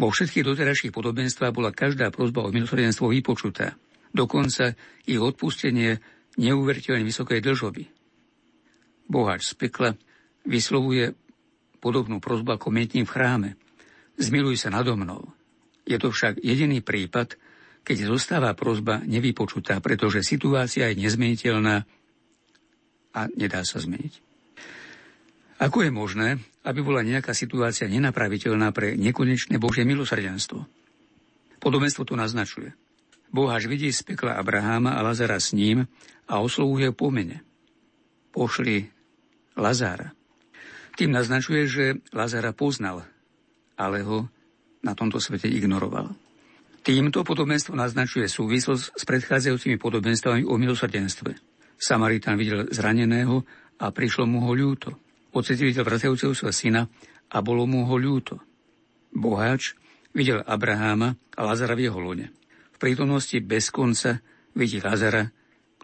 Vo 0.00 0.08
všetkých 0.08 0.46
doterajších 0.46 0.94
podobenstvách 0.96 1.52
bola 1.52 1.76
každá 1.76 2.08
prozba 2.08 2.46
o 2.46 2.54
milosrdenstvo 2.54 3.12
vypočutá. 3.12 3.76
Dokonca 4.16 4.72
ich 5.04 5.20
odpustenie 5.20 6.00
neuveriteľne 6.40 7.04
vysokej 7.04 7.44
dlžoby. 7.44 7.84
Boháč 9.10 9.52
z 9.52 9.54
pekla 9.60 9.90
vyslovuje 10.48 11.12
podobnú 11.84 12.16
prozbu 12.16 12.56
ako 12.56 12.72
mietním 12.72 13.04
v 13.04 13.12
chráme. 13.12 13.50
Zmiluj 14.16 14.56
sa 14.56 14.72
nado 14.72 14.96
mnou. 14.96 15.39
Je 15.88 15.96
to 15.96 16.12
však 16.12 16.40
jediný 16.40 16.84
prípad, 16.84 17.36
keď 17.84 17.96
zostáva 18.12 18.52
prozba 18.52 19.00
nevypočutá, 19.02 19.80
pretože 19.80 20.20
situácia 20.20 20.92
je 20.92 21.00
nezmeniteľná 21.00 21.88
a 23.10 23.20
nedá 23.34 23.64
sa 23.66 23.80
zmeniť. 23.80 24.22
Ako 25.60 25.84
je 25.84 25.92
možné, 25.92 26.28
aby 26.64 26.80
bola 26.80 27.04
nejaká 27.04 27.36
situácia 27.36 27.84
nenapraviteľná 27.88 28.72
pre 28.72 28.96
nekonečné 28.96 29.60
Božie 29.60 29.84
milosrdenstvo? 29.84 30.64
Podobenstvo 31.60 32.08
to 32.08 32.16
naznačuje. 32.16 32.72
Boh 33.28 33.52
až 33.52 33.68
vidí 33.68 33.92
z 33.92 34.00
pekla 34.02 34.40
Abraháma 34.40 34.96
a 34.96 35.04
Lazara 35.04 35.36
s 35.36 35.52
ním 35.52 35.84
a 36.24 36.40
oslovuje 36.40 36.90
po 36.96 37.12
mene. 37.12 37.44
Pošli 38.32 38.88
Lazára. 39.54 40.16
Tým 40.96 41.12
naznačuje, 41.12 41.68
že 41.68 41.84
Lazara 42.10 42.56
poznal, 42.56 43.04
ale 43.76 44.00
ho 44.00 44.32
na 44.84 44.92
tomto 44.96 45.20
svete 45.20 45.48
ignoroval. 45.48 46.12
Týmto 46.80 47.20
podobenstvo 47.20 47.76
naznačuje 47.76 48.24
súvislosť 48.24 48.96
s 48.96 49.02
predchádzajúcimi 49.04 49.76
podobenstvami 49.76 50.48
o 50.48 50.56
milosrdenstve. 50.56 51.36
Samaritán 51.76 52.40
videl 52.40 52.72
zraneného 52.72 53.44
a 53.80 53.92
prišlo 53.92 54.24
mu 54.24 54.48
ho 54.48 54.52
ľúto. 54.56 54.96
Otec 55.36 55.60
videl 55.60 55.84
vracajúceho 55.84 56.32
sa 56.32 56.52
syna 56.52 56.88
a 57.28 57.38
bolo 57.44 57.68
mu 57.68 57.84
ho 57.84 57.96
ľúto. 58.00 58.40
Boháč 59.12 59.76
videl 60.16 60.40
Abraháma 60.40 61.20
a 61.36 61.40
Lazara 61.44 61.76
v 61.76 61.88
jeho 61.88 62.00
lone. 62.00 62.32
V 62.72 62.76
prítomnosti 62.80 63.36
bez 63.44 63.68
konca 63.68 64.24
vidí 64.56 64.80
Lazara, 64.80 65.28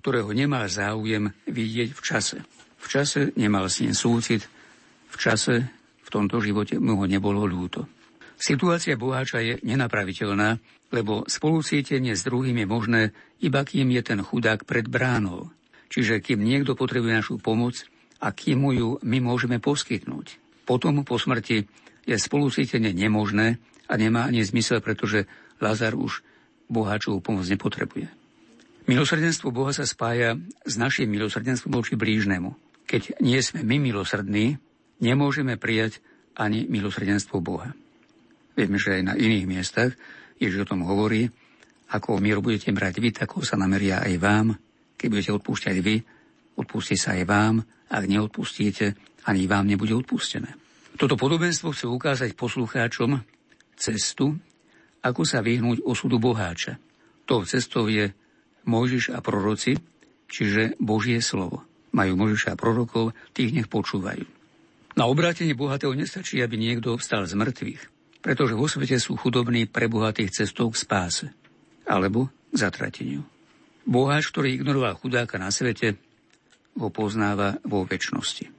ktorého 0.00 0.32
nemal 0.32 0.64
záujem 0.72 1.28
vidieť 1.44 1.92
v 1.92 2.00
čase. 2.00 2.38
V 2.80 2.86
čase 2.88 3.20
nemal 3.36 3.68
s 3.68 3.84
ním 3.84 3.92
súcit, 3.92 4.48
v 5.12 5.16
čase 5.20 5.54
v 6.06 6.08
tomto 6.08 6.40
živote 6.40 6.80
mu 6.80 7.02
ho 7.02 7.04
nebolo 7.04 7.44
ľúto. 7.44 7.84
Situácia 8.36 9.00
boháča 9.00 9.40
je 9.40 9.54
nenapraviteľná, 9.64 10.60
lebo 10.92 11.24
spolucítenie 11.24 12.12
s 12.12 12.22
druhým 12.22 12.62
je 12.62 12.66
možné, 12.68 13.02
iba 13.42 13.64
kým 13.64 13.90
je 13.90 14.02
ten 14.04 14.20
chudák 14.20 14.68
pred 14.68 14.86
bránou. 14.86 15.50
Čiže 15.88 16.20
kým 16.20 16.44
niekto 16.44 16.76
potrebuje 16.76 17.12
našu 17.16 17.34
pomoc, 17.40 17.80
a 18.20 18.32
kým 18.32 18.64
mu 18.64 18.70
ju 18.72 18.88
my 19.04 19.20
môžeme 19.20 19.60
poskytnúť. 19.60 20.40
Potom 20.64 21.04
po 21.04 21.20
smrti 21.20 21.68
je 22.08 22.16
spolucítenie 22.16 22.96
nemožné 22.96 23.60
a 23.86 23.92
nemá 24.00 24.26
ani 24.26 24.42
zmysel, 24.42 24.80
pretože 24.80 25.28
Lazar 25.60 25.94
už 25.94 26.24
boháčovú 26.66 27.22
pomoc 27.22 27.46
nepotrebuje. 27.46 28.10
Milosrdenstvo 28.86 29.50
Boha 29.50 29.74
sa 29.74 29.82
spája 29.82 30.38
s 30.62 30.74
našim 30.78 31.10
milosrdenstvom 31.10 31.74
voči 31.74 31.98
blížnemu. 31.98 32.54
Keď 32.86 33.18
nie 33.18 33.38
sme 33.42 33.66
my 33.66 33.82
milosrdní, 33.82 34.62
nemôžeme 35.02 35.58
prijať 35.58 35.98
ani 36.38 36.70
milosrdenstvo 36.70 37.42
Boha. 37.42 37.74
Vieme, 38.56 38.80
že 38.80 38.98
aj 38.98 39.02
na 39.04 39.14
iných 39.14 39.46
miestach 39.46 39.92
Ježiš 40.40 40.64
o 40.64 40.70
tom 40.74 40.82
hovorí, 40.88 41.28
ako 41.92 42.18
mieru 42.18 42.42
budete 42.42 42.72
brať 42.74 42.98
vy, 42.98 43.14
tako 43.14 43.46
sa 43.46 43.54
nameria 43.54 44.02
aj 44.02 44.14
vám. 44.18 44.46
Keď 44.96 45.06
budete 45.06 45.30
odpúšťať 45.36 45.76
vy, 45.84 45.96
odpustí 46.58 46.96
sa 46.98 47.14
aj 47.14 47.24
vám. 47.28 47.54
Ak 47.86 48.04
neodpustíte, 48.10 48.98
ani 49.28 49.46
vám 49.46 49.70
nebude 49.70 49.94
odpustené. 49.94 50.50
Toto 50.96 51.14
podobenstvo 51.14 51.76
chce 51.76 51.86
ukázať 51.86 52.34
poslucháčom 52.34 53.20
cestu, 53.76 54.34
ako 55.04 55.22
sa 55.22 55.44
vyhnúť 55.44 55.84
osudu 55.84 56.16
boháča. 56.18 56.80
Tou 57.28 57.44
cestou 57.46 57.86
je 57.86 58.10
Mojžiš 58.66 59.14
a 59.14 59.22
proroci, 59.22 59.78
čiže 60.26 60.74
Božie 60.82 61.22
slovo. 61.22 61.62
Majú 61.94 62.18
Mojžiša 62.18 62.56
a 62.56 62.58
prorokov, 62.58 63.14
tých 63.30 63.54
nech 63.54 63.70
počúvajú. 63.70 64.26
Na 64.96 65.04
obrátenie 65.06 65.52
bohatého 65.52 65.92
nestačí, 65.92 66.40
aby 66.40 66.56
niekto 66.56 66.96
vstal 66.96 67.28
z 67.28 67.36
mŕtvych, 67.36 67.82
pretože 68.26 68.58
vo 68.58 68.66
svete 68.66 68.98
sú 68.98 69.14
chudobní 69.14 69.70
pre 69.70 69.86
bohatých 69.86 70.42
cestou 70.42 70.74
k 70.74 70.82
spáse 70.82 71.30
alebo 71.86 72.26
k 72.50 72.58
zatrateniu. 72.58 73.22
Boháč, 73.86 74.34
ktorý 74.34 74.58
ignoroval 74.58 74.98
chudáka 74.98 75.38
na 75.38 75.54
svete, 75.54 75.94
ho 76.74 76.90
poznáva 76.90 77.62
vo 77.62 77.86
väčšnosti. 77.86 78.50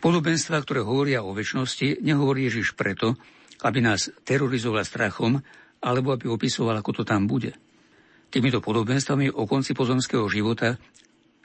Podobenstva, 0.00 0.64
ktoré 0.64 0.80
hovoria 0.80 1.20
o 1.20 1.36
väčšnosti, 1.36 2.00
nehovorí 2.00 2.48
Ježiš 2.48 2.72
preto, 2.72 3.20
aby 3.60 3.84
nás 3.84 4.08
terorizoval 4.24 4.88
strachom, 4.88 5.44
alebo 5.84 6.16
aby 6.16 6.32
opisoval, 6.32 6.80
ako 6.80 7.02
to 7.02 7.04
tam 7.04 7.28
bude. 7.28 7.52
Týmito 8.32 8.64
podobenstvami 8.64 9.28
o 9.28 9.44
konci 9.44 9.76
pozemského 9.76 10.24
života 10.32 10.80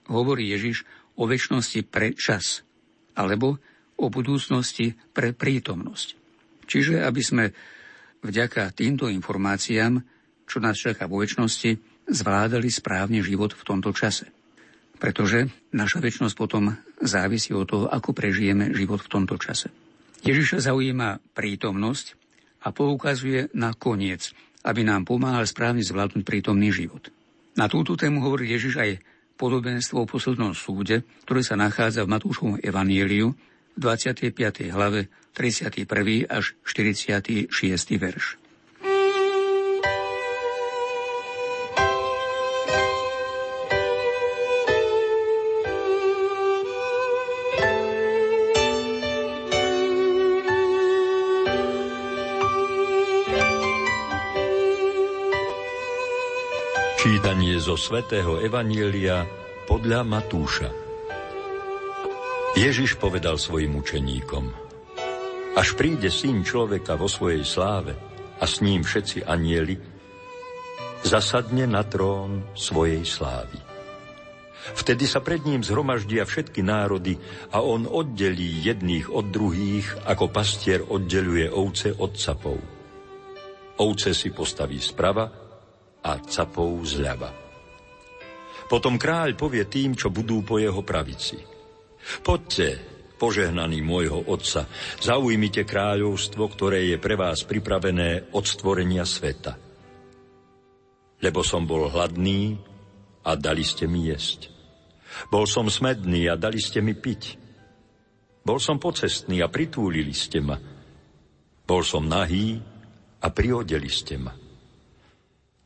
hovorí 0.08 0.48
Ježiš 0.56 0.88
o 1.20 1.28
väčšnosti 1.28 1.84
pre 1.92 2.16
čas, 2.16 2.64
alebo 3.12 3.60
o 4.00 4.08
budúcnosti 4.08 4.96
pre 5.12 5.36
prítomnosť. 5.36 6.27
Čiže 6.68 7.02
aby 7.02 7.22
sme 7.24 7.46
vďaka 8.22 8.76
týmto 8.76 9.08
informáciám, 9.08 10.04
čo 10.44 10.58
nás 10.60 10.76
čaká 10.76 11.08
vo 11.08 11.24
väčšnosti, 11.24 11.80
zvládali 12.08 12.68
správne 12.68 13.20
život 13.24 13.56
v 13.56 13.64
tomto 13.64 13.92
čase. 13.96 14.32
Pretože 14.98 15.48
naša 15.72 16.04
väčšnosť 16.04 16.36
potom 16.36 16.74
závisí 17.00 17.54
od 17.54 17.70
toho, 17.70 17.86
ako 17.88 18.12
prežijeme 18.12 18.74
život 18.76 19.00
v 19.04 19.12
tomto 19.12 19.40
čase. 19.40 19.70
Ježiša 20.26 20.72
zaujíma 20.72 21.22
prítomnosť 21.38 22.18
a 22.66 22.74
poukazuje 22.74 23.54
na 23.54 23.78
koniec, 23.78 24.34
aby 24.66 24.82
nám 24.82 25.06
pomáhal 25.06 25.46
správne 25.46 25.86
zvládnuť 25.86 26.26
prítomný 26.26 26.74
život. 26.74 27.14
Na 27.54 27.70
túto 27.70 27.94
tému 27.94 28.26
hovorí 28.26 28.50
Ježiš 28.50 28.76
aj 28.82 28.92
podobenstvo 29.38 30.04
o 30.04 30.10
poslednom 30.10 30.58
súde, 30.58 31.06
ktoré 31.30 31.46
sa 31.46 31.54
nachádza 31.54 32.02
v 32.02 32.12
Matúšovom 32.18 32.56
evanieliu 32.58 33.38
25. 33.78 34.74
hlave 34.74 35.06
31. 35.38 36.26
až 36.26 36.58
46. 36.66 37.54
verš. 38.02 38.42
Čítanie 56.98 57.62
zo 57.62 57.78
svätého 57.78 58.42
Evanielia 58.42 59.30
podľa 59.70 60.02
Matúša. 60.02 60.87
Ježiš 62.58 62.98
povedal 62.98 63.38
svojim 63.38 63.78
učeníkom, 63.78 64.50
až 65.54 65.78
príde 65.78 66.10
syn 66.10 66.42
človeka 66.42 66.98
vo 66.98 67.06
svojej 67.06 67.46
sláve 67.46 67.94
a 68.42 68.50
s 68.50 68.66
ním 68.66 68.82
všetci 68.82 69.30
anieli, 69.30 69.78
zasadne 71.06 71.70
na 71.70 71.86
trón 71.86 72.50
svojej 72.58 73.06
slávy. 73.06 73.62
Vtedy 74.74 75.06
sa 75.06 75.22
pred 75.22 75.46
ním 75.46 75.62
zhromaždia 75.62 76.26
všetky 76.26 76.66
národy 76.66 77.22
a 77.54 77.62
on 77.62 77.86
oddelí 77.86 78.66
jedných 78.66 79.14
od 79.14 79.30
druhých, 79.30 80.10
ako 80.10 80.26
pastier 80.34 80.82
oddeluje 80.82 81.54
ovce 81.54 81.94
od 81.94 82.18
capov. 82.18 82.58
Ovce 83.86 84.18
si 84.18 84.34
postaví 84.34 84.82
sprava 84.82 85.30
a 86.02 86.12
capov 86.26 86.74
zľava. 86.90 87.30
Potom 88.66 88.98
kráľ 88.98 89.38
povie 89.38 89.70
tým, 89.70 89.94
čo 89.94 90.10
budú 90.10 90.42
po 90.42 90.58
jeho 90.58 90.82
pravici– 90.82 91.38
Poďte, 92.24 92.80
požehnaný 93.20 93.84
môjho 93.84 94.24
Otca, 94.32 94.70
zaujmite 95.02 95.68
kráľovstvo, 95.68 96.48
ktoré 96.48 96.96
je 96.96 96.98
pre 97.02 97.20
vás 97.20 97.44
pripravené 97.44 98.32
od 98.32 98.46
stvorenia 98.48 99.04
sveta. 99.04 99.60
Lebo 101.20 101.42
som 101.42 101.66
bol 101.66 101.90
hladný 101.90 102.56
a 103.26 103.34
dali 103.36 103.66
ste 103.66 103.90
mi 103.90 104.08
jesť. 104.08 104.54
Bol 105.28 105.50
som 105.50 105.68
smedný 105.68 106.30
a 106.30 106.38
dali 106.38 106.62
ste 106.62 106.80
mi 106.80 106.94
piť. 106.94 107.42
Bol 108.46 108.62
som 108.62 108.80
pocestný 108.80 109.42
a 109.44 109.52
pritúlili 109.52 110.14
ste 110.14 110.40
ma. 110.40 110.56
Bol 111.68 111.84
som 111.84 112.08
nahý 112.08 112.62
a 113.20 113.28
priodeli 113.28 113.92
ste 113.92 114.16
ma. 114.16 114.32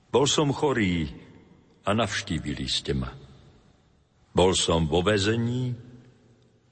Bol 0.10 0.26
som 0.26 0.50
chorý 0.50 1.06
a 1.86 1.94
navštívili 1.94 2.66
ste 2.66 2.98
ma. 2.98 3.12
Bol 4.32 4.56
som 4.56 4.88
vo 4.88 5.04
vezení 5.04 5.91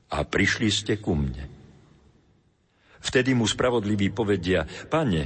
a 0.10 0.26
prišli 0.26 0.70
ste 0.74 0.98
ku 0.98 1.14
mne. 1.14 1.46
Vtedy 3.00 3.32
mu 3.32 3.48
spravodliví 3.48 4.12
povedia, 4.12 4.68
pane, 4.68 5.24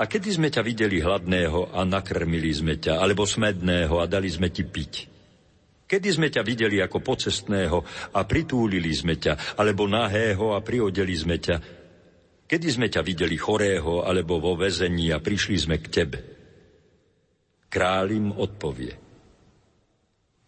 a 0.00 0.08
kedy 0.08 0.28
sme 0.34 0.48
ťa 0.48 0.64
videli 0.64 0.98
hladného 0.98 1.76
a 1.76 1.84
nakrmili 1.84 2.50
sme 2.50 2.80
ťa, 2.80 2.98
alebo 2.98 3.28
smedného 3.28 4.00
a 4.00 4.08
dali 4.08 4.26
sme 4.32 4.48
ti 4.48 4.64
piť? 4.64 5.12
Kedy 5.84 6.08
sme 6.08 6.32
ťa 6.32 6.40
videli 6.40 6.80
ako 6.80 7.04
pocestného 7.04 7.78
a 8.16 8.20
pritúlili 8.24 8.88
sme 8.96 9.20
ťa, 9.20 9.60
alebo 9.60 9.84
nahého 9.84 10.56
a 10.56 10.64
priodeli 10.64 11.12
sme 11.12 11.36
ťa? 11.36 11.56
Kedy 12.48 12.68
sme 12.72 12.88
ťa 12.88 13.04
videli 13.04 13.36
chorého 13.36 14.00
alebo 14.00 14.40
vo 14.40 14.56
väzení 14.56 15.12
a 15.12 15.20
prišli 15.20 15.56
sme 15.60 15.76
k 15.84 15.86
tebe? 15.92 16.18
Kráľ 17.68 18.06
im 18.12 18.28
odpovie. 18.32 18.92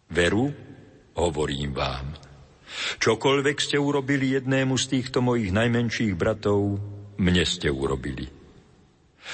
Veru, 0.09 0.45
hovorím 1.17 1.71
vám, 1.73 2.05
Čokoľvek 2.99 3.57
ste 3.61 3.77
urobili 3.79 4.35
jednému 4.35 4.75
z 4.75 4.85
týchto 4.97 5.21
mojich 5.21 5.53
najmenších 5.53 6.13
bratov, 6.17 6.79
mne 7.15 7.43
ste 7.47 7.71
urobili. 7.71 8.27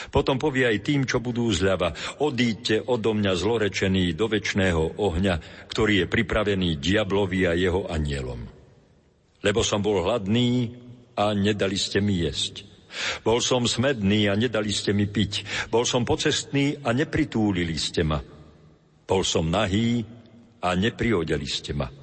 Potom 0.08 0.40
povie 0.40 0.72
aj 0.72 0.88
tým, 0.88 1.04
čo 1.04 1.20
budú 1.20 1.52
zľava, 1.52 1.92
odíďte 2.24 2.88
odo 2.88 3.12
mňa 3.12 3.34
zlorečený 3.36 4.16
do 4.16 4.32
väčšného 4.32 4.96
ohňa, 4.96 5.68
ktorý 5.68 6.06
je 6.06 6.08
pripravený 6.08 6.80
diablovi 6.80 7.44
a 7.44 7.54
jeho 7.54 7.92
anielom. 7.92 8.48
Lebo 9.44 9.62
som 9.68 9.84
bol 9.84 10.00
hladný 10.06 10.72
a 11.20 11.36
nedali 11.36 11.76
ste 11.76 12.00
mi 12.00 12.24
jesť. 12.24 12.64
Bol 13.24 13.40
som 13.40 13.68
smedný 13.68 14.28
a 14.32 14.36
nedali 14.36 14.72
ste 14.72 14.92
mi 14.92 15.08
piť. 15.08 15.68
Bol 15.72 15.88
som 15.88 16.08
pocestný 16.08 16.80
a 16.84 16.92
nepritúlili 16.92 17.76
ste 17.76 18.04
ma. 18.04 18.20
Bol 19.08 19.24
som 19.28 19.48
nahý 19.48 20.04
a 20.64 20.76
nepriodeli 20.76 21.48
ste 21.48 21.76
ma. 21.76 22.01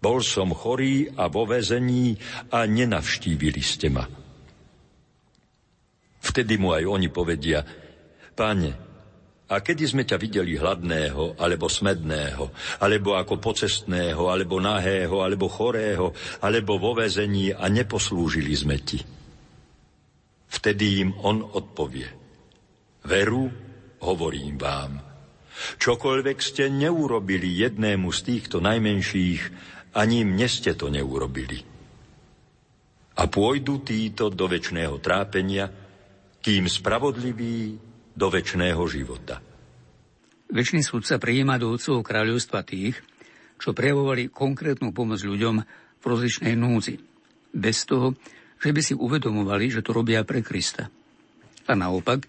Bol 0.00 0.24
som 0.24 0.56
chorý 0.56 1.12
a 1.12 1.28
vo 1.28 1.44
väzení 1.44 2.16
a 2.56 2.64
nenavštívili 2.64 3.60
ste 3.60 3.92
ma. 3.92 4.08
Vtedy 6.20 6.56
mu 6.56 6.72
aj 6.72 6.84
oni 6.88 7.08
povedia, 7.12 7.60
Pane, 8.32 8.90
a 9.50 9.58
kedy 9.58 9.82
sme 9.82 10.06
ťa 10.06 10.16
videli 10.16 10.54
hladného, 10.54 11.36
alebo 11.36 11.66
smedného, 11.66 12.44
alebo 12.80 13.18
ako 13.18 13.42
pocestného, 13.42 14.30
alebo 14.30 14.62
nahého, 14.62 15.26
alebo 15.26 15.50
chorého, 15.50 16.14
alebo 16.38 16.78
vo 16.78 16.94
väzení 16.94 17.50
a 17.50 17.66
neposlúžili 17.66 18.54
sme 18.54 18.78
ti? 18.78 19.02
Vtedy 20.50 21.02
im 21.02 21.10
on 21.26 21.42
odpovie. 21.42 22.08
Veru, 23.10 23.50
hovorím 24.06 24.54
vám, 24.54 25.02
čokoľvek 25.82 26.38
ste 26.38 26.70
neurobili 26.70 27.50
jednému 27.60 28.06
z 28.14 28.20
týchto 28.22 28.62
najmenších, 28.62 29.42
ani 29.94 30.22
mne 30.22 30.46
ste 30.46 30.78
to 30.78 30.92
neurobili. 30.92 31.62
A 33.20 33.26
pôjdu 33.26 33.82
títo 33.82 34.30
do 34.30 34.46
väčšného 34.46 34.96
trápenia, 35.02 35.68
kým 36.40 36.70
spravodlivý 36.70 37.76
do 38.16 38.26
väčšného 38.32 38.82
života. 38.88 39.42
Väčší 40.50 40.82
súdca 40.82 41.20
prijíma 41.20 41.60
do 41.60 41.70
otcov 41.76 42.02
kráľovstva 42.02 42.66
tých, 42.66 42.98
čo 43.60 43.76
prejavovali 43.76 44.32
konkrétnu 44.32 44.90
pomoc 44.90 45.20
ľuďom 45.20 45.56
v 46.00 46.04
rozličnej 46.04 46.56
núdzi, 46.56 46.96
bez 47.52 47.84
toho, 47.84 48.16
že 48.56 48.72
by 48.72 48.80
si 48.80 48.94
uvedomovali, 48.96 49.68
že 49.68 49.84
to 49.84 49.92
robia 49.92 50.24
pre 50.24 50.40
Krista. 50.40 50.88
A 51.68 51.72
naopak, 51.76 52.24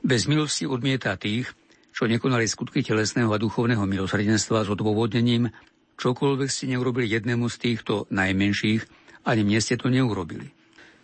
bez 0.00 0.24
milosti 0.24 0.64
odmieta 0.64 1.14
tých, 1.20 1.52
čo 1.92 2.08
nekonali 2.08 2.48
skutky 2.48 2.80
telesného 2.80 3.28
a 3.28 3.38
duchovného 3.38 3.84
milosrdenstva 3.84 4.64
s 4.64 4.72
odôvodnením, 4.72 5.52
čokoľvek 6.00 6.48
ste 6.48 6.72
neurobili 6.72 7.12
jednému 7.12 7.52
z 7.52 7.56
týchto 7.60 8.08
najmenších, 8.08 8.80
ani 9.28 9.44
mne 9.44 9.60
ste 9.60 9.76
to 9.76 9.92
neurobili. 9.92 10.48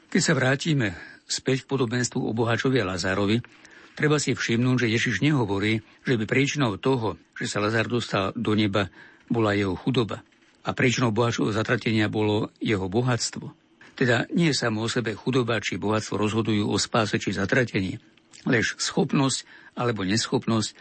Keď 0.09 0.21
sa 0.25 0.33
vrátime 0.33 0.97
späť 1.29 1.69
k 1.69 1.71
podobenstvu 1.77 2.25
o 2.25 2.33
bohačovi 2.33 2.81
a 2.81 2.89
Lazárovi, 2.89 3.45
treba 3.93 4.17
si 4.17 4.33
všimnúť, 4.33 4.89
že 4.89 4.93
Ježiš 4.97 5.21
nehovorí, 5.21 5.85
že 6.09 6.17
by 6.17 6.25
príčinou 6.25 6.81
toho, 6.81 7.21
že 7.37 7.45
sa 7.45 7.61
Lazár 7.61 7.93
dostal 7.93 8.33
do 8.33 8.57
neba, 8.57 8.89
bola 9.29 9.53
jeho 9.53 9.77
chudoba 9.77 10.25
a 10.67 10.73
príčinou 10.73 11.13
bohačovho 11.13 11.53
zatratenia 11.53 12.09
bolo 12.09 12.49
jeho 12.59 12.89
bohatstvo. 12.89 13.53
Teda 13.97 14.29
nie 14.33 14.53
samo 14.53 14.85
o 14.85 14.93
sebe 14.93 15.17
chudoba 15.17 15.61
či 15.61 15.81
bohatstvo 15.81 16.21
rozhodujú 16.21 16.69
o 16.69 16.77
spáse 16.77 17.17
či 17.21 17.33
zatratení, 17.37 18.01
lež 18.45 18.77
schopnosť 18.81 19.45
alebo 19.77 20.05
neschopnosť 20.05 20.73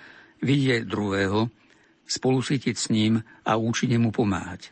vidieť 0.43 0.83
druhého, 0.87 1.47
spolusítiť 2.05 2.75
s 2.77 2.89
ním 2.93 3.21
a 3.45 3.57
účinne 3.57 3.97
mu 3.97 4.13
pomáhať. 4.13 4.71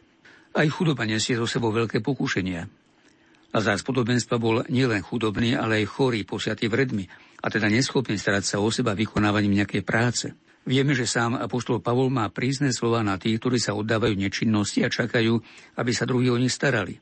Aj 0.53 0.67
chudoba 0.69 1.05
nesie 1.09 1.34
zo 1.34 1.49
sebou 1.49 1.73
veľké 1.73 1.99
pokušenia, 2.05 2.69
Lazár 3.53 3.77
z 3.77 3.86
podobenstva 3.86 4.41
bol 4.41 4.65
nielen 4.65 5.05
chudobný, 5.05 5.53
ale 5.53 5.86
aj 5.86 5.93
chorý, 5.93 6.25
posiatý 6.25 6.65
vredmi, 6.65 7.05
a 7.38 7.53
teda 7.53 7.69
neschopný 7.69 8.17
starať 8.17 8.43
sa 8.49 8.57
o 8.57 8.65
seba 8.73 8.97
vykonávaním 8.97 9.61
nejakej 9.61 9.86
práce. 9.86 10.34
Vieme, 10.65 10.97
že 10.97 11.05
sám 11.05 11.38
apoštol 11.38 11.77
Pavol 11.77 12.09
má 12.09 12.25
prísne 12.34 12.73
slova 12.73 13.05
na 13.05 13.21
tých, 13.21 13.38
ktorí 13.38 13.61
sa 13.61 13.77
oddávajú 13.77 14.17
nečinnosti 14.17 14.81
a 14.81 14.89
čakajú, 14.89 15.38
aby 15.77 15.91
sa 15.93 16.09
druhí 16.09 16.34
o 16.34 16.39
nich 16.41 16.49
starali. 16.49 16.97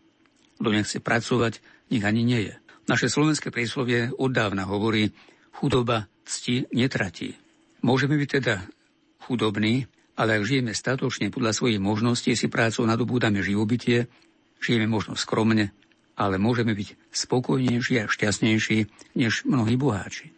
Kto 0.59 0.75
nechce 0.75 0.99
pracovať, 0.99 1.63
nech 1.87 2.03
ani 2.03 2.27
nie 2.27 2.51
je. 2.51 2.53
Naše 2.91 3.07
slovenské 3.07 3.47
príslovie 3.47 4.11
od 4.11 4.35
hovorí, 4.67 5.15
chudoba 5.55 6.11
cti 6.27 6.67
netratí. 6.75 7.39
Môžeme 7.79 8.19
byť 8.19 8.29
teda 8.43 8.55
chudobní, 9.23 9.87
ale 10.21 10.37
ak 10.37 10.45
žijeme 10.45 10.77
statočne 10.77 11.33
podľa 11.33 11.57
svojich 11.57 11.81
možností, 11.81 12.37
si 12.37 12.45
prácou 12.45 12.85
nadobúdame 12.85 13.41
živobytie, 13.41 14.05
žijeme 14.61 14.85
možno 14.85 15.17
skromne, 15.17 15.73
ale 16.13 16.37
môžeme 16.37 16.77
byť 16.77 17.09
spokojnejší 17.09 18.05
a 18.05 18.05
šťastnejší 18.05 18.77
než 19.17 19.49
mnohí 19.49 19.73
boháči. 19.81 20.29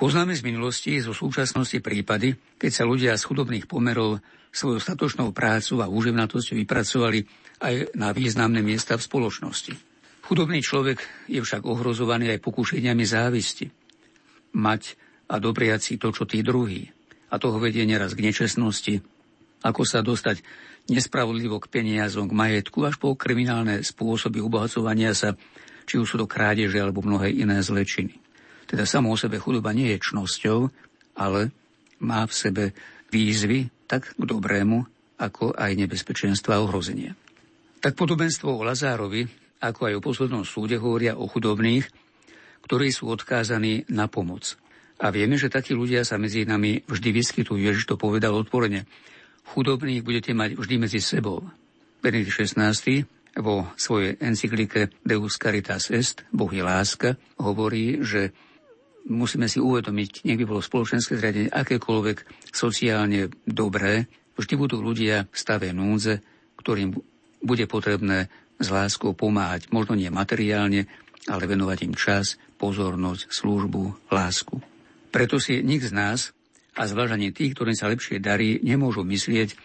Poznáme 0.00 0.32
z 0.32 0.46
minulosti 0.48 0.96
zo 1.04 1.12
súčasnosti 1.12 1.76
prípady, 1.84 2.40
keď 2.56 2.70
sa 2.72 2.88
ľudia 2.88 3.12
z 3.20 3.26
chudobných 3.28 3.68
pomerov 3.68 4.24
svojou 4.48 4.80
statočnou 4.80 5.36
prácu 5.36 5.84
a 5.84 5.90
úževnatosťou 5.92 6.56
vypracovali 6.64 7.20
aj 7.60 7.98
na 8.00 8.16
významné 8.16 8.64
miesta 8.64 8.96
v 8.96 9.04
spoločnosti. 9.04 9.76
Chudobný 10.24 10.64
človek 10.64 11.28
je 11.28 11.42
však 11.42 11.68
ohrozovaný 11.68 12.32
aj 12.32 12.40
pokušeniami 12.40 13.04
závisti. 13.04 13.68
Mať 14.56 14.96
a 15.28 15.36
dopriať 15.36 15.80
si 15.84 15.94
to, 16.00 16.14
čo 16.16 16.24
tí 16.24 16.40
druhý. 16.40 16.88
A 17.28 17.36
toho 17.36 17.60
vedie 17.60 17.84
neraz 17.84 18.16
k 18.16 18.24
nečestnosti, 18.24 19.04
ako 19.62 19.82
sa 19.82 20.04
dostať 20.04 20.42
nespravodlivo 20.88 21.60
k 21.60 21.70
peniazom, 21.70 22.30
k 22.30 22.36
majetku, 22.36 22.84
až 22.88 22.96
po 22.96 23.12
kriminálne 23.14 23.84
spôsoby 23.84 24.40
obohacovania 24.40 25.12
sa, 25.12 25.36
či 25.84 26.00
už 26.00 26.06
sú 26.08 26.16
to 26.20 26.26
krádeže 26.28 26.80
alebo 26.80 27.04
mnohé 27.04 27.32
iné 27.32 27.60
zlečiny. 27.60 28.16
Teda 28.68 28.84
samo 28.84 29.12
o 29.12 29.16
sebe 29.16 29.40
chudoba 29.40 29.72
nie 29.72 29.96
je 29.96 30.04
čnosťou, 30.12 30.68
ale 31.16 31.52
má 32.04 32.24
v 32.28 32.32
sebe 32.32 32.64
výzvy 33.08 33.72
tak 33.88 34.12
k 34.12 34.22
dobrému, 34.22 34.84
ako 35.18 35.56
aj 35.56 35.72
nebezpečenstva 35.74 36.60
a 36.60 36.62
ohrozenia. 36.62 37.16
Tak 37.80 37.96
podobenstvo 37.96 38.52
o 38.52 38.64
Lazárovi, 38.66 39.24
ako 39.58 39.80
aj 39.88 39.94
o 39.98 40.04
poslednom 40.04 40.44
súde 40.44 40.76
hovoria 40.78 41.16
o 41.16 41.26
chudobných, 41.26 41.88
ktorí 42.68 42.92
sú 42.92 43.08
odkázaní 43.08 43.88
na 43.88 44.06
pomoc. 44.06 44.60
A 44.98 45.14
vieme, 45.14 45.38
že 45.38 45.48
takí 45.48 45.72
ľudia 45.72 46.02
sa 46.02 46.18
medzi 46.18 46.42
nami 46.42 46.82
vždy 46.84 47.10
vyskytujú. 47.14 47.58
Ježiš 47.58 47.86
to 47.86 47.96
povedal 47.96 48.34
otvorene 48.34 48.84
chudobných 49.54 50.04
budete 50.04 50.32
mať 50.36 50.60
vždy 50.60 50.74
medzi 50.76 51.00
sebou. 51.00 51.44
Benedikt 52.04 52.34
XVI 52.34 52.74
vo 53.38 53.70
svojej 53.78 54.18
encyklike 54.18 54.90
Deus 55.02 55.38
Caritas 55.38 55.90
Est, 55.94 56.26
Boh 56.34 56.50
je 56.50 56.62
láska, 56.62 57.16
hovorí, 57.38 58.02
že 58.02 58.34
musíme 59.08 59.46
si 59.46 59.62
uvedomiť, 59.62 60.26
nech 60.26 60.38
by 60.38 60.44
bolo 60.44 60.60
spoločenské 60.60 61.16
zriadenie 61.16 61.50
akékoľvek 61.50 62.50
sociálne 62.50 63.30
dobré, 63.46 64.10
vždy 64.36 64.54
budú 64.58 64.82
ľudia 64.82 65.26
v 65.30 65.36
stave 65.36 65.70
núdze, 65.72 66.20
ktorým 66.58 66.94
bude 67.42 67.64
potrebné 67.70 68.26
s 68.58 68.68
láskou 68.68 69.14
pomáhať, 69.14 69.70
možno 69.70 69.94
nie 69.94 70.10
materiálne, 70.10 70.90
ale 71.30 71.42
venovať 71.46 71.78
im 71.86 71.94
čas, 71.94 72.36
pozornosť, 72.58 73.30
službu, 73.30 74.10
lásku. 74.10 74.58
Preto 75.14 75.38
si 75.38 75.62
nik 75.62 75.82
z 75.86 75.94
nás 75.94 76.20
a 76.78 76.86
zvážanie 76.86 77.34
tých, 77.34 77.58
ktorým 77.58 77.74
sa 77.74 77.90
lepšie 77.90 78.22
darí, 78.22 78.62
nemôžu 78.62 79.02
myslieť, 79.02 79.58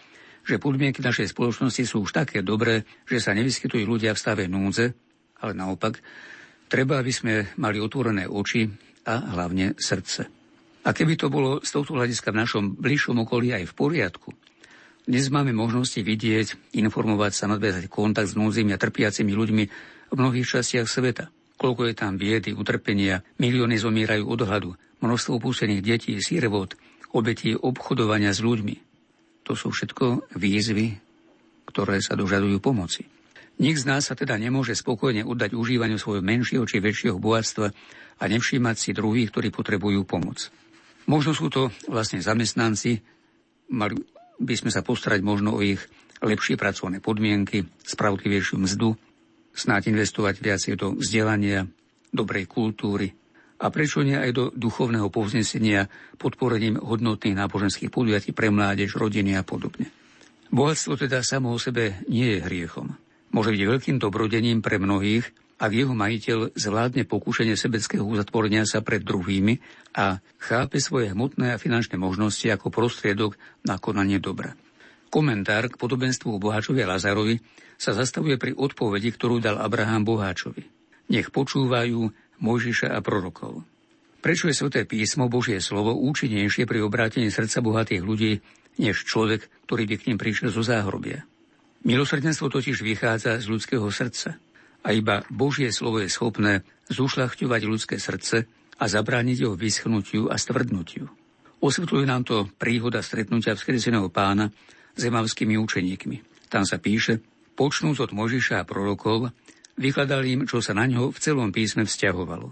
že 0.44 0.60
podmienky 0.60 0.98
našej 0.98 1.30
spoločnosti 1.30 1.86
sú 1.86 2.02
už 2.02 2.10
také 2.10 2.42
dobré, 2.42 2.82
že 3.06 3.22
sa 3.22 3.32
nevyskytujú 3.32 3.86
ľudia 3.86 4.12
v 4.12 4.20
stave 4.20 4.44
núdze, 4.50 4.92
ale 5.38 5.52
naopak, 5.54 6.02
treba, 6.66 6.98
aby 6.98 7.12
sme 7.14 7.54
mali 7.56 7.78
otvorené 7.78 8.26
oči 8.26 8.66
a 9.06 9.30
hlavne 9.32 9.78
srdce. 9.78 10.26
A 10.84 10.92
keby 10.92 11.16
to 11.16 11.32
bolo 11.32 11.62
z 11.64 11.70
tohto 11.70 11.96
hľadiska 11.96 12.34
v 12.34 12.40
našom 12.44 12.64
bližšom 12.76 13.24
okolí 13.24 13.54
aj 13.56 13.70
v 13.70 13.76
poriadku, 13.78 14.30
dnes 15.04 15.28
máme 15.28 15.52
možnosti 15.52 16.00
vidieť, 16.00 16.80
informovať 16.80 17.32
sa, 17.36 17.44
nadviazať 17.44 17.92
kontakt 17.92 18.32
s 18.32 18.40
núdzimi 18.40 18.72
a 18.72 18.80
trpiacimi 18.80 19.36
ľuďmi 19.36 19.64
v 20.08 20.14
mnohých 20.16 20.48
častiach 20.48 20.88
sveta. 20.88 21.28
Koľko 21.60 21.92
je 21.92 21.94
tam 21.94 22.16
biedy, 22.16 22.56
utrpenia, 22.56 23.20
milióny 23.36 23.76
zomierajú 23.76 24.24
od 24.24 24.40
hladu, 24.48 24.70
množstvo 25.04 25.36
opustených 25.36 25.84
detí, 25.84 26.16
sírevod, 26.24 26.80
obetí 27.14 27.54
obchodovania 27.54 28.34
s 28.34 28.42
ľuďmi. 28.42 28.76
To 29.46 29.54
sú 29.54 29.70
všetko 29.70 30.34
výzvy, 30.34 30.98
ktoré 31.70 32.02
sa 32.02 32.18
dožadujú 32.18 32.58
pomoci. 32.58 33.06
Nik 33.54 33.78
z 33.78 33.86
nás 33.86 34.10
sa 34.10 34.18
teda 34.18 34.34
nemôže 34.34 34.74
spokojne 34.74 35.22
oddať 35.22 35.54
užívaniu 35.54 35.94
svojho 35.94 36.26
menšieho 36.26 36.66
či 36.66 36.82
väčšieho 36.82 37.22
bohatstva 37.22 37.70
a 38.18 38.24
nevšímať 38.26 38.76
si 38.76 38.90
druhých, 38.90 39.30
ktorí 39.30 39.54
potrebujú 39.54 40.02
pomoc. 40.02 40.50
Možno 41.06 41.36
sú 41.36 41.52
to 41.52 41.70
vlastne 41.86 42.18
zamestnanci, 42.18 42.98
mali 43.70 43.94
by 44.40 44.54
sme 44.58 44.70
sa 44.74 44.82
postarať 44.82 45.20
možno 45.22 45.54
o 45.54 45.62
ich 45.62 45.78
lepšie 46.18 46.58
pracovné 46.58 46.98
podmienky, 46.98 47.62
spravodlivejšiu 47.84 48.58
mzdu, 48.58 48.96
snáď 49.54 49.94
investovať 49.94 50.40
viacej 50.42 50.74
do 50.74 50.98
vzdelania, 50.98 51.68
dobrej 52.10 52.50
kultúry, 52.50 53.14
a 53.64 53.72
prečo 53.72 54.04
nie 54.04 54.12
aj 54.12 54.30
do 54.36 54.44
duchovného 54.52 55.08
povznesenia 55.08 55.88
podporením 56.20 56.76
hodnotných 56.76 57.32
náboženských 57.32 57.88
podujatí 57.88 58.36
pre 58.36 58.52
mládež, 58.52 58.92
rodiny 59.00 59.40
a 59.40 59.42
podobne. 59.42 59.88
Bohatstvo 60.52 61.00
teda 61.00 61.24
samo 61.24 61.56
o 61.56 61.58
sebe 61.58 62.04
nie 62.04 62.36
je 62.36 62.44
hriechom. 62.44 62.92
Môže 63.32 63.50
byť 63.56 63.62
veľkým 63.64 63.96
dobrodením 63.96 64.60
pre 64.60 64.76
mnohých, 64.76 65.32
ak 65.58 65.70
jeho 65.72 65.96
majiteľ 65.96 66.52
zvládne 66.54 67.08
pokúšenie 67.08 67.56
sebeckého 67.56 68.04
uzatvorenia 68.04 68.68
sa 68.68 68.84
pred 68.84 69.00
druhými 69.00 69.58
a 69.96 70.20
chápe 70.36 70.82
svoje 70.82 71.16
hmotné 71.16 71.56
a 71.56 71.60
finančné 71.62 71.96
možnosti 71.96 72.44
ako 72.44 72.68
prostriedok 72.68 73.40
na 73.64 73.80
konanie 73.80 74.20
dobra. 74.20 74.52
Komentár 75.08 75.70
k 75.70 75.78
podobenstvu 75.78 76.36
o 76.36 76.42
Boháčovi 76.42 76.82
a 76.82 76.90
Lazarovi 76.98 77.38
sa 77.78 77.94
zastavuje 77.94 78.34
pri 78.34 78.52
odpovedi, 78.54 79.14
ktorú 79.14 79.38
dal 79.38 79.62
Abraham 79.62 80.02
Boháčovi. 80.02 80.66
Nech 81.10 81.30
počúvajú 81.30 82.10
Mojžiša 82.42 82.90
a 82.90 82.98
prorokov. 83.04 83.62
Prečo 84.24 84.48
je 84.48 84.56
sveté 84.56 84.88
písmo 84.88 85.28
Božie 85.28 85.60
slovo 85.60 85.92
účinnejšie 86.00 86.64
pri 86.64 86.80
obrátení 86.80 87.28
srdca 87.28 87.60
bohatých 87.60 88.00
ľudí, 88.00 88.40
než 88.80 89.04
človek, 89.04 89.46
ktorý 89.68 89.84
by 89.84 89.94
k 90.00 90.06
ním 90.08 90.18
prišiel 90.18 90.48
zo 90.48 90.64
záhrobia? 90.64 91.28
Milosrdenstvo 91.84 92.48
totiž 92.48 92.80
vychádza 92.80 93.36
z 93.44 93.46
ľudského 93.52 93.84
srdca 93.92 94.40
a 94.80 94.88
iba 94.96 95.28
Božie 95.28 95.68
slovo 95.68 96.00
je 96.00 96.08
schopné 96.08 96.64
zušľachťovať 96.88 97.60
ľudské 97.68 97.96
srdce 98.00 98.48
a 98.80 98.84
zabrániť 98.88 99.44
jeho 99.44 99.54
vyschnutiu 99.54 100.32
a 100.32 100.40
stvrdnutiu. 100.40 101.04
Osvetľuje 101.60 102.04
nám 102.08 102.24
to 102.24 102.48
príhoda 102.56 103.04
stretnutia 103.04 103.56
vzkreseného 103.56 104.08
pána 104.08 104.48
s 104.96 105.02
emavskými 105.04 105.60
učeníkmi. 105.60 106.48
Tam 106.48 106.64
sa 106.64 106.80
píše, 106.80 107.20
počnúc 107.56 108.00
od 108.00 108.12
Možiša 108.12 108.64
a 108.64 108.68
prorokov, 108.68 109.32
Vykladal 109.74 110.22
im, 110.26 110.46
čo 110.46 110.62
sa 110.62 110.70
na 110.72 110.86
ňo 110.86 111.10
v 111.10 111.18
celom 111.18 111.50
písme 111.50 111.82
vzťahovalo. 111.82 112.48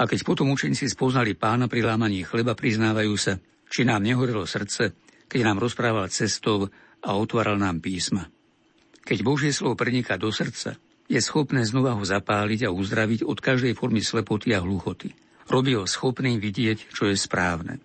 A 0.00 0.02
keď 0.08 0.24
potom 0.24 0.48
učeníci 0.54 0.86
spoznali 0.88 1.36
pána 1.36 1.66
pri 1.66 1.84
lámaní 1.84 2.24
chleba, 2.24 2.56
priznávajú 2.56 3.14
sa, 3.18 3.36
či 3.68 3.84
nám 3.84 4.06
nehorelo 4.06 4.46
srdce, 4.48 4.94
keď 5.28 5.40
nám 5.46 5.62
rozprával 5.62 6.08
cestou 6.08 6.70
a 7.04 7.10
otváral 7.14 7.58
nám 7.60 7.82
písma. 7.82 8.30
Keď 9.04 9.18
Božie 9.26 9.52
slovo 9.52 9.76
preniká 9.76 10.16
do 10.16 10.30
srdca, 10.30 10.78
je 11.10 11.18
schopné 11.18 11.66
znova 11.66 11.98
ho 11.98 12.04
zapáliť 12.06 12.70
a 12.70 12.74
uzdraviť 12.74 13.26
od 13.26 13.38
každej 13.42 13.74
formy 13.74 13.98
slepoty 13.98 14.54
a 14.54 14.62
hluchoty. 14.62 15.10
Robí 15.50 15.74
ho 15.74 15.82
schopným 15.82 16.38
vidieť, 16.38 16.94
čo 16.94 17.10
je 17.10 17.18
správne. 17.18 17.82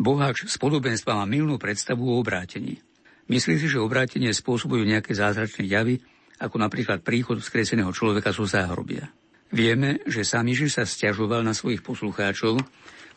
Boháč 0.00 0.48
z 0.48 0.56
podobenstva 0.56 1.20
má 1.20 1.28
milnú 1.28 1.60
predstavu 1.60 2.08
o 2.08 2.16
obrátení. 2.16 2.80
Myslí 3.28 3.60
si, 3.60 3.68
že 3.68 3.78
obrátenie 3.78 4.32
spôsobujú 4.32 4.88
nejaké 4.88 5.12
zázračné 5.12 5.68
javy, 5.68 6.00
ako 6.42 6.58
napríklad 6.58 7.06
príchod 7.06 7.38
vzkreseného 7.38 7.94
človeka 7.94 8.34
zo 8.34 8.42
záhrobia. 8.42 9.06
Vieme, 9.54 10.02
že 10.08 10.26
sám 10.26 10.50
Ježiš 10.50 10.80
sa 10.80 10.84
stiažoval 10.88 11.46
na 11.46 11.54
svojich 11.54 11.86
poslucháčov, 11.86 12.58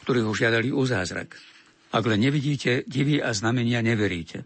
ktorí 0.05 0.19
ho 0.21 0.35
žiadali 0.35 0.69
o 0.69 0.85
zázrak. 0.85 1.33
Ak 1.89 2.03
len 2.05 2.21
nevidíte 2.21 2.85
divy 2.85 3.23
a 3.23 3.33
znamenia, 3.33 3.81
neveríte. 3.81 4.45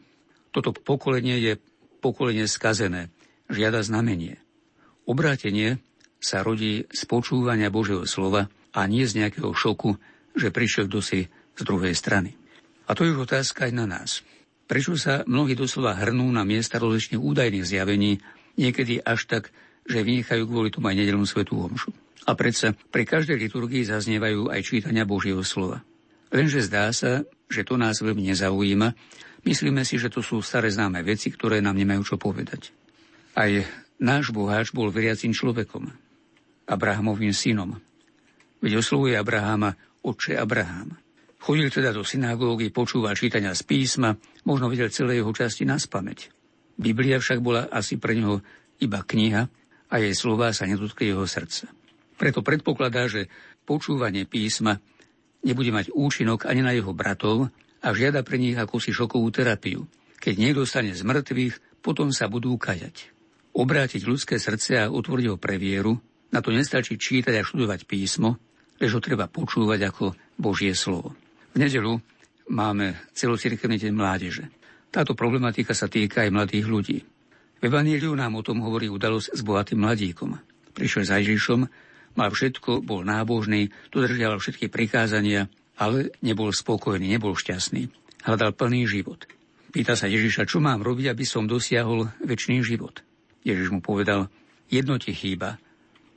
Toto 0.56 0.72
pokolenie 0.72 1.42
je 1.42 1.54
pokolenie 2.00 2.48
skazené, 2.48 3.12
žiada 3.52 3.84
znamenie. 3.84 4.40
Obrátenie 5.10 5.82
sa 6.22 6.46
rodí 6.46 6.86
z 6.88 7.02
počúvania 7.10 7.74
Božieho 7.74 8.06
slova 8.06 8.48
a 8.72 8.86
nie 8.86 9.04
z 9.10 9.26
nejakého 9.26 9.50
šoku, 9.52 9.98
že 10.38 10.54
prišiel 10.54 10.86
kto 10.88 11.02
z 11.02 11.62
druhej 11.66 11.98
strany. 11.98 12.38
A 12.86 12.94
to 12.94 13.04
je 13.04 13.12
už 13.12 13.26
otázka 13.28 13.68
aj 13.68 13.74
na 13.74 13.86
nás. 13.90 14.22
Prečo 14.70 14.94
sa 14.94 15.26
mnohí 15.26 15.58
doslova 15.58 15.98
hrnú 15.98 16.30
na 16.30 16.46
miesta 16.46 16.78
rozličných 16.78 17.18
údajných 17.18 17.66
zjavení, 17.66 18.22
niekedy 18.60 19.00
až 19.00 19.24
tak, 19.26 19.44
že 19.88 20.04
vynechajú 20.04 20.44
kvôli 20.46 20.70
tomu 20.70 20.92
aj 20.92 21.00
nedelnú 21.00 21.24
svetú 21.24 21.64
omšu. 21.64 21.96
A 22.28 22.36
predsa 22.36 22.76
pri 22.76 23.08
každej 23.08 23.40
liturgii 23.40 23.88
zaznievajú 23.88 24.52
aj 24.52 24.62
čítania 24.62 25.08
Božieho 25.08 25.42
slova. 25.42 25.82
Lenže 26.30 26.62
zdá 26.68 26.92
sa, 26.94 27.26
že 27.50 27.66
to 27.66 27.80
nás 27.80 28.04
veľmi 28.04 28.30
nezaujíma. 28.30 28.94
Myslíme 29.48 29.82
si, 29.82 29.98
že 29.98 30.14
to 30.14 30.22
sú 30.22 30.44
staré 30.46 30.70
známe 30.70 31.02
veci, 31.02 31.34
ktoré 31.34 31.64
nám 31.64 31.80
nemajú 31.80 32.06
čo 32.06 32.16
povedať. 32.22 32.70
Aj 33.34 33.50
náš 33.98 34.30
boháč 34.30 34.76
bol 34.76 34.94
veriacím 34.94 35.34
človekom, 35.34 35.90
Abrahamovým 36.70 37.34
synom. 37.34 37.82
Veď 38.62 38.84
oslovuje 38.84 39.18
Abrahama 39.18 39.74
oče 40.06 40.38
Abraham. 40.38 40.94
Chodil 41.40 41.72
teda 41.72 41.96
do 41.96 42.04
synagógy, 42.04 42.70
počúval 42.70 43.16
čítania 43.16 43.56
z 43.56 43.64
písma, 43.64 44.14
možno 44.44 44.68
videl 44.68 44.92
celé 44.92 45.24
jeho 45.24 45.32
časti 45.32 45.64
na 45.64 45.80
spameť. 45.80 46.39
Biblia 46.80 47.20
však 47.20 47.44
bola 47.44 47.68
asi 47.68 48.00
pre 48.00 48.16
neho 48.16 48.40
iba 48.80 49.04
kniha 49.04 49.44
a 49.92 49.96
jej 50.00 50.16
slova 50.16 50.56
sa 50.56 50.64
nedotkli 50.64 51.12
jeho 51.12 51.28
srdca. 51.28 51.68
Preto 52.16 52.40
predpokladá, 52.40 53.12
že 53.12 53.28
počúvanie 53.68 54.24
písma 54.24 54.80
nebude 55.44 55.72
mať 55.76 55.92
účinok 55.92 56.48
ani 56.48 56.64
na 56.64 56.72
jeho 56.72 56.96
bratov 56.96 57.52
a 57.84 57.88
žiada 57.92 58.24
pre 58.24 58.40
nich 58.40 58.56
akúsi 58.56 58.96
šokovú 58.96 59.28
terapiu. 59.32 59.88
Keď 60.20 60.36
niekto 60.36 60.64
stane 60.68 60.96
z 60.96 61.04
mŕtvych, 61.04 61.84
potom 61.84 62.12
sa 62.12 62.28
budú 62.28 62.56
kajať. 62.60 63.12
Obrátiť 63.56 64.04
ľudské 64.04 64.36
srdce 64.36 64.80
a 64.80 64.92
otvoriť 64.92 65.26
ho 65.32 65.38
pre 65.40 65.56
vieru, 65.56 66.00
na 66.30 66.44
to 66.44 66.52
nestačí 66.52 67.00
čítať 67.00 67.40
a 67.40 67.48
študovať 67.48 67.88
písmo, 67.88 68.36
lež 68.80 69.00
ho 69.00 69.02
treba 69.04 69.32
počúvať 69.32 69.80
ako 69.90 70.06
Božie 70.36 70.76
slovo. 70.76 71.16
V 71.56 71.58
nedelu 71.60 71.98
máme 72.52 73.00
celocirkevný 73.16 73.80
deň 73.80 73.94
mládeže. 73.96 74.59
Táto 74.90 75.14
problematika 75.14 75.78
sa 75.78 75.86
týka 75.86 76.26
aj 76.26 76.34
mladých 76.34 76.66
ľudí. 76.66 76.98
V 77.60 77.62
Evaníliu 77.62 78.16
nám 78.18 78.40
o 78.40 78.46
tom 78.46 78.66
hovorí 78.66 78.90
udalosť 78.90 79.38
s 79.38 79.42
bohatým 79.46 79.86
mladíkom. 79.86 80.42
Prišiel 80.74 81.04
za 81.06 81.22
Ježišom, 81.22 81.62
mal 82.18 82.30
všetko, 82.34 82.82
bol 82.82 83.06
nábožný, 83.06 83.70
dodržiaval 83.94 84.42
všetky 84.42 84.72
prikázania, 84.72 85.46
ale 85.78 86.16
nebol 86.26 86.50
spokojný, 86.50 87.06
nebol 87.06 87.38
šťastný. 87.38 87.92
Hľadal 88.26 88.58
plný 88.58 88.90
život. 88.90 89.30
Pýta 89.70 89.94
sa 89.94 90.10
Ježiša, 90.10 90.50
čo 90.50 90.58
mám 90.58 90.82
robiť, 90.82 91.14
aby 91.14 91.26
som 91.28 91.46
dosiahol 91.46 92.10
väčší 92.26 92.66
život. 92.66 93.06
Ježiš 93.46 93.70
mu 93.70 93.86
povedal, 93.86 94.34
jedno 94.72 94.98
ti 94.98 95.14
chýba. 95.14 95.62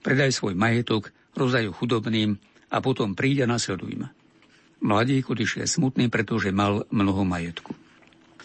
Predaj 0.01 0.33
svoj 0.33 0.57
majetok, 0.57 1.12
rozdaj 1.37 1.68
chudobným 1.77 2.41
a 2.73 2.81
potom 2.81 3.12
príď 3.12 3.45
a 3.45 3.53
nasleduj 3.53 4.01
ma. 4.01 4.09
Mladík 4.83 5.29
odišiel 5.29 5.68
smutný, 5.68 6.09
pretože 6.09 6.51
mal 6.51 6.89
mnoho 6.89 7.23
majetku. 7.23 7.82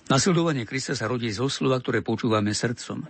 Nasledovanie 0.07 0.63
Krista 0.63 0.95
sa 0.95 1.07
rodí 1.07 1.27
zo 1.35 1.51
slova, 1.51 1.83
ktoré 1.83 1.99
počúvame 1.99 2.55
srdcom. 2.55 3.03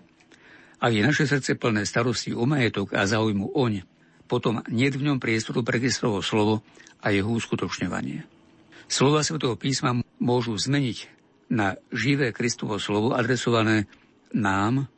Ak 0.77 0.91
je 0.93 1.01
naše 1.01 1.29
srdce 1.29 1.57
plné 1.57 1.85
starosti 1.85 2.33
o 2.33 2.45
majetok 2.49 2.93
a 2.97 3.05
záujmu 3.05 3.53
oň, 3.53 3.85
potom 4.25 4.61
nie 4.69 4.89
v 4.89 5.09
ňom 5.09 5.21
priestoru 5.21 5.61
pre 5.61 5.77
Kristovo 5.81 6.21
slovo 6.25 6.65
a 7.01 7.13
jeho 7.13 7.29
uskutočňovanie. 7.29 8.25
Slova 8.89 9.21
Svetého 9.21 9.53
písma 9.57 9.97
môžu 10.17 10.57
zmeniť 10.57 10.97
na 11.53 11.77
živé 11.93 12.33
Kristovo 12.33 12.81
slovo 12.81 13.13
adresované 13.13 13.85
nám, 14.33 14.89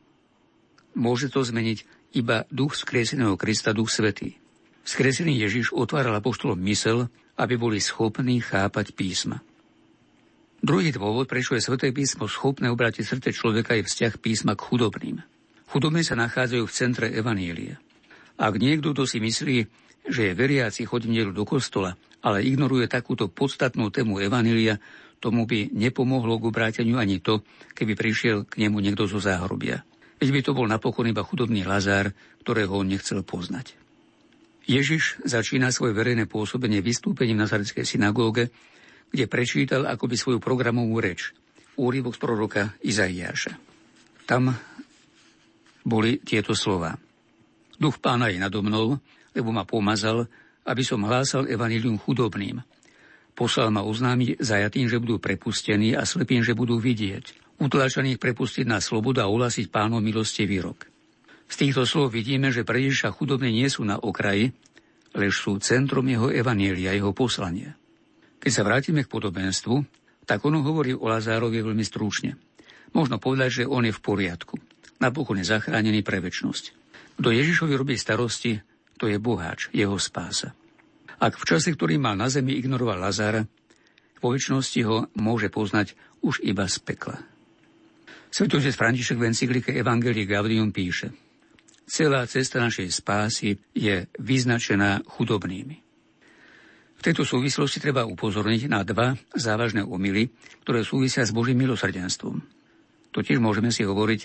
môže 0.96 1.30
to 1.30 1.44
zmeniť 1.44 1.84
iba 2.16 2.48
duch 2.50 2.74
skreseného 2.74 3.38
Krista, 3.38 3.76
duch 3.76 3.92
svetý. 3.92 4.40
Skresený 4.82 5.38
Ježiš 5.38 5.70
otváral 5.76 6.16
apoštolom 6.18 6.58
mysel 6.66 7.12
aby 7.40 7.56
boli 7.56 7.80
schopní 7.80 8.44
chápať 8.44 8.92
písma. 8.92 9.40
Druhý 10.60 10.92
dôvod, 10.92 11.24
prečo 11.24 11.56
je 11.56 11.64
Sveté 11.64 11.88
písmo 11.88 12.28
schopné 12.28 12.68
obrátiť 12.68 13.00
srdce 13.00 13.32
človeka, 13.32 13.80
je 13.80 13.88
vzťah 13.88 14.20
písma 14.20 14.52
k 14.52 14.64
chudobným. 14.68 15.16
Chudobní 15.72 16.04
sa 16.04 16.20
nachádzajú 16.20 16.64
v 16.68 16.76
centre 16.76 17.06
Evanília. 17.08 17.80
Ak 18.36 18.60
niekto, 18.60 18.92
kto 18.92 19.08
si 19.08 19.24
myslí, 19.24 19.56
že 20.04 20.20
je 20.30 20.36
veriaci, 20.36 20.84
chodí 20.84 21.08
do 21.32 21.44
kostola, 21.48 21.96
ale 22.20 22.44
ignoruje 22.44 22.84
takúto 22.92 23.32
podstatnú 23.32 23.88
tému 23.88 24.20
Evanília, 24.20 24.76
tomu 25.20 25.48
by 25.48 25.72
nepomohlo 25.72 26.36
k 26.36 26.48
obráteniu 26.52 27.00
ani 27.00 27.24
to, 27.24 27.40
keby 27.72 27.96
prišiel 27.96 28.44
k 28.44 28.68
nemu 28.68 28.84
niekto 28.84 29.08
zo 29.08 29.20
záhrobia. 29.20 29.84
Veď 30.20 30.28
by 30.28 30.40
to 30.44 30.52
bol 30.52 30.68
napokon 30.68 31.08
iba 31.08 31.24
chudobný 31.24 31.64
Lazár, 31.64 32.12
ktorého 32.44 32.76
on 32.76 32.88
nechcel 32.88 33.24
poznať. 33.24 33.76
Ježiš 34.68 35.24
začína 35.24 35.72
svoje 35.72 35.96
verejné 35.96 36.28
pôsobenie 36.28 36.84
vystúpením 36.84 37.40
na 37.40 37.48
Nazareckej 37.48 37.84
synagóge, 37.88 38.52
kde 39.10 39.26
prečítal 39.26 39.86
akoby 39.90 40.14
svoju 40.14 40.38
programovú 40.38 41.02
reč, 41.02 41.34
úryvok 41.76 42.14
z 42.14 42.20
proroka 42.22 42.62
Izaiáša. 42.82 43.58
Tam 44.26 44.54
boli 45.82 46.22
tieto 46.22 46.54
slova. 46.54 46.94
Duch 47.80 47.98
pána 47.98 48.30
je 48.30 48.38
nado 48.38 48.62
mnou, 48.62 49.00
lebo 49.34 49.50
ma 49.50 49.66
pomazal, 49.66 50.28
aby 50.68 50.82
som 50.84 51.02
hlásal 51.02 51.48
evanilium 51.48 51.96
chudobným. 51.96 52.60
Poslal 53.32 53.72
ma 53.72 53.80
oznámiť 53.80 54.38
zajatým, 54.38 54.86
že 54.86 55.00
budú 55.00 55.16
prepustení 55.16 55.96
a 55.96 56.04
slepým, 56.04 56.44
že 56.44 56.52
budú 56.52 56.76
vidieť. 56.76 57.56
Utláčaných 57.56 58.20
prepustiť 58.20 58.68
na 58.68 58.84
slobodu 58.84 59.24
a 59.24 59.32
uhlasiť 59.32 59.72
pánom 59.72 60.00
milosti 60.04 60.44
výrok. 60.44 60.84
Z 61.50 61.66
týchto 61.66 61.88
slov 61.88 62.12
vidíme, 62.12 62.52
že 62.52 62.62
pre 62.62 62.84
Ježiša 62.84 63.16
chudobní 63.16 63.50
nie 63.50 63.68
sú 63.72 63.82
na 63.82 63.96
okraji, 63.96 64.52
lež 65.16 65.40
sú 65.40 65.56
centrom 65.58 66.06
jeho 66.06 66.28
evanielia, 66.30 66.94
jeho 66.94 67.10
poslania. 67.16 67.79
Keď 68.40 68.50
sa 68.50 68.64
vrátime 68.64 69.04
k 69.04 69.12
podobenstvu, 69.12 69.76
tak 70.24 70.40
ono 70.42 70.64
hovorí 70.64 70.96
o 70.96 71.06
Lazárovi 71.06 71.60
veľmi 71.60 71.84
stručne. 71.84 72.40
Možno 72.96 73.20
povedať, 73.20 73.62
že 73.62 73.70
on 73.70 73.84
je 73.84 73.94
v 73.94 74.00
poriadku. 74.00 74.56
Napokon 75.00 75.38
je 75.40 75.46
zachránený 75.46 76.00
pre 76.00 76.18
väčnosť. 76.18 76.64
Kto 77.20 77.28
Ježišovi 77.30 77.72
robí 77.76 77.94
starosti, 78.00 78.58
to 78.96 79.06
je 79.06 79.20
boháč, 79.20 79.68
jeho 79.70 79.96
spása. 80.00 80.56
Ak 81.20 81.36
v 81.36 81.44
čase, 81.44 81.76
ktorý 81.76 82.00
mal 82.00 82.16
na 82.16 82.32
zemi, 82.32 82.56
ignoroval 82.56 82.96
Lazára, 82.96 83.44
po 84.20 84.32
väčšnosti 84.32 84.80
ho 84.88 85.08
môže 85.16 85.52
poznať 85.52 85.96
už 86.24 86.40
iba 86.44 86.64
z 86.64 86.80
pekla. 86.80 87.20
Svetotec 88.32 88.72
František 88.72 89.20
v 89.20 89.28
encyklike 89.32 89.70
Evangelii 89.76 90.24
Gaudium 90.24 90.72
píše– 90.72 91.12
celá 91.90 92.22
cesta 92.30 92.62
našej 92.62 92.86
spásy 92.94 93.58
je 93.74 94.06
vyznačená 94.22 95.02
chudobnými. 95.10 95.89
V 97.00 97.06
tejto 97.08 97.24
súvislosti 97.24 97.80
treba 97.80 98.04
upozorniť 98.04 98.68
na 98.68 98.84
dva 98.84 99.16
závažné 99.32 99.80
omily, 99.80 100.28
ktoré 100.60 100.84
súvisia 100.84 101.24
s 101.24 101.32
Božím 101.32 101.64
milosrdenstvom. 101.64 102.44
Totiž 103.08 103.40
môžeme 103.40 103.72
si 103.72 103.88
hovoriť, 103.88 104.20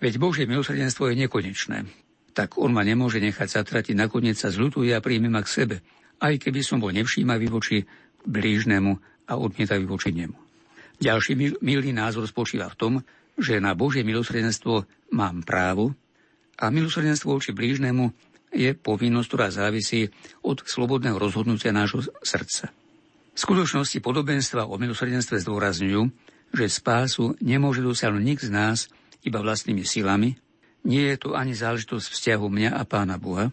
veď 0.00 0.16
Božie 0.16 0.48
milosrdenstvo 0.48 1.12
je 1.12 1.20
nekonečné, 1.28 1.84
tak 2.32 2.56
on 2.56 2.72
ma 2.72 2.80
nemôže 2.80 3.20
nechať 3.20 3.60
zatratiť, 3.60 4.00
nakoniec 4.00 4.40
sa 4.40 4.48
zľutuje 4.48 4.96
a 4.96 5.04
príjme 5.04 5.28
ma 5.28 5.44
k 5.44 5.52
sebe, 5.52 5.76
aj 6.24 6.40
keby 6.40 6.64
som 6.64 6.80
bol 6.80 6.88
nevšímavý 6.88 7.52
voči 7.52 7.84
blížnemu 8.24 8.96
a 9.28 9.36
odmietavý 9.36 9.84
voči 9.84 10.16
nemu. 10.16 10.40
Ďalší 11.04 11.60
milý 11.60 11.92
názor 11.92 12.24
spočíva 12.24 12.72
v 12.72 12.78
tom, 12.80 12.92
že 13.36 13.60
na 13.60 13.76
Božie 13.76 14.08
milosrdenstvo 14.08 14.88
mám 15.12 15.44
právo, 15.44 15.92
a 16.54 16.70
milosrdenstvo 16.70 17.34
voči 17.34 17.50
blížnemu 17.50 18.14
je 18.54 18.70
povinnosť, 18.72 19.28
ktorá 19.28 19.48
závisí 19.50 20.08
od 20.46 20.62
slobodného 20.62 21.18
rozhodnutia 21.18 21.74
nášho 21.74 22.06
srdca. 22.22 22.70
V 23.34 23.38
skutočnosti 23.38 23.98
podobenstva 23.98 24.70
o 24.70 24.78
milosrdenstve 24.78 25.42
zdôrazňujú, 25.42 26.02
že 26.54 26.70
spásu 26.70 27.34
nemôže 27.42 27.82
dosiahnuť 27.82 28.22
nik 28.22 28.38
z 28.38 28.50
nás 28.54 28.86
iba 29.26 29.42
vlastnými 29.42 29.82
silami, 29.82 30.38
nie 30.84 31.02
je 31.10 31.16
to 31.16 31.28
ani 31.34 31.56
záležitosť 31.56 32.06
vzťahu 32.12 32.46
mňa 32.46 32.70
a 32.76 32.82
Pána 32.84 33.16
Boha, 33.16 33.50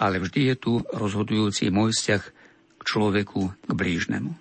ale 0.00 0.16
vždy 0.18 0.50
je 0.50 0.56
tu 0.58 0.72
rozhodujúci 0.90 1.68
môj 1.70 1.94
vzťah 1.94 2.22
k 2.80 2.82
človeku, 2.82 3.42
k 3.68 3.70
blížnemu. 3.70 4.32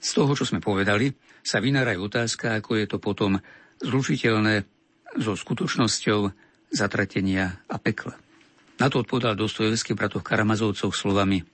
Z 0.00 0.08
toho, 0.18 0.32
čo 0.38 0.48
sme 0.48 0.62
povedali, 0.62 1.12
sa 1.42 1.58
vynára 1.58 1.98
otázka, 1.98 2.58
ako 2.62 2.78
je 2.78 2.86
to 2.86 2.98
potom 3.02 3.42
zlučiteľné 3.82 4.64
so 5.18 5.34
skutočnosťou 5.34 6.30
zatratenia 6.72 7.60
a 7.68 7.76
pekla. 7.76 8.16
Na 8.80 8.88
to 8.88 9.04
odpovedal 9.04 9.36
Dostojevský 9.36 9.92
bratov 9.92 10.24
Karamazovcov 10.24 10.92
slovami 10.96 11.44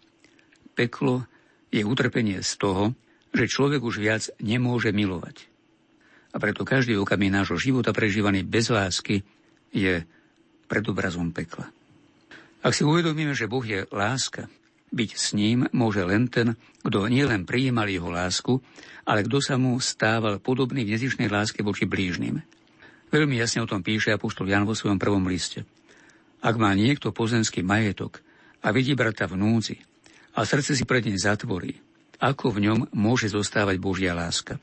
Peklo 0.79 1.27
je 1.75 1.83
utrpenie 1.83 2.39
z 2.39 2.53
toho, 2.55 2.95
že 3.35 3.51
človek 3.51 3.83
už 3.83 3.99
viac 3.99 4.31
nemôže 4.39 4.95
milovať. 4.95 5.51
A 6.31 6.39
preto 6.39 6.63
každý 6.63 6.95
okamih 6.95 7.35
nášho 7.35 7.59
života 7.59 7.91
prežívaný 7.91 8.47
bez 8.47 8.71
lásky 8.71 9.27
je 9.75 10.07
pred 10.71 10.85
obrazom 10.87 11.35
pekla. 11.35 11.67
Ak 12.63 12.79
si 12.79 12.87
uvedomíme, 12.87 13.35
že 13.35 13.51
Boh 13.51 13.65
je 13.65 13.91
láska, 13.91 14.47
byť 14.95 15.11
s 15.19 15.35
ním 15.37 15.69
môže 15.75 16.01
len 16.07 16.31
ten, 16.31 16.57
kto 16.81 17.11
nielen 17.11 17.45
prijímal 17.45 17.91
jeho 17.91 18.09
lásku, 18.09 18.63
ale 19.05 19.25
kto 19.27 19.39
sa 19.43 19.55
mu 19.61 19.77
stával 19.83 20.41
podobný 20.41 20.85
v 20.85 20.95
nezišnej 20.97 21.29
láske 21.29 21.61
voči 21.61 21.85
blížnym. 21.85 22.41
Veľmi 23.09 23.41
jasne 23.41 23.65
o 23.65 23.71
tom 23.71 23.81
píše 23.81 24.13
Apoštol 24.13 24.53
Jan 24.53 24.69
vo 24.69 24.77
svojom 24.77 25.01
prvom 25.01 25.25
liste. 25.29 25.65
Ak 26.39 26.55
má 26.55 26.71
niekto 26.75 27.11
pozemský 27.11 27.67
majetok 27.67 28.23
a 28.63 28.71
vidí 28.71 28.95
brata 28.95 29.27
v 29.27 29.39
núdzi 29.39 29.77
a 30.39 30.47
srdce 30.47 30.79
si 30.79 30.87
pred 30.87 31.03
ním 31.03 31.19
zatvorí, 31.19 31.79
ako 32.19 32.55
v 32.55 32.71
ňom 32.71 32.79
môže 32.95 33.31
zostávať 33.31 33.79
Božia 33.79 34.15
láska? 34.15 34.59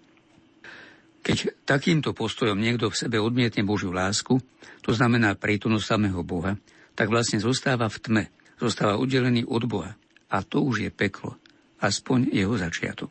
Keď 1.26 1.66
takýmto 1.66 2.14
postojom 2.14 2.56
niekto 2.56 2.94
v 2.94 3.00
sebe 3.00 3.18
odmietne 3.18 3.66
Božiu 3.66 3.90
lásku, 3.90 4.38
to 4.86 4.92
znamená 4.94 5.34
prítomnosť 5.34 5.86
samého 5.98 6.22
Boha, 6.22 6.54
tak 6.94 7.10
vlastne 7.10 7.42
zostáva 7.42 7.90
v 7.90 7.98
tme, 7.98 8.24
zostáva 8.62 8.96
uddelený 9.02 9.44
od 9.50 9.66
Boha. 9.66 9.98
A 10.30 10.46
to 10.46 10.62
už 10.62 10.86
je 10.86 10.92
peklo, 10.94 11.36
aspoň 11.82 12.30
jeho 12.30 12.54
začiatok. 12.56 13.10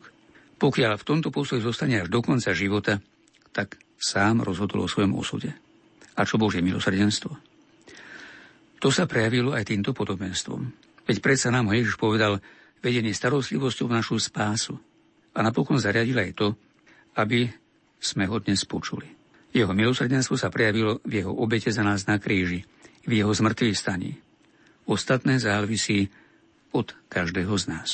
Pokiaľ 0.55 0.95
v 0.95 1.07
tomto 1.07 1.29
postoji 1.29 1.59
zostane 1.59 1.99
až 1.99 2.07
do 2.07 2.23
konca 2.23 2.55
života, 2.55 3.03
tak 3.51 3.75
sám 3.99 4.47
rozhodol 4.47 4.87
o 4.87 4.91
svojom 4.91 5.11
osude. 5.19 5.51
A 6.15 6.23
čo 6.23 6.39
Božie 6.39 6.63
milosrdenstvo? 6.63 7.54
To 8.79 8.89
sa 8.91 9.07
prejavilo 9.07 9.55
aj 9.55 9.71
týmto 9.71 9.95
podobenstvom. 9.95 10.61
Veď 11.05 11.17
predsa 11.21 11.53
nám 11.53 11.69
ho 11.69 11.73
Ježiš 11.73 11.95
povedal 11.95 12.41
vedený 12.81 13.13
starostlivosťou 13.13 13.85
v 13.87 13.95
našu 13.95 14.17
spásu. 14.19 14.75
A 15.35 15.39
napokon 15.43 15.79
zariadil 15.79 16.17
aj 16.17 16.31
to, 16.35 16.47
aby 17.15 17.49
sme 17.99 18.27
ho 18.27 18.37
dnes 18.41 18.63
počuli. 18.67 19.07
Jeho 19.55 19.71
milosrdenstvo 19.71 20.35
sa 20.35 20.51
prejavilo 20.51 20.99
v 21.07 21.23
jeho 21.23 21.31
obete 21.31 21.71
za 21.71 21.81
nás 21.81 22.03
na 22.05 22.19
kríži, 22.19 22.67
v 23.07 23.11
jeho 23.23 23.31
zmrtvých 23.31 23.77
staní. 23.77 24.19
Ostatné 24.85 25.39
závisí 25.39 26.11
od 26.75 26.91
každého 27.07 27.55
z 27.55 27.65
nás. 27.71 27.89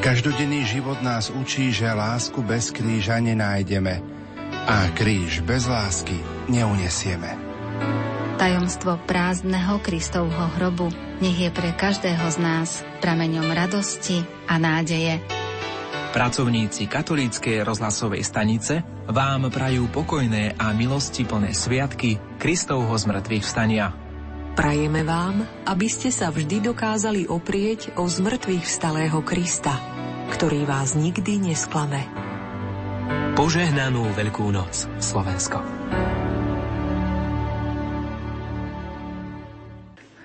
Každodenný 0.00 0.64
život 0.64 1.02
nás 1.04 1.28
učí, 1.28 1.76
že 1.76 1.92
lásku 1.92 2.40
bez 2.40 2.72
kríža 2.72 3.20
nenájdeme 3.20 4.19
a 4.66 4.90
kríž 4.92 5.40
bez 5.44 5.64
lásky 5.64 6.18
neunesieme. 6.50 7.36
Tajomstvo 8.40 8.96
prázdneho 9.04 9.80
Kristovho 9.84 10.48
hrobu 10.56 10.88
nech 11.20 11.36
je 11.36 11.50
pre 11.52 11.76
každého 11.76 12.24
z 12.32 12.38
nás 12.40 12.80
prameňom 13.04 13.52
radosti 13.52 14.24
a 14.48 14.56
nádeje. 14.56 15.20
Pracovníci 16.10 16.90
katolíckej 16.90 17.62
rozhlasovej 17.62 18.24
stanice 18.26 18.82
vám 19.06 19.52
prajú 19.52 19.86
pokojné 19.92 20.58
a 20.58 20.74
milosti 20.74 21.22
plné 21.22 21.54
sviatky 21.54 22.18
Kristovho 22.40 22.96
zmrtvých 22.96 23.44
vstania. 23.46 23.94
Prajeme 24.58 25.06
vám, 25.06 25.46
aby 25.70 25.86
ste 25.86 26.10
sa 26.10 26.34
vždy 26.34 26.66
dokázali 26.74 27.30
oprieť 27.30 27.94
o 27.94 28.10
zmrtvých 28.10 28.66
vstalého 28.66 29.22
Krista, 29.22 29.78
ktorý 30.34 30.66
vás 30.66 30.98
nikdy 30.98 31.52
nesklame. 31.52 32.29
Požehnanú 33.30 34.10
Veľkú 34.18 34.50
noc, 34.50 34.90
Slovensko. 34.98 35.62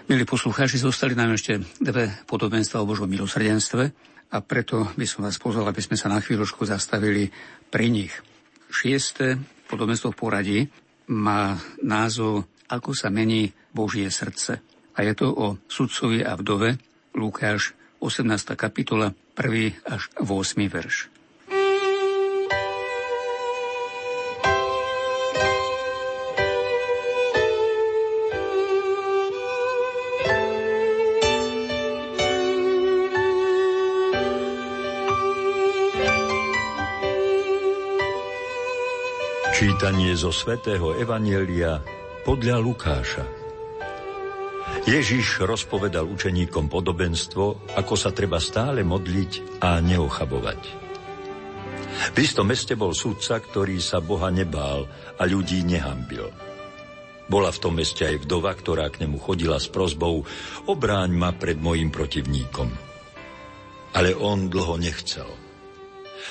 Milí 0.09 0.25
poslucháči, 0.25 0.81
zostali 0.81 1.13
nám 1.13 1.37
ešte 1.37 1.61
dve 1.77 2.09
podobenstva 2.25 2.81
o 2.81 2.89
Božom 2.89 3.05
milosrdenstve 3.05 3.83
a 4.33 4.37
preto 4.41 4.89
by 4.97 5.05
som 5.05 5.21
vás 5.21 5.37
pozval, 5.37 5.69
aby 5.69 5.85
sme 5.85 6.01
sa 6.01 6.09
na 6.09 6.17
chvíľočku 6.17 6.65
zastavili 6.65 7.29
pri 7.69 7.93
nich. 7.93 8.13
Šieste 8.73 9.37
podobenstvo 9.69 10.09
v 10.09 10.17
poradí 10.17 10.59
má 11.13 11.61
názov 11.85 12.49
Ako 12.73 12.97
sa 12.97 13.13
mení 13.13 13.53
Božie 13.69 14.09
srdce. 14.09 14.65
A 14.97 15.05
je 15.05 15.13
to 15.13 15.29
o 15.29 15.61
sudcovi 15.69 16.25
a 16.25 16.33
vdove, 16.33 16.81
Lukáš 17.13 17.77
18. 18.01 18.57
kapitola, 18.57 19.13
1. 19.37 19.93
až 19.93 20.09
8. 20.17 20.57
verš. 20.73 21.14
Čítanie 39.75 40.15
zo 40.15 40.31
svätého 40.31 40.95
Evanielia 40.95 41.83
podľa 42.23 42.63
Lukáša. 42.63 43.27
Ježiš 44.87 45.43
rozpovedal 45.43 46.07
učeníkom 46.07 46.71
podobenstvo, 46.71 47.75
ako 47.75 47.93
sa 47.99 48.15
treba 48.15 48.39
stále 48.39 48.87
modliť 48.87 49.59
a 49.59 49.83
neochabovať. 49.83 50.61
V 52.07 52.17
istom 52.23 52.47
meste 52.47 52.79
bol 52.79 52.95
sudca, 52.95 53.35
ktorý 53.35 53.75
sa 53.83 53.99
Boha 53.99 54.31
nebál 54.31 54.87
a 55.19 55.27
ľudí 55.27 55.67
nehambil. 55.67 56.31
Bola 57.27 57.51
v 57.51 57.59
tom 57.59 57.75
meste 57.75 58.07
aj 58.07 58.23
vdova, 58.23 58.55
ktorá 58.55 58.87
k 58.87 59.03
nemu 59.03 59.19
chodila 59.19 59.59
s 59.59 59.67
prozbou 59.67 60.23
obráň 60.71 61.11
ma 61.11 61.35
pred 61.35 61.59
mojim 61.59 61.91
protivníkom. 61.91 62.71
Ale 63.91 64.15
on 64.15 64.47
dlho 64.47 64.79
nechcel. 64.79 65.27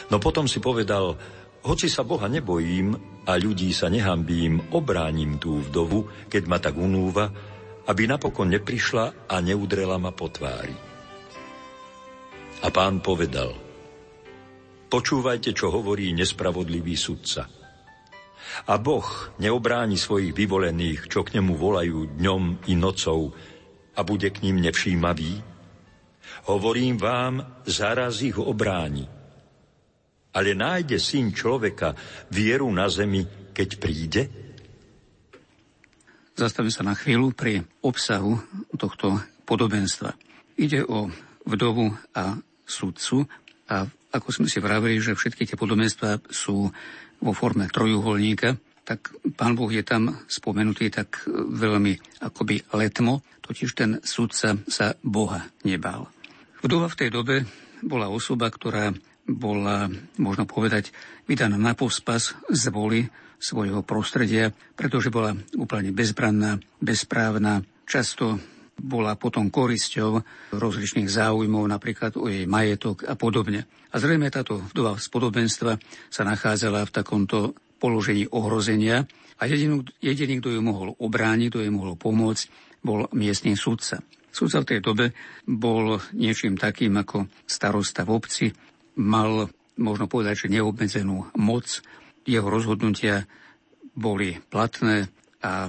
No 0.08 0.16
potom 0.16 0.48
si 0.48 0.64
povedal, 0.64 1.20
hoci 1.64 1.88
sa 1.88 2.04
Boha 2.04 2.28
nebojím 2.28 2.92
a 3.24 3.40
ľudí 3.40 3.72
sa 3.72 3.88
nehambím, 3.88 4.60
obránim 4.76 5.40
tú 5.40 5.64
vdovu, 5.64 6.04
keď 6.28 6.42
ma 6.44 6.60
tak 6.60 6.76
unúva, 6.76 7.32
aby 7.88 8.04
napokon 8.04 8.52
neprišla 8.52 9.28
a 9.28 9.36
neudrela 9.40 9.96
ma 9.96 10.12
po 10.12 10.28
tvári. 10.28 10.76
A 12.64 12.68
pán 12.68 13.00
povedal, 13.00 13.56
počúvajte, 14.92 15.56
čo 15.56 15.72
hovorí 15.72 16.12
nespravodlivý 16.12 16.96
sudca. 16.96 17.48
A 18.68 18.74
Boh 18.76 19.04
neobráni 19.40 19.96
svojich 19.96 20.36
vyvolených, 20.36 21.08
čo 21.08 21.24
k 21.24 21.40
nemu 21.40 21.52
volajú 21.56 22.20
dňom 22.20 22.68
i 22.68 22.74
nocou, 22.76 23.32
a 23.94 24.00
bude 24.02 24.28
k 24.28 24.42
ním 24.44 24.60
nevšímavý? 24.60 25.40
Hovorím 26.50 27.00
vám, 27.00 27.62
zaraz 27.64 28.20
ich 28.20 28.36
obráni 28.36 29.23
ale 30.34 30.58
nájde 30.58 30.98
syn 30.98 31.30
človeka 31.30 31.94
vieru 32.34 32.66
na 32.74 32.90
zemi, 32.90 33.22
keď 33.54 33.68
príde? 33.78 34.22
Zastavím 36.34 36.74
sa 36.74 36.82
na 36.82 36.98
chvíľu 36.98 37.30
pri 37.30 37.62
obsahu 37.86 38.34
tohto 38.74 39.22
podobenstva. 39.46 40.18
Ide 40.58 40.82
o 40.82 41.06
vdovu 41.46 41.94
a 42.10 42.34
sudcu 42.66 43.22
a 43.70 43.86
ako 44.14 44.28
sme 44.30 44.48
si 44.50 44.58
vravili, 44.58 44.98
že 44.98 45.14
všetky 45.14 45.46
tie 45.46 45.58
podobenstva 45.58 46.26
sú 46.30 46.70
vo 47.22 47.32
forme 47.34 47.70
trojuholníka, 47.70 48.58
tak 48.84 49.14
pán 49.34 49.56
Boh 49.56 49.70
je 49.72 49.80
tam 49.80 50.12
spomenutý 50.28 50.92
tak 50.92 51.24
veľmi 51.30 52.20
akoby 52.20 52.68
letmo, 52.76 53.24
totiž 53.40 53.70
ten 53.72 53.90
sudca 54.04 54.60
sa 54.68 54.92
Boha 55.00 55.48
nebal. 55.64 56.10
Vdova 56.60 56.92
v 56.92 56.98
tej 56.98 57.10
dobe 57.10 57.36
bola 57.80 58.12
osoba, 58.12 58.48
ktorá 58.52 58.92
bola, 59.24 59.88
možno 60.20 60.44
povedať, 60.44 60.92
vydaná 61.24 61.56
na 61.56 61.72
pospas 61.72 62.36
z 62.52 62.64
voli 62.68 63.08
svojho 63.40 63.84
prostredia, 63.84 64.52
pretože 64.76 65.12
bola 65.12 65.36
úplne 65.56 65.92
bezbranná, 65.92 66.60
bezprávna, 66.80 67.64
často 67.84 68.40
bola 68.74 69.14
potom 69.14 69.52
korisťou 69.52 70.20
rozličných 70.56 71.06
záujmov, 71.06 71.64
napríklad 71.70 72.18
o 72.18 72.26
jej 72.26 72.48
majetok 72.48 73.06
a 73.06 73.14
podobne. 73.14 73.68
A 73.94 73.96
zrejme 74.02 74.32
táto 74.32 74.58
vdova 74.72 74.98
z 74.98 75.06
podobenstva 75.12 75.78
sa 76.10 76.22
nachádzala 76.26 76.82
v 76.88 76.94
takomto 76.94 77.54
položení 77.78 78.26
ohrozenia 78.32 79.06
a 79.38 79.42
jediný, 79.46 79.86
jediný, 80.02 80.40
kto 80.40 80.58
ju 80.58 80.60
mohol 80.64 80.96
obrániť, 80.98 81.48
kto 81.52 81.62
jej 81.62 81.72
mohol 81.72 81.94
pomôcť, 81.94 82.44
bol 82.82 83.06
miestný 83.14 83.54
sudca. 83.54 84.02
Sudca 84.34 84.66
v 84.66 84.68
tej 84.74 84.80
dobe 84.82 85.06
bol 85.46 86.02
niečím 86.10 86.58
takým 86.58 86.98
ako 86.98 87.30
starosta 87.46 88.02
v 88.02 88.10
obci, 88.10 88.46
mal, 88.98 89.50
možno 89.78 90.06
povedať, 90.06 90.46
že 90.46 90.52
neobmedzenú 90.54 91.34
moc. 91.38 91.66
Jeho 92.24 92.46
rozhodnutia 92.46 93.26
boli 93.94 94.38
platné 94.48 95.10
a 95.44 95.68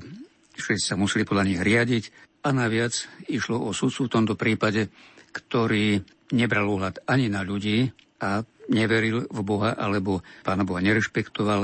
všetci 0.55 0.83
sa 0.83 0.95
museli 0.95 1.27
podľa 1.27 1.45
nich 1.45 1.61
riadiť. 1.61 2.03
A 2.45 2.53
naviac 2.53 2.93
išlo 3.25 3.57
o 3.57 3.73
sudcu 3.73 4.05
v 4.05 4.13
tomto 4.13 4.35
prípade, 4.37 4.93
ktorý 5.33 5.99
nebral 6.33 6.69
úhľad 6.69 7.01
ani 7.09 7.27
na 7.27 7.41
ľudí 7.41 7.89
a 8.21 8.45
neveril 8.69 9.25
v 9.29 9.39
Boha 9.41 9.73
alebo 9.77 10.21
pána 10.45 10.65
Boha 10.65 10.81
nerešpektoval 10.81 11.61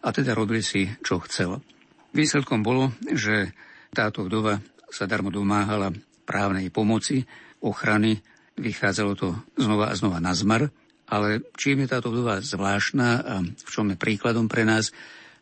a 0.00 0.08
teda 0.10 0.32
robil 0.32 0.64
si, 0.64 0.88
čo 1.04 1.20
chcel. 1.26 1.60
Výsledkom 2.10 2.64
bolo, 2.64 2.90
že 3.06 3.54
táto 3.94 4.26
vdova 4.26 4.58
sa 4.90 5.06
darmo 5.06 5.30
domáhala 5.30 5.94
právnej 6.26 6.70
pomoci, 6.74 7.22
ochrany, 7.62 8.18
vychádzalo 8.58 9.12
to 9.14 9.28
znova 9.58 9.92
a 9.92 9.98
znova 9.98 10.18
na 10.18 10.34
zmar 10.34 10.70
ale 11.10 11.42
čím 11.58 11.84
je 11.84 11.90
táto 11.90 12.14
vdova 12.14 12.38
zvláštna 12.38 13.08
a 13.18 13.34
v 13.42 13.68
čom 13.68 13.90
je 13.90 13.98
príkladom 13.98 14.46
pre 14.46 14.62
nás, 14.62 14.94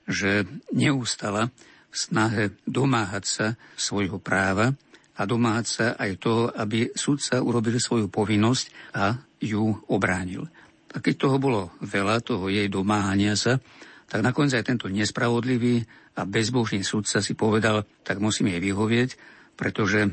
že 0.08 0.48
neustala 0.72 1.52
v 1.92 1.96
snahe 1.96 2.56
domáhať 2.64 3.24
sa 3.28 3.46
svojho 3.76 4.16
práva 4.16 4.72
a 5.18 5.22
domáhať 5.28 5.66
sa 5.68 5.86
aj 6.00 6.10
toho, 6.16 6.48
aby 6.48 6.88
sudca 6.96 7.44
urobil 7.44 7.76
svoju 7.76 8.08
povinnosť 8.08 8.96
a 8.96 9.20
ju 9.44 9.76
obránil. 9.92 10.48
A 10.96 11.04
keď 11.04 11.14
toho 11.20 11.36
bolo 11.36 11.76
veľa, 11.84 12.24
toho 12.24 12.48
jej 12.48 12.72
domáhania 12.72 13.36
sa, 13.36 13.60
tak 14.08 14.24
nakoniec 14.24 14.56
aj 14.56 14.72
tento 14.72 14.88
nespravodlivý 14.88 15.84
a 16.16 16.24
bezbožný 16.24 16.80
sudca 16.80 17.20
si 17.20 17.36
povedal, 17.36 17.84
tak 18.00 18.24
musím 18.24 18.56
jej 18.56 18.60
vyhovieť, 18.64 19.10
pretože 19.52 20.08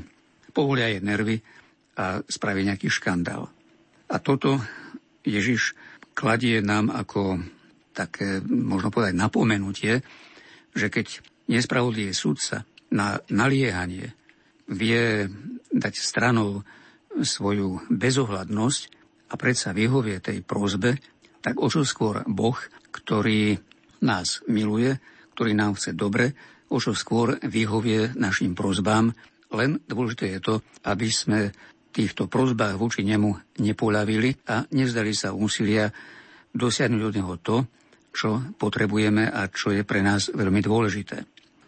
povolia 0.51 0.91
jej 0.91 0.99
nervy 0.99 1.39
a 1.95 2.19
spraví 2.27 2.67
nejaký 2.67 2.91
škandál. 2.91 3.47
A 4.11 4.19
toto 4.19 4.59
Ježiš 5.25 5.75
kladie 6.15 6.63
nám 6.63 6.93
ako 6.93 7.41
také, 7.91 8.39
možno 8.45 8.91
povedať, 8.91 9.15
napomenutie, 9.17 10.03
že 10.75 10.87
keď 10.91 11.23
nespravodlivý 11.51 12.11
sudca 12.11 12.67
na 12.91 13.19
naliehanie 13.31 14.11
vie 14.71 15.29
dať 15.71 15.93
stranou 15.95 16.63
svoju 17.15 17.87
bezohľadnosť 17.87 18.81
a 19.31 19.33
predsa 19.39 19.71
vyhovie 19.71 20.19
tej 20.19 20.43
prozbe, 20.43 20.99
tak 21.39 21.61
o 21.61 21.67
čo 21.71 21.87
skôr 21.87 22.25
Boh, 22.27 22.57
ktorý 22.91 23.55
nás 24.03 24.43
miluje, 24.49 24.97
ktorý 25.37 25.51
nám 25.55 25.77
chce 25.79 25.95
dobre, 25.95 26.35
o 26.71 26.81
čo 26.81 26.97
skôr 26.97 27.37
vyhovie 27.45 28.11
našim 28.17 28.57
prozbám. 28.57 29.13
Len 29.53 29.79
dôležité 29.85 30.35
je 30.35 30.39
to, 30.41 30.55
aby 30.83 31.07
sme 31.13 31.53
týchto 31.95 32.27
prozbách 32.27 32.75
voči 32.75 33.07
nemu 33.07 33.55
nepoľavili 33.63 34.51
a 34.51 34.67
nevzdali 34.75 35.15
sa 35.15 35.31
úsilia 35.31 35.87
dosiahnuť 36.51 37.01
od 37.07 37.13
neho 37.15 37.33
to, 37.39 37.57
čo 38.11 38.43
potrebujeme 38.59 39.31
a 39.31 39.47
čo 39.47 39.71
je 39.71 39.87
pre 39.87 40.03
nás 40.03 40.27
veľmi 40.31 40.59
dôležité. 40.59 41.23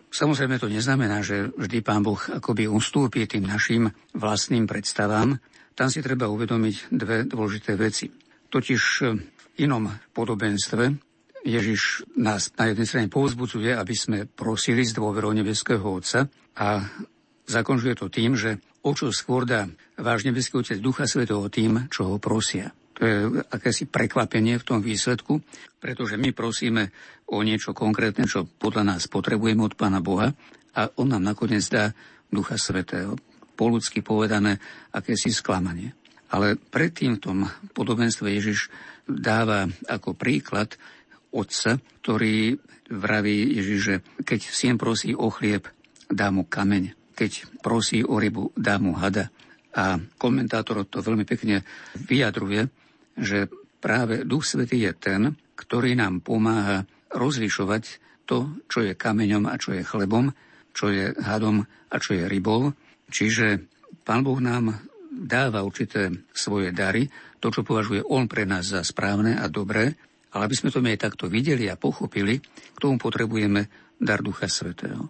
Samozrejme 0.07 0.59
to 0.59 0.71
neznamená, 0.71 1.23
že 1.23 1.51
vždy 1.55 1.84
Pán 1.84 2.03
Boh 2.03 2.19
akoby 2.19 2.67
ustúpi 2.67 3.28
tým 3.28 3.47
našim 3.47 3.91
vlastným 4.15 4.63
predstavám. 4.63 5.36
Tam 5.75 5.88
si 5.91 5.99
treba 5.99 6.32
uvedomiť 6.32 6.75
dve 6.91 7.28
dôležité 7.28 7.75
veci. 7.75 8.07
Totiž 8.47 8.82
v 9.03 9.19
inom 9.59 9.91
podobenstve 10.15 11.07
Ježiš 11.43 12.07
nás 12.15 12.51
na 12.55 12.71
jednej 12.71 12.88
strane 12.88 13.07
povzbudzuje, 13.11 13.75
aby 13.75 13.95
sme 13.95 14.17
prosili 14.28 14.88
z 14.88 14.95
dôverou 14.95 15.32
nebeského 15.36 15.84
Otca 15.84 16.28
a 16.55 16.67
zakonžuje 17.47 17.93
to 17.95 18.07
tým, 18.11 18.36
že 18.36 18.59
o 18.88 19.11
skôr 19.11 19.43
dá 19.43 19.67
váš 19.99 20.23
nebeský 20.23 20.63
Otec 20.63 20.79
Ducha 20.79 21.03
Svetého 21.03 21.43
tým, 21.51 21.91
čo 21.91 22.07
ho 22.07 22.15
prosia. 22.21 22.71
To 22.97 23.01
je 23.05 23.15
akési 23.53 23.85
prekvapenie 23.85 24.57
v 24.57 24.65
tom 24.65 24.79
výsledku, 24.81 25.43
pretože 25.77 26.17
my 26.17 26.33
prosíme 26.33 26.89
o 27.29 27.43
niečo 27.45 27.75
konkrétne, 27.75 28.25
čo 28.25 28.47
podľa 28.47 28.95
nás 28.95 29.05
potrebujeme 29.05 29.61
od 29.61 29.77
Pána 29.77 30.01
Boha 30.01 30.33
a 30.73 30.81
On 30.97 31.05
nám 31.05 31.21
nakoniec 31.21 31.67
dá 31.69 31.93
Ducha 32.31 32.57
Svetého. 32.57 33.19
Po 33.53 33.69
ľudsky 33.69 34.01
povedané, 34.01 34.57
akési 34.93 35.29
sklamanie. 35.29 35.93
Ale 36.33 36.57
predtým 36.57 37.17
v 37.17 37.23
tom 37.23 37.38
podobenstve 37.75 38.33
Ježiš 38.33 38.71
dáva 39.07 39.69
ako 39.88 40.17
príklad 40.17 40.75
otca, 41.31 41.79
ktorý 42.03 42.57
vraví 42.91 43.57
Ježiš, 43.61 43.79
že 43.79 43.95
keď 44.23 44.39
sien 44.47 44.75
prosí 44.79 45.13
o 45.13 45.27
chlieb, 45.29 45.67
dá 46.07 46.31
mu 46.31 46.47
kameň. 46.47 47.07
Keď 47.18 47.61
prosí 47.65 48.05
o 48.05 48.22
rybu, 48.22 48.53
dá 48.53 48.78
mu 48.78 48.93
hada. 48.93 49.34
A 49.74 49.97
komentátor 50.22 50.86
to 50.86 51.01
veľmi 51.01 51.26
pekne 51.26 51.65
vyjadruje, 51.97 52.70
že 53.18 53.49
práve 53.82 54.22
Duch 54.22 54.45
Svetý 54.45 54.86
je 54.86 54.93
ten, 54.93 55.22
ktorý 55.57 55.97
nám 55.97 56.22
pomáha 56.22 56.86
rozlišovať 57.09 57.84
to, 58.30 58.61
čo 58.70 58.86
je 58.86 58.93
kameňom 58.93 59.49
a 59.49 59.57
čo 59.57 59.74
je 59.74 59.82
chlebom, 59.82 60.30
čo 60.78 60.93
je 60.93 61.15
hadom 61.18 61.65
a 61.65 61.95
čo 61.97 62.13
je 62.13 62.30
rybou. 62.30 62.70
Čiže 63.09 63.65
Pán 64.05 64.22
Boh 64.22 64.38
nám 64.38 64.78
dáva 65.09 65.65
určité 65.65 66.13
svoje 66.36 66.70
dary, 66.70 67.09
to, 67.41 67.49
čo 67.49 67.65
považuje 67.65 68.05
On 68.05 68.30
pre 68.30 68.45
nás 68.45 68.70
za 68.70 68.86
správne 68.86 69.38
a 69.39 69.49
dobré, 69.49 69.97
ale 70.34 70.41
aby 70.45 70.55
sme 70.57 70.70
to 70.70 70.84
my 70.84 70.93
aj 70.93 71.09
takto 71.09 71.26
videli 71.32 71.65
a 71.72 71.80
pochopili, 71.80 72.38
k 72.43 72.78
tomu 72.78 73.01
potrebujeme 73.01 73.65
dar 73.97 74.22
Ducha 74.22 74.45
Svetého. 74.45 75.09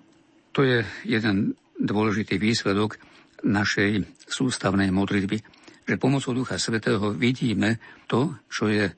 To 0.55 0.64
je 0.64 0.86
jeden 1.03 1.58
dôležitý 1.88 2.35
výsledok 2.35 2.99
našej 3.47 4.03
sústavnej 4.27 4.91
modlitby 4.91 5.57
že 5.88 5.95
pomocou 5.95 6.35
Ducha 6.35 6.59
Svetého 6.59 7.15
vidíme 7.15 7.79
to, 8.11 8.35
čo 8.51 8.67
je 8.67 8.91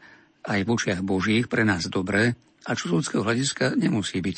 aj 0.50 0.60
v 0.66 0.72
očiach 0.74 1.02
Božích 1.06 1.46
pre 1.46 1.62
nás 1.62 1.86
dobré 1.86 2.34
a 2.66 2.74
čo 2.74 2.90
z 2.90 2.96
ľudského 2.98 3.22
hľadiska 3.22 3.78
nemusí 3.78 4.18
byť 4.20 4.38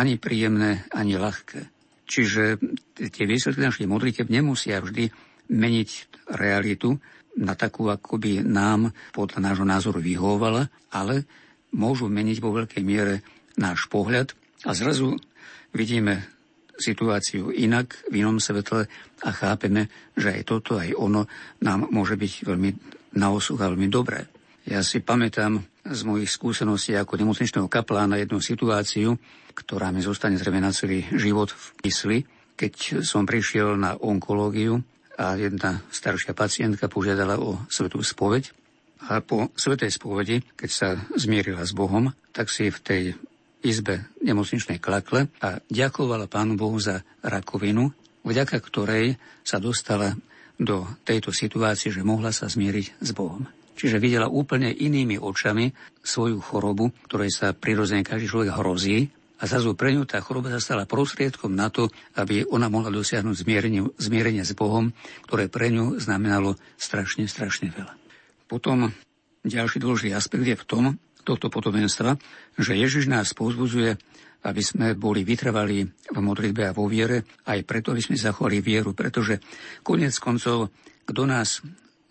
ani 0.00 0.16
príjemné, 0.16 0.88
ani 0.96 1.20
ľahké. 1.20 1.60
Čiže 2.08 2.58
tie 2.96 3.24
výsledky 3.28 3.60
našich 3.60 3.86
modlitev 3.86 4.32
nemusia 4.32 4.80
vždy 4.80 5.12
meniť 5.52 5.90
realitu 6.40 6.96
na 7.38 7.54
takú, 7.54 7.86
ako 7.86 8.18
by 8.18 8.42
nám 8.42 8.90
podľa 9.14 9.38
nášho 9.52 9.66
názoru 9.68 10.00
vyhovovala, 10.02 10.66
ale 10.90 11.28
môžu 11.76 12.10
meniť 12.10 12.38
vo 12.42 12.50
veľkej 12.56 12.82
miere 12.82 13.22
náš 13.54 13.86
pohľad 13.86 14.34
a 14.66 14.74
zrazu 14.74 15.14
vidíme 15.70 16.26
situáciu 16.80 17.52
inak, 17.52 18.08
v 18.08 18.24
inom 18.24 18.40
svetle 18.40 18.88
a 19.20 19.28
chápeme, 19.30 19.86
že 20.16 20.40
aj 20.40 20.42
toto, 20.48 20.80
aj 20.80 20.96
ono 20.96 21.28
nám 21.60 21.92
môže 21.92 22.16
byť 22.16 22.32
veľmi 22.48 22.70
na 23.20 23.28
osuch 23.30 23.60
a 23.60 23.68
veľmi 23.68 23.86
dobré. 23.92 24.26
Ja 24.68 24.84
si 24.84 25.00
pamätám 25.00 25.64
z 25.84 26.00
mojich 26.04 26.28
skúseností 26.28 26.92
ako 26.92 27.16
nemocničného 27.16 27.68
kaplána 27.68 28.20
jednu 28.20 28.38
situáciu, 28.44 29.16
ktorá 29.56 29.90
mi 29.90 30.04
zostane 30.04 30.36
zrejme 30.36 30.60
na 30.60 30.70
celý 30.70 31.04
život 31.16 31.50
v 31.50 31.66
mysli, 31.88 32.18
keď 32.54 33.04
som 33.04 33.24
prišiel 33.24 33.80
na 33.80 33.96
onkológiu 33.96 34.84
a 35.16 35.36
jedna 35.36 35.80
staršia 35.88 36.36
pacientka 36.36 36.92
požiadala 36.92 37.40
o 37.40 37.60
svetú 37.72 38.04
spoveď. 38.04 38.52
A 39.08 39.24
po 39.24 39.48
svetej 39.56 39.96
spovedi, 39.96 40.44
keď 40.60 40.70
sa 40.70 40.88
zmierila 41.16 41.64
s 41.64 41.72
Bohom, 41.72 42.12
tak 42.36 42.52
si 42.52 42.68
v 42.68 42.78
tej 42.84 43.02
izbe 43.60 44.08
nemocničnej 44.24 44.80
klakle 44.80 45.28
a 45.40 45.60
ďakovala 45.68 46.26
Pánu 46.26 46.56
Bohu 46.56 46.76
za 46.80 47.04
rakovinu, 47.20 47.92
vďaka 48.24 48.56
ktorej 48.60 49.16
sa 49.44 49.60
dostala 49.60 50.16
do 50.60 50.84
tejto 51.08 51.32
situácie, 51.32 51.88
že 51.88 52.04
mohla 52.04 52.32
sa 52.32 52.48
zmieriť 52.48 53.00
s 53.00 53.10
Bohom. 53.16 53.48
Čiže 53.80 53.96
videla 53.96 54.28
úplne 54.28 54.68
inými 54.68 55.16
očami 55.16 55.72
svoju 56.04 56.36
chorobu, 56.44 56.92
ktorej 57.08 57.32
sa 57.32 57.56
prirodzene 57.56 58.04
každý 58.04 58.28
človek 58.28 58.52
hrozí, 58.52 59.08
a 59.40 59.48
zrazu 59.48 59.72
pre 59.72 59.96
ňu 59.96 60.04
tá 60.04 60.20
choroba 60.20 60.52
sa 60.52 60.60
stala 60.60 60.84
prostriedkom 60.84 61.56
na 61.56 61.72
to, 61.72 61.88
aby 62.20 62.44
ona 62.44 62.68
mohla 62.68 62.92
dosiahnuť 62.92 63.40
zmierenie, 63.40 63.88
zmierenie 63.96 64.44
s 64.44 64.52
Bohom, 64.52 64.92
ktoré 65.24 65.48
pre 65.48 65.72
ňu 65.72 65.96
znamenalo 65.96 66.60
strašne, 66.76 67.24
strašne 67.24 67.72
veľa. 67.72 67.96
Potom 68.44 68.92
ďalší 69.40 69.80
dôležitý 69.80 70.12
aspekt 70.12 70.44
je 70.44 70.60
v 70.60 70.68
tom, 70.68 70.84
tohto 71.22 71.52
podobenstva, 71.52 72.16
že 72.56 72.76
Ježiš 72.76 73.08
nás 73.08 73.32
povzbudzuje, 73.36 73.96
aby 74.40 74.62
sme 74.64 74.96
boli 74.96 75.20
vytrvali 75.20 75.84
v 75.84 76.18
modlitbe 76.18 76.72
a 76.72 76.76
vo 76.76 76.88
viere, 76.88 77.28
aj 77.44 77.60
preto, 77.68 77.92
aby 77.92 78.00
sme 78.00 78.16
zachovali 78.16 78.64
vieru, 78.64 78.96
pretože 78.96 79.36
konec 79.84 80.16
koncov, 80.16 80.72
kto 81.04 81.22
nás 81.28 81.60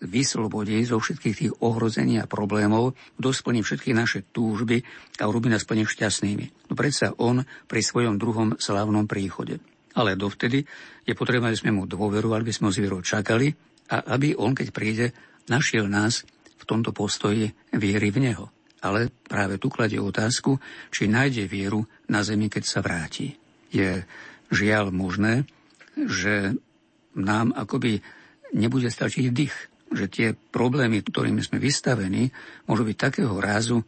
vyslobodí 0.00 0.80
zo 0.86 0.96
všetkých 0.96 1.36
tých 1.36 1.52
ohrození 1.60 2.22
a 2.22 2.30
problémov, 2.30 2.96
kto 3.20 3.28
splní 3.34 3.60
všetky 3.60 3.92
naše 3.92 4.24
túžby 4.32 4.80
a 5.20 5.28
urobí 5.28 5.52
nás 5.52 5.68
plne 5.68 5.84
šťastnými. 5.84 6.72
No 6.72 6.74
predsa 6.78 7.12
on 7.20 7.44
pri 7.68 7.80
svojom 7.84 8.16
druhom 8.16 8.56
slávnom 8.56 9.04
príchode. 9.04 9.60
Ale 9.92 10.16
dovtedy 10.16 10.64
je 11.04 11.14
potrebné, 11.18 11.52
aby 11.52 11.58
sme 11.58 11.74
mu 11.74 11.82
dôverovali, 11.84 12.46
aby 12.46 12.54
sme 12.54 12.70
ho 12.70 12.72
zvierou 12.72 13.02
čakali 13.02 13.52
a 13.90 14.16
aby 14.16 14.38
on, 14.38 14.54
keď 14.54 14.68
príde, 14.70 15.06
našiel 15.50 15.90
nás 15.90 16.24
v 16.56 16.64
tomto 16.64 16.94
postoji 16.94 17.50
viery 17.74 18.08
v 18.14 18.30
neho 18.30 18.59
ale 18.80 19.12
práve 19.28 19.60
tu 19.60 19.68
kladie 19.68 20.00
otázku, 20.00 20.56
či 20.88 21.08
nájde 21.08 21.44
vieru 21.46 21.84
na 22.08 22.24
zemi, 22.24 22.48
keď 22.48 22.64
sa 22.64 22.80
vráti. 22.80 23.36
Je 23.70 24.04
žiaľ 24.50 24.90
možné, 24.90 25.46
že 25.94 26.56
nám 27.14 27.52
akoby 27.52 28.00
nebude 28.56 28.88
stačiť 28.90 29.30
dých, 29.30 29.54
že 29.90 30.06
tie 30.06 30.28
problémy, 30.34 31.02
ktorými 31.02 31.42
sme 31.42 31.58
vystavení, 31.58 32.30
môžu 32.66 32.86
byť 32.86 32.96
takého 32.96 33.34
rázu, 33.38 33.82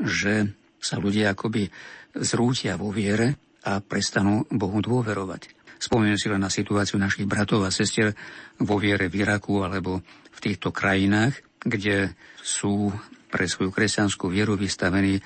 že 0.00 0.48
sa 0.82 0.98
ľudia 0.98 1.32
akoby 1.32 1.70
zrútia 2.18 2.74
vo 2.74 2.90
viere 2.90 3.38
a 3.62 3.78
prestanú 3.78 4.42
Bohu 4.50 4.82
dôverovať. 4.82 5.54
Spomínam 5.82 6.18
si 6.18 6.30
len 6.30 6.42
na 6.42 6.50
situáciu 6.50 6.98
našich 6.98 7.26
bratov 7.26 7.66
a 7.66 7.74
sestier 7.74 8.14
vo 8.58 8.78
viere 8.78 9.10
v 9.10 9.26
Iraku 9.26 9.66
alebo 9.66 10.02
v 10.30 10.38
týchto 10.38 10.70
krajinách, 10.70 11.42
kde 11.62 12.14
sú 12.42 12.90
pre 13.32 13.48
svoju 13.48 13.72
kresťanskú 13.72 14.28
vieru 14.28 14.60
vystavení 14.60 15.24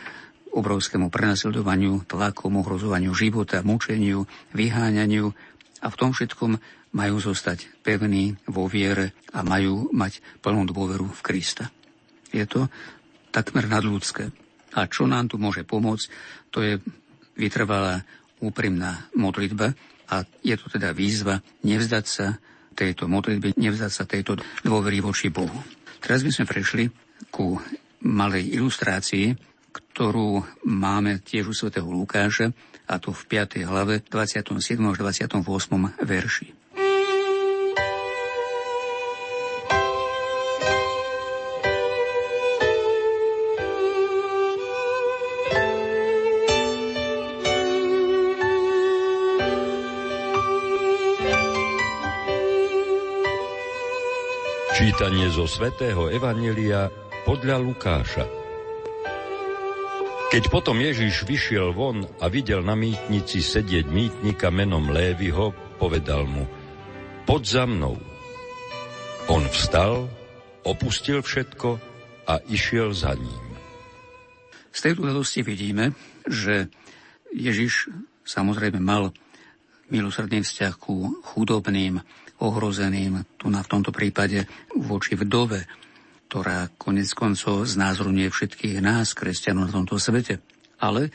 obrovskému 0.54 1.10
prenasledovaniu, 1.10 2.06
tlakom, 2.06 2.62
ohrozovaniu 2.62 3.12
života, 3.12 3.60
mučeniu, 3.60 4.24
vyháňaniu 4.54 5.34
a 5.82 5.86
v 5.90 5.98
tom 5.98 6.14
všetkom 6.14 6.56
majú 6.96 7.16
zostať 7.20 7.84
pevní 7.84 8.38
vo 8.48 8.64
viere 8.70 9.12
a 9.36 9.44
majú 9.44 9.92
mať 9.92 10.24
plnú 10.40 10.64
dôveru 10.64 11.04
v 11.12 11.20
Krista. 11.20 11.68
Je 12.32 12.46
to 12.48 12.72
takmer 13.34 13.68
nadľudské. 13.68 14.32
A 14.76 14.88
čo 14.88 15.04
nám 15.04 15.28
tu 15.28 15.36
môže 15.36 15.66
pomôcť, 15.68 16.06
to 16.48 16.64
je 16.64 16.80
vytrvalá 17.36 18.00
úprimná 18.40 19.12
modlitba 19.12 19.76
a 20.08 20.24
je 20.40 20.56
to 20.56 20.72
teda 20.72 20.96
výzva 20.96 21.44
nevzdať 21.64 22.04
sa 22.08 22.40
tejto 22.76 23.08
modlitby, 23.08 23.56
nevzdať 23.56 23.92
sa 23.92 24.04
tejto 24.08 24.40
dôvery 24.64 25.00
voči 25.04 25.28
Bohu. 25.28 25.56
Teraz 26.00 26.24
by 26.24 26.32
sme 26.32 26.44
prešli 26.48 26.84
ku 27.32 27.56
malej 28.04 28.56
ilustrácii, 28.56 29.36
ktorú 29.72 30.44
máme 30.68 31.20
tiež 31.20 31.52
u 31.52 31.54
svätého 31.56 31.88
Lukáša, 31.88 32.52
a 32.86 33.02
to 33.02 33.10
v 33.10 33.22
5. 33.42 33.66
hlave 33.66 34.04
27. 34.06 34.54
až 34.78 34.96
28. 35.02 35.42
verši. 36.06 36.48
Čítanie 54.76 55.32
zo 55.32 55.48
svätého 55.48 56.12
Evanelia 56.12 57.05
podľa 57.26 57.58
Lukáša. 57.58 58.22
Keď 60.30 60.46
potom 60.46 60.78
Ježiš 60.78 61.26
vyšiel 61.26 61.74
von 61.74 62.06
a 62.22 62.30
videl 62.30 62.62
na 62.62 62.78
mýtnici 62.78 63.42
sedieť 63.42 63.90
mýtnika 63.90 64.54
menom 64.54 64.94
Lévyho, 64.94 65.50
povedal 65.74 66.22
mu, 66.22 66.46
poď 67.26 67.42
za 67.42 67.64
mnou. 67.66 67.98
On 69.26 69.42
vstal, 69.50 70.06
opustil 70.62 71.18
všetko 71.18 71.82
a 72.30 72.38
išiel 72.46 72.94
za 72.94 73.18
ním. 73.18 73.46
Z 74.70 74.86
tejto 74.86 75.10
radosti 75.10 75.42
vidíme, 75.42 75.98
že 76.30 76.70
Ježiš 77.34 77.90
samozrejme 78.22 78.78
mal 78.78 79.10
milosrdný 79.90 80.46
vzťah 80.46 80.74
ku 80.78 81.10
chudobným, 81.26 81.98
ohrozeným, 82.38 83.26
tu 83.34 83.50
na 83.50 83.66
v 83.66 83.70
tomto 83.74 83.90
prípade 83.90 84.46
voči 84.78 85.18
vdove, 85.18 85.85
ktorá 86.36 86.68
konec 86.76 87.16
koncov 87.16 87.64
znázorňuje 87.64 88.28
všetkých 88.28 88.84
nás, 88.84 89.16
kresťanov 89.16 89.72
na 89.72 89.80
tomto 89.80 89.96
svete. 89.96 90.44
Ale 90.76 91.08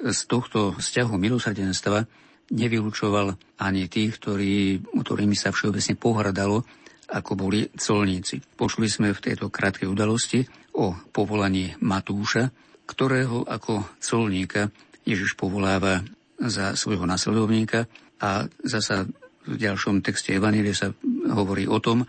z 0.00 0.20
tohto 0.24 0.72
vzťahu 0.80 1.20
milosrdenstva 1.20 2.08
nevylučoval 2.48 3.60
ani 3.60 3.92
tých, 3.92 4.16
ktorí, 4.16 4.80
ktorými 4.88 5.36
sa 5.36 5.52
všeobecne 5.52 6.00
pohrdalo, 6.00 6.64
ako 7.12 7.32
boli 7.36 7.68
colníci. 7.76 8.40
Počuli 8.40 8.88
sme 8.88 9.12
v 9.12 9.20
tejto 9.20 9.52
krátkej 9.52 9.84
udalosti 9.84 10.40
o 10.80 10.96
povolaní 11.12 11.76
Matúša, 11.84 12.48
ktorého 12.88 13.44
ako 13.44 14.00
colníka 14.00 14.72
Ježiš 15.04 15.36
povoláva 15.36 16.00
za 16.40 16.72
svojho 16.72 17.04
nasledovníka 17.04 17.84
a 18.16 18.48
zasa 18.64 19.04
v 19.44 19.54
ďalšom 19.60 20.00
texte 20.00 20.32
Evanílie 20.32 20.72
sa 20.72 20.88
hovorí 21.28 21.68
o 21.68 21.76
tom, 21.84 22.08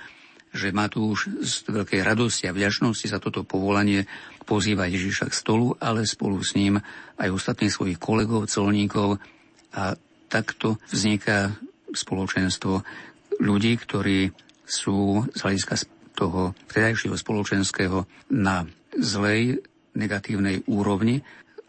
že 0.56 0.72
Matúš 0.72 1.28
z 1.44 1.68
veľkej 1.68 2.02
radosti 2.02 2.48
a 2.48 2.56
vďačnosti 2.56 3.12
za 3.12 3.20
toto 3.20 3.44
povolanie 3.44 4.08
pozýva 4.48 4.88
Ježiša 4.88 5.28
k 5.28 5.36
stolu, 5.36 5.76
ale 5.84 6.08
spolu 6.08 6.40
s 6.40 6.56
ním 6.56 6.80
aj 7.20 7.28
ostatných 7.28 7.76
svojich 7.76 8.00
kolegov, 8.00 8.48
colníkov 8.48 9.20
a 9.76 10.00
takto 10.32 10.80
vzniká 10.88 11.52
spoločenstvo 11.92 12.82
ľudí, 13.44 13.76
ktorí 13.76 14.32
sú 14.64 15.28
z 15.36 15.40
hľadiska 15.44 15.76
toho 16.16 16.56
vtedajšieho 16.72 17.20
spoločenského 17.20 18.08
na 18.32 18.64
zlej, 18.96 19.60
negatívnej 19.96 20.64
úrovni 20.72 21.20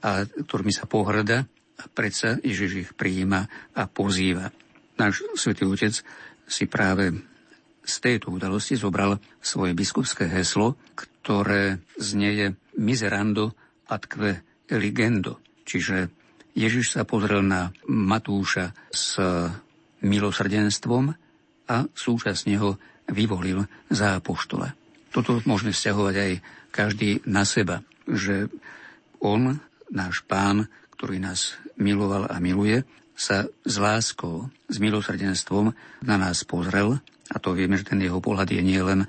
a 0.03 0.23
ktorými 0.23 0.71
sa 0.71 0.87
pohrda 0.87 1.47
a 1.77 1.85
predsa 1.91 2.39
Ježiš 2.39 2.73
ich 2.87 2.91
prijíma 2.95 3.75
a 3.75 3.83
pozýva. 3.91 4.55
Náš 4.97 5.27
svätý 5.37 5.67
Otec 5.67 5.93
si 6.47 6.65
práve 6.71 7.13
z 7.87 7.95
tejto 8.03 8.35
udalosti 8.35 8.75
zobral 8.75 9.23
svoje 9.39 9.73
biskupské 9.73 10.27
heslo, 10.27 10.75
ktoré 10.99 11.79
znieje 11.97 12.59
miserando 12.75 13.55
atque 13.87 14.43
eligendo. 14.67 15.39
Čiže 15.63 16.11
Ježiš 16.59 16.99
sa 16.99 17.07
pozrel 17.07 17.47
na 17.47 17.71
Matúša 17.87 18.75
s 18.91 19.23
milosrdenstvom 20.03 21.15
a 21.71 21.77
súčasne 21.95 22.59
ho 22.59 22.79
vyvolil 23.07 23.63
za 23.87 24.19
apoštola. 24.19 24.75
Toto 25.15 25.39
môžeme 25.47 25.71
vzťahovať 25.71 26.15
aj 26.19 26.33
každý 26.75 27.23
na 27.25 27.47
seba, 27.47 27.81
že 28.05 28.51
on, 29.23 29.63
náš 29.89 30.27
pán, 30.27 30.69
ktorý 30.99 31.23
nás 31.23 31.57
miloval 31.79 32.29
a 32.29 32.37
miluje, 32.43 32.85
sa 33.17 33.49
s 33.65 33.75
láskou, 33.81 34.53
s 34.69 34.77
milosrdenstvom 34.77 35.73
na 36.05 36.17
nás 36.21 36.45
pozrel 36.45 37.01
a 37.33 37.37
to 37.43 37.57
vieme, 37.57 37.75
že 37.79 37.89
ten 37.89 37.99
jeho 38.03 38.23
pohľad 38.23 38.51
je 38.53 38.63
nie 38.63 38.79
len 38.79 39.05
e, 39.05 39.09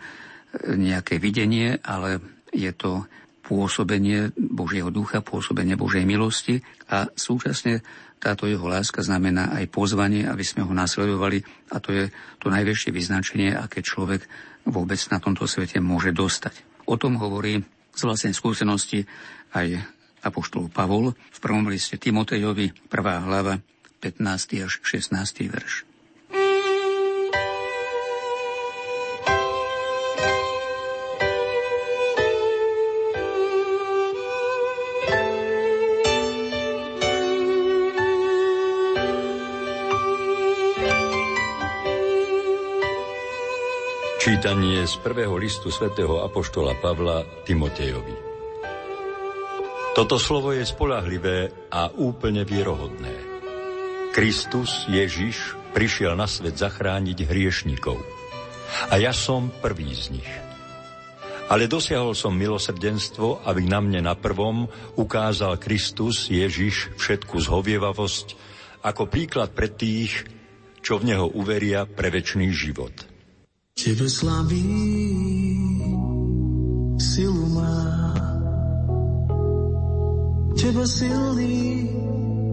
nejaké 0.73 1.21
videnie, 1.21 1.77
ale 1.85 2.21
je 2.53 2.71
to 2.73 3.05
pôsobenie 3.47 4.35
Božieho 4.35 4.91
ducha, 4.91 5.23
pôsobenie 5.23 5.79
Božej 5.79 6.03
milosti 6.03 6.59
a 6.91 7.07
súčasne 7.15 7.79
táto 8.17 8.49
jeho 8.49 8.65
láska 8.65 8.99
znamená 9.05 9.55
aj 9.55 9.71
pozvanie, 9.71 10.25
aby 10.27 10.41
sme 10.43 10.65
ho 10.65 10.73
nasledovali 10.73 11.45
a 11.71 11.79
to 11.79 11.93
je 11.93 12.03
to 12.41 12.49
najväčšie 12.49 12.89
vyznačenie, 12.91 13.53
aké 13.53 13.85
človek 13.85 14.25
vôbec 14.67 14.99
na 15.13 15.21
tomto 15.21 15.47
svete 15.47 15.79
môže 15.79 16.11
dostať. 16.11 16.83
O 16.89 16.99
tom 16.99 17.15
hovorí 17.21 17.61
z 17.95 18.01
vlastnej 18.03 18.35
skúsenosti 18.35 19.07
aj 19.55 19.79
apoštol 20.25 20.67
Pavol 20.67 21.13
v 21.13 21.39
prvom 21.39 21.69
liste 21.71 21.95
Timotejovi, 21.95 22.73
prvá 22.91 23.23
hlava, 23.23 23.63
15. 24.01 24.65
až 24.65 24.73
16. 24.83 25.47
verš. 25.47 25.87
Čítanie 44.27 44.83
z 44.83 44.99
prvého 44.99 45.39
listu 45.39 45.71
svätého 45.71 46.19
Apoštola 46.19 46.75
Pavla 46.83 47.23
Timotejovi. 47.47 48.11
Toto 49.95 50.19
slovo 50.19 50.51
je 50.51 50.67
spolahlivé 50.67 51.71
a 51.71 51.87
úplne 51.95 52.43
vierohodné. 52.43 53.15
Kristus 54.11 54.83
Ježiš 54.91 55.55
prišiel 55.71 56.19
na 56.19 56.27
svet 56.27 56.59
zachrániť 56.59 57.23
hriešnikov. 57.23 58.03
A 58.91 58.99
ja 58.99 59.15
som 59.15 59.47
prvý 59.63 59.95
z 59.95 60.19
nich. 60.19 60.31
Ale 61.47 61.71
dosiahol 61.71 62.11
som 62.11 62.35
milosrdenstvo, 62.35 63.47
aby 63.47 63.63
na 63.63 63.79
mne 63.79 64.11
na 64.11 64.15
prvom 64.19 64.67
ukázal 64.99 65.55
Kristus 65.55 66.27
Ježiš 66.27 66.99
všetku 66.99 67.39
zhovievavosť 67.47 68.35
ako 68.83 69.07
príklad 69.07 69.55
pre 69.55 69.71
tých, 69.71 70.27
čo 70.83 70.99
v 70.99 71.15
Neho 71.15 71.31
uveria 71.31 71.87
pre 71.87 72.11
väčší 72.11 72.51
život. 72.51 73.15
Tebe 73.77 74.09
slaví 74.09 74.65
silu 76.97 77.45
má, 77.53 77.77
Teba 80.57 80.81
silný 80.81 81.85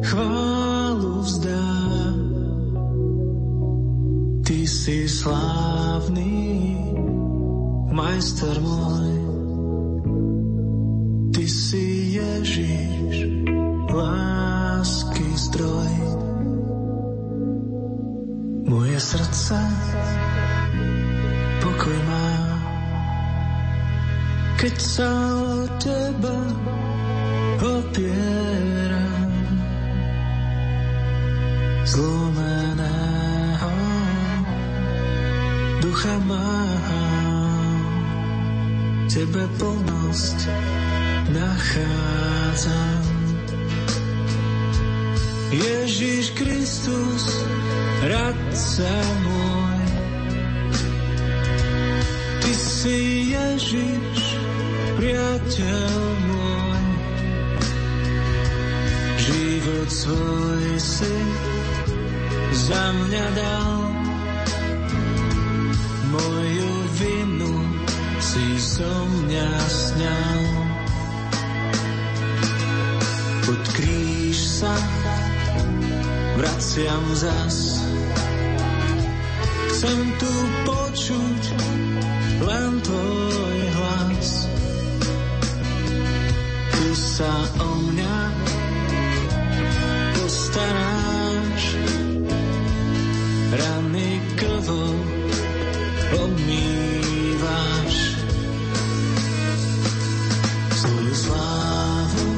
chválu 0.05 1.25
vzdá. 1.25 1.65
Ty 4.45 4.69
si 4.69 5.09
slávny, 5.09 6.77
majster 7.89 8.61
môj, 8.61 9.17
Ty 11.33 11.45
si 11.49 12.21
Ježiš, 12.21 13.17
lásky 13.89 15.25
zdroj. 15.41 15.93
Moje 18.69 19.01
srdce 19.01 19.57
pokoj 21.65 21.99
má, 22.05 22.29
keď 24.61 24.77
sa 24.77 25.09
o 25.41 25.65
teba 25.81 26.39
opieram 27.65 29.33
zlomeného 31.89 33.73
ducha 35.81 36.17
mám, 36.29 37.81
tebe 39.09 39.49
plnosť 39.57 40.39
nachádzam. 41.33 43.05
Ježiš 45.55 46.35
Kristus, 46.35 47.25
radca 48.05 48.93
môj, 49.23 49.34
Ty 52.45 52.53
si 52.53 53.33
Ježiš, 53.33 54.21
priateľ 55.01 55.97
môj. 56.29 56.85
Život 59.17 59.89
svoj 59.89 60.67
si 60.77 61.17
za 62.69 62.85
mňa 62.93 63.27
dal. 63.33 63.81
Moju 66.13 66.73
vinu 67.01 67.65
si 68.21 68.61
so 68.61 68.93
mňa 69.09 69.51
sňal. 69.65 70.45
Pod 73.49 73.63
kríž 73.73 74.37
sa 74.37 74.77
vraciam 76.37 77.05
zas. 77.17 77.81
Chcem 79.73 80.13
tu 80.21 80.33
počuť 80.69 81.43
len 82.41 82.81
tvoj 82.81 83.59
hlas. 83.79 84.31
Ty 86.73 86.87
sa 86.95 87.33
o 87.63 87.69
mňa 87.79 88.19
postaráš, 90.19 91.65
rany 93.55 94.11
krvou 94.35 94.99
obmývaš. 96.25 97.97
Svoju 100.75 101.15
slávu 101.15 102.29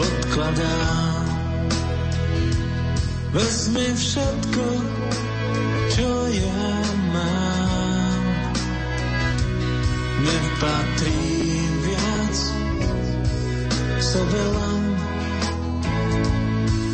odkladám. 0.00 1.26
Vezmi 3.28 3.92
všetko, 3.92 4.64
Nepatrím 10.58 11.70
viac 11.86 12.36
sebe 14.02 14.42
len. 14.42 14.82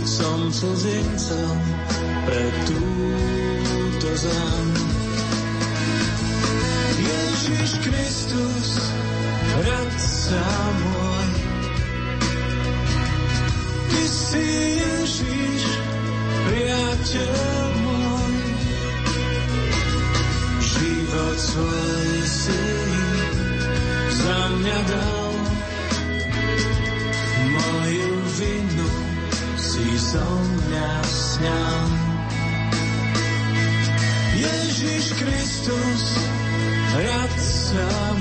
Som 0.04 0.52
cudzincom 0.52 1.56
pre 2.28 2.44
túto 2.68 4.08
zem. 4.20 4.68
Ježiš 7.08 7.70
Kristus, 7.80 8.68
radca 9.56 10.44
môj, 10.84 11.28
Ty 13.88 14.04
si 14.04 14.48
Ježiš, 14.76 15.62
priateľ 16.52 17.64
môj, 17.80 18.34
život 20.60 21.38
svoj 21.40 21.93
mňa 24.54 24.78
dal, 24.86 25.32
moju 27.50 28.14
vinu 28.38 28.90
si 29.58 29.86
zo 29.98 30.26
mňa 30.26 30.90
sňal. 31.02 31.86
Ježiš 34.34 35.04
Kristus, 35.18 36.02
môj, 36.94 38.13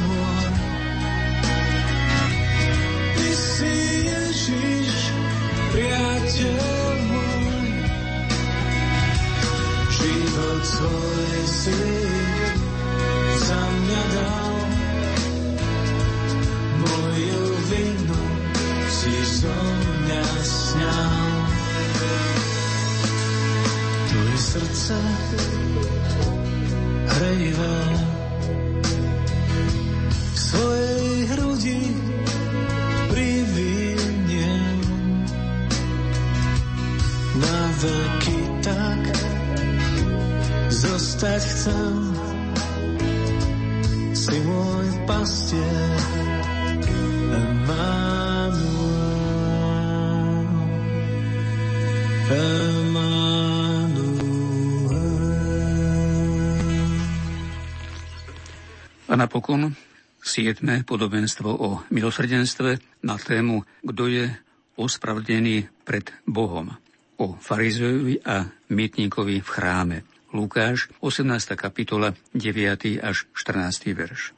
napokon 59.43 59.75
siedme 60.23 60.87
podobenstvo 60.87 61.51
o 61.51 61.83
milosrdenstve 61.91 62.79
na 63.03 63.19
tému 63.19 63.67
Kto 63.83 64.07
je 64.07 64.31
ospravedlený 64.79 65.67
pred 65.83 66.15
Bohom 66.23 66.71
o 67.19 67.35
farizejovi 67.35 68.23
a 68.23 68.47
mýtníkovi 68.71 69.43
v 69.43 69.49
chráme. 69.51 69.97
Lukáš, 70.31 70.87
18. 71.03 71.59
kapitola, 71.59 72.15
9. 72.31 73.03
až 73.03 73.27
14. 73.35 73.91
verš. 73.91 74.31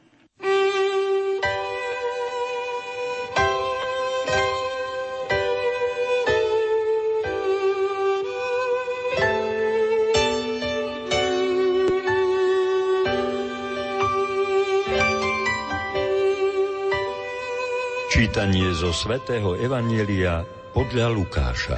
Čítanie 18.16 18.72
zo 18.72 18.96
svätého 18.96 19.60
Evanielia 19.60 20.40
podľa 20.72 21.12
Lukáša. 21.12 21.76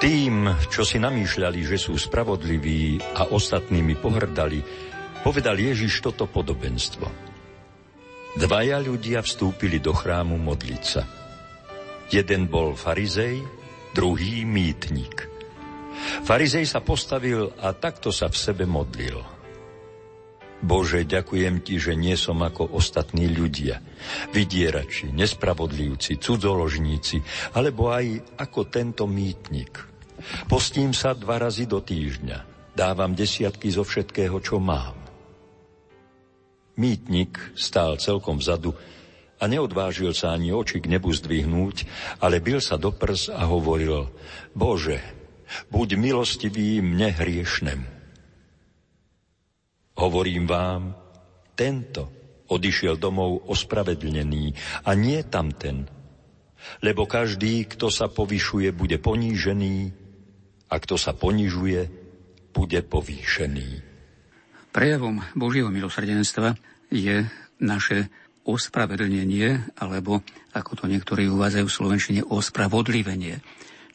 Tým, 0.00 0.48
čo 0.72 0.80
si 0.80 0.96
namýšľali, 0.96 1.60
že 1.60 1.76
sú 1.76 1.92
spravodliví 1.92 2.96
a 3.20 3.36
ostatnými 3.36 4.00
pohrdali, 4.00 4.64
povedal 5.20 5.60
Ježiš 5.60 6.00
toto 6.00 6.24
podobenstvo. 6.24 7.04
Dvaja 8.40 8.80
ľudia 8.80 9.20
vstúpili 9.20 9.76
do 9.76 9.92
chrámu 9.92 10.40
modliť 10.40 10.82
sa. 10.88 11.04
Jeden 12.08 12.48
bol 12.48 12.72
farizej, 12.72 13.44
druhý 13.92 14.48
mýtnik. 14.48 15.28
Farizej 16.24 16.64
sa 16.64 16.80
postavil 16.80 17.52
a 17.60 17.76
takto 17.76 18.08
sa 18.08 18.32
v 18.32 18.40
sebe 18.40 18.64
modlil– 18.64 19.20
Bože, 20.64 21.04
ďakujem 21.04 21.60
Ti, 21.60 21.76
že 21.76 21.92
nie 21.92 22.16
som 22.16 22.40
ako 22.40 22.72
ostatní 22.72 23.28
ľudia, 23.28 23.80
vydierači, 24.32 25.12
nespravodlivci, 25.12 26.16
cudzoložníci, 26.16 27.20
alebo 27.52 27.92
aj 27.92 28.36
ako 28.40 28.60
tento 28.72 29.04
mýtnik. 29.04 29.76
Postím 30.48 30.96
sa 30.96 31.12
dva 31.12 31.36
razy 31.36 31.68
do 31.68 31.84
týždňa, 31.84 32.72
dávam 32.72 33.12
desiatky 33.12 33.68
zo 33.68 33.84
všetkého, 33.84 34.40
čo 34.40 34.56
mám. 34.56 34.96
Mýtnik 36.76 37.56
stál 37.56 38.00
celkom 38.00 38.40
vzadu 38.40 38.72
a 39.36 39.44
neodvážil 39.48 40.16
sa 40.16 40.32
ani 40.32 40.52
oči 40.52 40.80
k 40.80 40.88
nebu 40.88 41.12
zdvihnúť, 41.12 41.76
ale 42.24 42.40
bil 42.40 42.64
sa 42.64 42.80
do 42.80 42.92
prs 42.92 43.28
a 43.28 43.44
hovoril, 43.44 44.08
Bože, 44.56 45.00
buď 45.68 46.00
milostivý 46.00 46.80
mne 46.80 47.12
hriešnemu. 47.12 47.95
Hovorím 49.96 50.44
vám, 50.44 50.92
tento 51.56 52.12
odišiel 52.52 53.00
domov 53.00 53.48
ospravedlnený 53.48 54.52
a 54.84 54.92
nie 54.92 55.24
tamten. 55.24 55.88
Lebo 56.84 57.08
každý, 57.08 57.64
kto 57.64 57.88
sa 57.88 58.12
povyšuje, 58.12 58.76
bude 58.76 59.00
ponížený 59.00 59.76
a 60.68 60.74
kto 60.76 61.00
sa 61.00 61.16
ponižuje, 61.16 61.80
bude 62.52 62.80
povýšený. 62.84 63.70
Prejavom 64.72 65.24
Božieho 65.32 65.72
milosrdenstva 65.72 66.52
je 66.92 67.24
naše 67.64 68.12
ospravedlnenie, 68.44 69.74
alebo 69.80 70.20
ako 70.52 70.72
to 70.76 70.84
niektorí 70.86 71.26
uvádzajú 71.32 71.66
v 71.66 71.76
Slovenčine, 71.76 72.20
ospravodlivenie. 72.22 73.40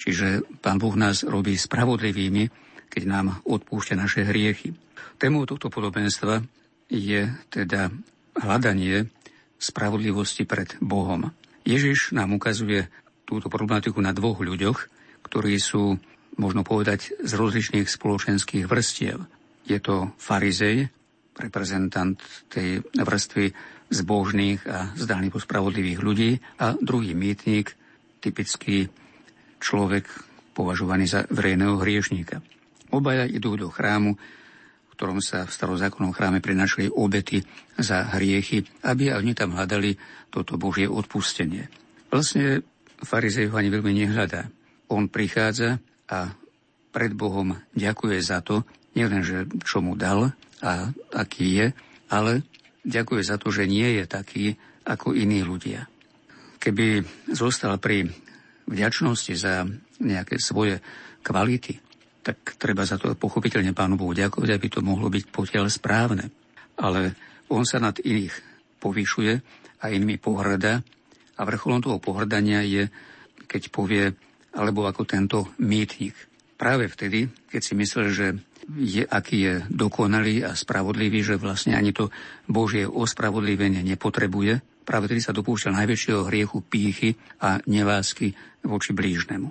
Čiže 0.02 0.41
Pán 0.60 0.82
Boh 0.82 0.98
nás 0.98 1.22
robí 1.22 1.53
spravodlivými, 1.56 2.70
keď 2.91 3.03
nám 3.07 3.27
odpúšťa 3.47 3.95
naše 3.95 4.27
hriechy. 4.27 4.76
Témou 5.15 5.47
tohto 5.47 5.72
podobenstva 5.72 6.43
je 6.91 7.31
teda 7.47 7.88
hľadanie 8.35 9.07
spravodlivosti 9.55 10.43
pred 10.43 10.76
Bohom. 10.84 11.31
Ježiš 11.63 12.11
nám 12.11 12.35
ukazuje 12.35 12.91
túto 13.23 13.47
problematiku 13.47 14.03
na 14.03 14.11
dvoch 14.11 14.43
ľuďoch, 14.43 14.80
ktorí 15.23 15.55
sú, 15.55 15.95
možno 16.35 16.68
povedať, 16.68 17.15
z 17.23 17.31
rozličných 17.31 17.88
spoločenských 17.88 18.68
vrstiev. 18.68 19.23
Je 19.63 19.80
to 19.80 20.11
farizej, 20.19 20.89
reprezentant 21.38 22.19
tej 22.51 22.84
vrstvy 22.91 23.55
zbožných 23.91 24.59
a 24.68 24.91
zdánlivo 24.99 25.39
spravodlivých 25.39 25.99
ľudí 26.03 26.31
a 26.59 26.76
druhý 26.76 27.15
mýtnik, 27.15 27.72
typický 28.19 28.91
človek 29.61 30.07
považovaný 30.51 31.07
za 31.07 31.23
verejného 31.30 31.80
hriešníka. 31.80 32.43
Obaja 32.91 33.26
idú 33.26 33.55
do 33.55 33.72
chrámu 33.72 34.19
ktorom 35.01 35.18
sa 35.18 35.49
v 35.49 35.55
starozákonnom 35.57 36.13
chráme 36.13 36.45
prinašali 36.45 36.93
obety 36.93 37.41
za 37.73 38.05
hriechy, 38.13 38.61
aby 38.85 39.09
oni 39.09 39.34
tam 39.34 39.57
hľadali 39.57 39.97
toto 40.30 40.61
Božie 40.61 40.85
odpustenie. 40.85 41.73
Vlastne 42.13 42.61
farizej 43.01 43.49
ho 43.49 43.57
ani 43.57 43.73
veľmi 43.73 43.97
nehľadá. 43.97 44.53
On 44.93 45.09
prichádza 45.09 45.81
a 46.05 46.38
pred 46.93 47.18
Bohom 47.18 47.57
ďakuje 47.73 48.22
za 48.22 48.45
to, 48.45 48.61
nielen, 48.93 49.26
že 49.26 49.49
čo 49.65 49.81
mu 49.81 49.97
dal 49.97 50.38
a 50.61 50.93
aký 51.18 51.49
je, 51.49 51.68
ale 52.13 52.45
ďakuje 52.85 53.22
za 53.26 53.41
to, 53.41 53.49
že 53.49 53.65
nie 53.65 53.97
je 53.97 54.05
taký 54.05 54.53
ako 54.85 55.18
iní 55.18 55.41
ľudia. 55.41 55.89
Keby 56.61 57.01
zostal 57.34 57.73
pri 57.81 58.05
vďačnosti 58.69 59.34
za 59.34 59.65
nejaké 59.97 60.38
svoje 60.38 60.77
kvality, 61.26 61.81
tak 62.22 62.57
treba 62.57 62.85
za 62.85 63.02
to 63.02 63.18
pochopiteľne 63.18 63.73
Pánu 63.73 63.98
Bohu 63.98 64.14
ďakovať, 64.14 64.49
aby 64.53 64.68
to 64.69 64.85
mohlo 64.85 65.10
byť 65.10 65.23
potiaľ 65.34 65.65
správne. 65.69 66.30
Ale 66.77 67.18
on 67.49 67.65
sa 67.65 67.81
nad 67.81 67.98
iných 67.98 68.34
povyšuje 68.81 69.34
a 69.81 69.85
inými 69.89 70.22
pohrada 70.22 70.85
a 71.38 71.41
vrcholom 71.41 71.81
toho 71.81 71.98
pohrdania 71.98 72.61
je, 72.61 72.85
keď 73.49 73.73
povie, 73.73 74.14
alebo 74.53 74.85
ako 74.85 75.03
tento 75.10 75.38
mýtnik. 75.57 76.14
Práve 76.57 76.85
vtedy, 76.85 77.26
keď 77.49 77.61
si 77.61 77.73
myslel, 77.73 78.07
že 78.14 78.27
je, 78.77 79.02
aký 79.02 79.38
je 79.41 79.56
dokonalý 79.73 80.45
a 80.45 80.53
spravodlivý, 80.53 81.26
že 81.26 81.41
vlastne 81.41 81.73
ani 81.73 81.89
to 81.91 82.14
Božie 82.45 82.85
ospravodlivenie 82.85 83.81
nepotrebuje, 83.81 84.61
práve 84.85 85.10
vtedy 85.10 85.22
sa 85.26 85.34
dopúšťal 85.34 85.73
najväčšieho 85.81 86.22
hriechu 86.30 86.61
pýchy 86.61 87.18
a 87.41 87.57
nelásky 87.65 88.38
voči 88.61 88.93
blížnemu. 88.93 89.49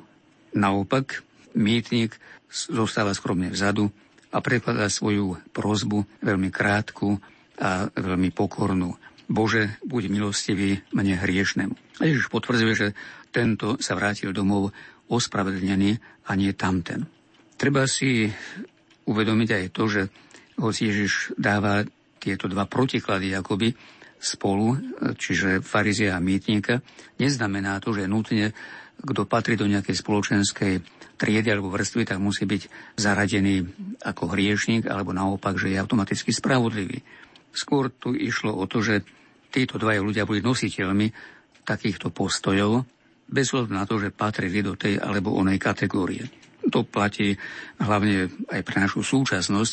Naopak, 0.54 1.26
mýtnik 1.54 2.16
zostáva 2.50 3.14
skromne 3.14 3.50
vzadu 3.50 3.90
a 4.30 4.38
prekladá 4.42 4.86
svoju 4.86 5.38
prozbu 5.50 6.06
veľmi 6.22 6.50
krátku 6.50 7.18
a 7.60 7.90
veľmi 7.90 8.30
pokornú. 8.30 8.94
Bože, 9.30 9.78
buď 9.86 10.10
milostivý 10.10 10.82
mne 10.90 11.14
hriešnemu. 11.14 12.02
A 12.02 12.08
Ježiš 12.08 12.26
potvrdzuje, 12.32 12.74
že 12.74 12.88
tento 13.30 13.78
sa 13.78 13.94
vrátil 13.94 14.34
domov 14.34 14.74
ospravedlnený 15.06 15.98
a 16.26 16.34
nie 16.34 16.50
tamten. 16.54 17.06
Treba 17.54 17.86
si 17.86 18.26
uvedomiť 19.06 19.48
aj 19.54 19.64
to, 19.70 19.84
že 19.86 20.02
hoci 20.58 20.90
Ježiš 20.90 21.34
dáva 21.38 21.86
tieto 22.18 22.50
dva 22.50 22.66
protiklady 22.66 23.32
akoby 23.34 23.70
spolu, 24.20 24.76
čiže 25.16 25.64
farizia 25.64 26.18
a 26.18 26.20
mýtnika, 26.20 26.84
neznamená 27.16 27.80
to, 27.80 27.96
že 27.96 28.10
nutne 28.10 28.52
kto 29.00 29.24
patrí 29.24 29.56
do 29.56 29.64
nejakej 29.64 29.96
spoločenskej 29.96 30.74
triedy 31.20 31.52
alebo 31.52 31.68
vrstvy, 31.68 32.08
tak 32.08 32.16
musí 32.16 32.48
byť 32.48 32.96
zaradený 32.96 33.68
ako 34.00 34.32
hriešnik, 34.32 34.88
alebo 34.88 35.12
naopak, 35.12 35.60
že 35.60 35.68
je 35.68 35.76
automaticky 35.76 36.32
spravodlivý. 36.32 37.04
Skôr 37.52 37.92
tu 37.92 38.16
išlo 38.16 38.56
o 38.56 38.64
to, 38.64 38.80
že 38.80 39.04
títo 39.52 39.76
dvaja 39.76 40.00
ľudia 40.00 40.24
boli 40.24 40.40
nositeľmi 40.40 41.12
takýchto 41.68 42.08
postojov, 42.08 42.88
bez 43.30 43.52
hľadu 43.52 43.70
na 43.70 43.84
to, 43.84 44.00
že 44.00 44.10
patrili 44.10 44.64
do 44.64 44.74
tej 44.74 44.96
alebo 44.98 45.36
onej 45.36 45.60
kategórie. 45.60 46.26
To 46.72 46.82
platí 46.82 47.36
hlavne 47.78 48.32
aj 48.50 48.60
pre 48.64 48.76
našu 48.80 49.04
súčasnosť. 49.04 49.72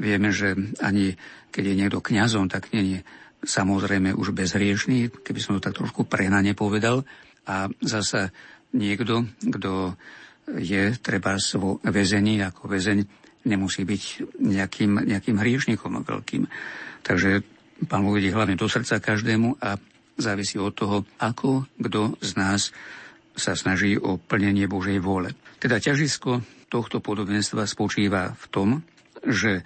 Vieme, 0.00 0.32
že 0.32 0.56
ani 0.80 1.14
keď 1.54 1.64
je 1.70 1.78
niekto 1.78 1.98
kňazom, 2.02 2.50
tak 2.50 2.72
nie 2.74 2.98
je 2.98 3.00
samozrejme 3.46 4.12
už 4.16 4.34
bezhriešný, 4.34 5.22
keby 5.22 5.40
som 5.40 5.56
to 5.56 5.64
tak 5.70 5.76
trošku 5.76 6.04
prehnane 6.04 6.52
povedal. 6.52 7.06
A 7.48 7.70
zasa 7.80 8.34
niekto, 8.74 9.26
kto 9.38 9.94
je 10.58 10.96
treba 10.98 11.38
vo 11.60 11.78
väzení 11.84 12.42
ako 12.42 12.66
väzeň, 12.66 12.98
nemusí 13.46 13.86
byť 13.86 14.02
nejakým, 14.40 15.06
nejakým 15.06 15.36
hriešnikom 15.38 16.02
veľkým. 16.02 16.44
Takže 17.06 17.40
pán 17.86 18.04
uvidí 18.04 18.28
hlavne 18.34 18.58
do 18.58 18.68
srdca 18.68 19.00
každému 19.00 19.62
a 19.62 19.78
závisí 20.20 20.60
od 20.60 20.76
toho, 20.76 20.96
ako 21.16 21.64
kto 21.80 22.20
z 22.20 22.30
nás 22.36 22.74
sa 23.32 23.56
snaží 23.56 23.96
o 23.96 24.20
plnenie 24.20 24.68
Božej 24.68 25.00
vôle. 25.00 25.32
Teda 25.56 25.80
ťažisko 25.80 26.44
tohto 26.68 27.00
podobenstva 27.00 27.64
spočíva 27.64 28.36
v 28.36 28.44
tom, 28.52 28.68
že 29.24 29.64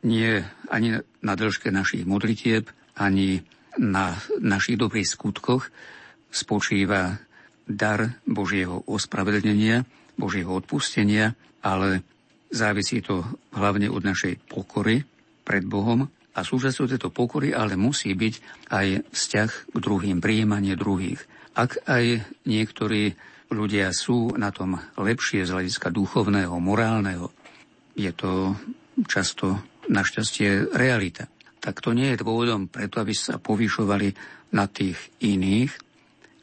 nie 0.00 0.40
ani 0.72 1.04
na 1.20 1.34
dĺžke 1.36 1.68
našich 1.68 2.08
modlitieb, 2.08 2.72
ani 2.96 3.44
na 3.76 4.16
našich 4.40 4.80
dobrých 4.80 5.06
skutkoch 5.06 5.68
spočíva 6.32 7.20
dar 7.68 8.18
Božieho 8.24 8.82
ospravedlnenia, 8.88 9.84
Božieho 10.20 10.52
odpustenia, 10.52 11.32
ale 11.64 12.04
závisí 12.52 13.00
to 13.00 13.24
hlavne 13.56 13.88
od 13.88 14.04
našej 14.04 14.44
pokory 14.44 15.02
pred 15.42 15.64
Bohom 15.64 16.04
a 16.36 16.40
súčasťou 16.44 16.86
tejto 16.86 17.08
pokory 17.08 17.56
ale 17.56 17.74
musí 17.74 18.12
byť 18.12 18.34
aj 18.70 18.86
vzťah 19.10 19.50
k 19.72 19.76
druhým, 19.80 20.20
prijímanie 20.22 20.76
druhých. 20.76 21.24
Ak 21.56 21.82
aj 21.88 22.22
niektorí 22.46 23.18
ľudia 23.50 23.90
sú 23.90 24.38
na 24.38 24.54
tom 24.54 24.78
lepšie 24.94 25.42
z 25.42 25.50
hľadiska 25.50 25.90
duchovného, 25.90 26.54
morálneho, 26.62 27.34
je 27.98 28.12
to 28.14 28.54
často 29.10 29.58
našťastie 29.90 30.70
realita. 30.70 31.26
Tak 31.58 31.82
to 31.82 31.92
nie 31.92 32.14
je 32.14 32.22
dôvodom 32.22 32.70
preto, 32.70 33.02
aby 33.02 33.12
sa 33.12 33.42
povyšovali 33.42 34.14
na 34.54 34.70
tých 34.70 34.96
iných, 35.20 35.89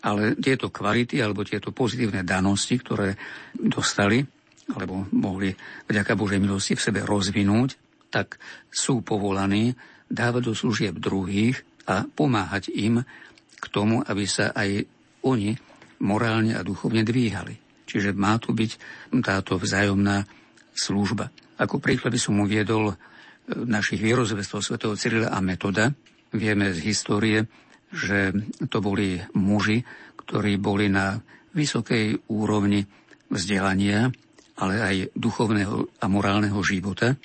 ale 0.04 0.38
tieto 0.38 0.70
kvality 0.70 1.18
alebo 1.22 1.48
tieto 1.48 1.74
pozitívne 1.74 2.22
danosti, 2.22 2.78
ktoré 2.78 3.18
dostali, 3.58 4.22
alebo 4.72 5.08
mohli 5.16 5.56
vďaka 5.88 6.14
Božej 6.14 6.40
milosti 6.44 6.76
v 6.76 6.84
sebe 6.84 7.00
rozvinúť, 7.02 7.80
tak 8.12 8.40
sú 8.70 9.04
povolaní 9.04 9.76
dávať 10.08 10.42
do 10.52 10.54
služieb 10.56 10.96
druhých 11.00 11.60
a 11.88 12.04
pomáhať 12.08 12.72
im 12.76 13.04
k 13.58 13.66
tomu, 13.72 14.04
aby 14.04 14.24
sa 14.28 14.52
aj 14.54 14.86
oni 15.24 15.56
morálne 16.04 16.54
a 16.54 16.62
duchovne 16.62 17.02
dvíhali. 17.02 17.58
Čiže 17.88 18.12
má 18.14 18.36
tu 18.38 18.52
byť 18.52 18.72
táto 19.24 19.56
vzájomná 19.56 20.28
služba. 20.76 21.32
Ako 21.58 21.82
príklad 21.82 22.14
by 22.14 22.20
som 22.22 22.38
uviedol 22.38 22.94
našich 23.48 24.04
vierozvestov 24.04 24.62
svätého 24.62 24.94
Cyrila 25.00 25.32
a 25.32 25.40
Metoda. 25.40 25.96
Vieme 26.36 26.76
z 26.76 26.84
histórie, 26.84 27.48
že 27.92 28.36
to 28.68 28.84
boli 28.84 29.20
muži, 29.36 29.84
ktorí 30.28 30.60
boli 30.60 30.92
na 30.92 31.20
vysokej 31.56 32.30
úrovni 32.32 32.84
vzdelania, 33.32 34.12
ale 34.58 34.76
aj 34.82 34.96
duchovného 35.14 36.02
a 36.02 36.06
morálneho 36.10 36.60
života 36.66 37.16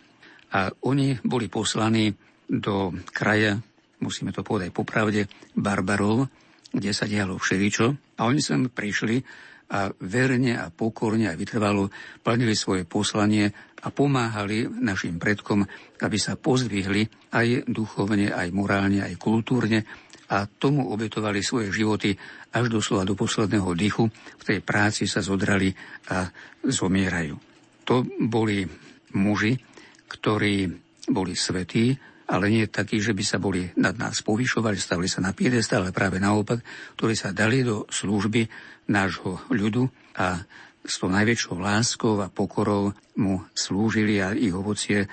a 0.52 0.68
oni 0.84 1.16
boli 1.24 1.48
poslaní 1.48 2.12
do 2.44 2.92
kraja, 3.08 3.56
musíme 4.04 4.36
to 4.36 4.44
povedať 4.44 4.68
popravde, 4.68 5.24
barbarov, 5.56 6.28
kde 6.68 6.92
sa 6.92 7.08
dialo 7.08 7.40
všeličo. 7.40 8.16
A 8.20 8.28
oni 8.28 8.44
sem 8.44 8.68
prišli 8.68 9.24
a 9.72 9.88
verne 10.04 10.52
a 10.60 10.68
pokorne 10.68 11.32
a 11.32 11.38
vytrvalo 11.38 11.88
plnili 12.20 12.52
svoje 12.52 12.84
poslanie 12.84 13.48
a 13.80 13.88
pomáhali 13.88 14.68
našim 14.68 15.16
predkom, 15.16 15.64
aby 16.04 16.18
sa 16.20 16.36
pozdvihli 16.36 17.32
aj 17.32 17.64
duchovne, 17.72 18.28
aj 18.28 18.52
morálne, 18.52 19.00
aj 19.00 19.16
kultúrne 19.16 19.88
a 20.32 20.48
tomu 20.48 20.88
obetovali 20.88 21.44
svoje 21.44 21.68
životy 21.68 22.16
až 22.56 22.72
doslova 22.72 23.04
do 23.04 23.12
posledného 23.12 23.68
dychu. 23.76 24.08
V 24.40 24.44
tej 24.48 24.64
práci 24.64 25.04
sa 25.04 25.20
zodrali 25.20 25.68
a 26.08 26.24
zomierajú. 26.64 27.36
To 27.84 28.00
boli 28.24 28.64
muži, 29.12 29.60
ktorí 30.08 30.72
boli 31.12 31.36
svetí, 31.36 31.92
ale 32.32 32.48
nie 32.48 32.64
takí, 32.64 32.96
že 32.96 33.12
by 33.12 33.24
sa 33.26 33.36
boli 33.36 33.68
nad 33.76 33.92
nás 34.00 34.24
povyšovali, 34.24 34.80
stavili 34.80 35.10
sa 35.10 35.20
na 35.20 35.36
piedesta, 35.36 35.76
ale 35.76 35.92
práve 35.92 36.16
naopak, 36.16 36.64
ktorí 36.96 37.12
sa 37.12 37.36
dali 37.36 37.60
do 37.60 37.84
služby 37.92 38.48
nášho 38.88 39.44
ľudu 39.52 39.84
a 40.16 40.40
s 40.82 40.96
tou 40.96 41.12
najväčšou 41.12 41.60
láskou 41.60 42.24
a 42.24 42.32
pokorou 42.32 42.96
mu 43.20 43.44
slúžili 43.52 44.18
a 44.18 44.32
ich 44.32 44.54
ovocie, 44.56 45.04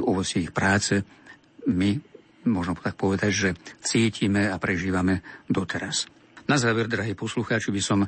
ovocie 0.00 0.48
ich 0.48 0.52
práce 0.54 1.04
my, 1.68 2.11
možno 2.46 2.78
tak 2.78 2.98
povedať, 2.98 3.30
že 3.30 3.48
cítime 3.82 4.50
a 4.50 4.56
prežívame 4.58 5.22
doteraz. 5.46 6.10
Na 6.50 6.58
záver, 6.58 6.90
drahí 6.90 7.14
poslucháči, 7.14 7.70
by 7.70 7.82
som 7.82 8.00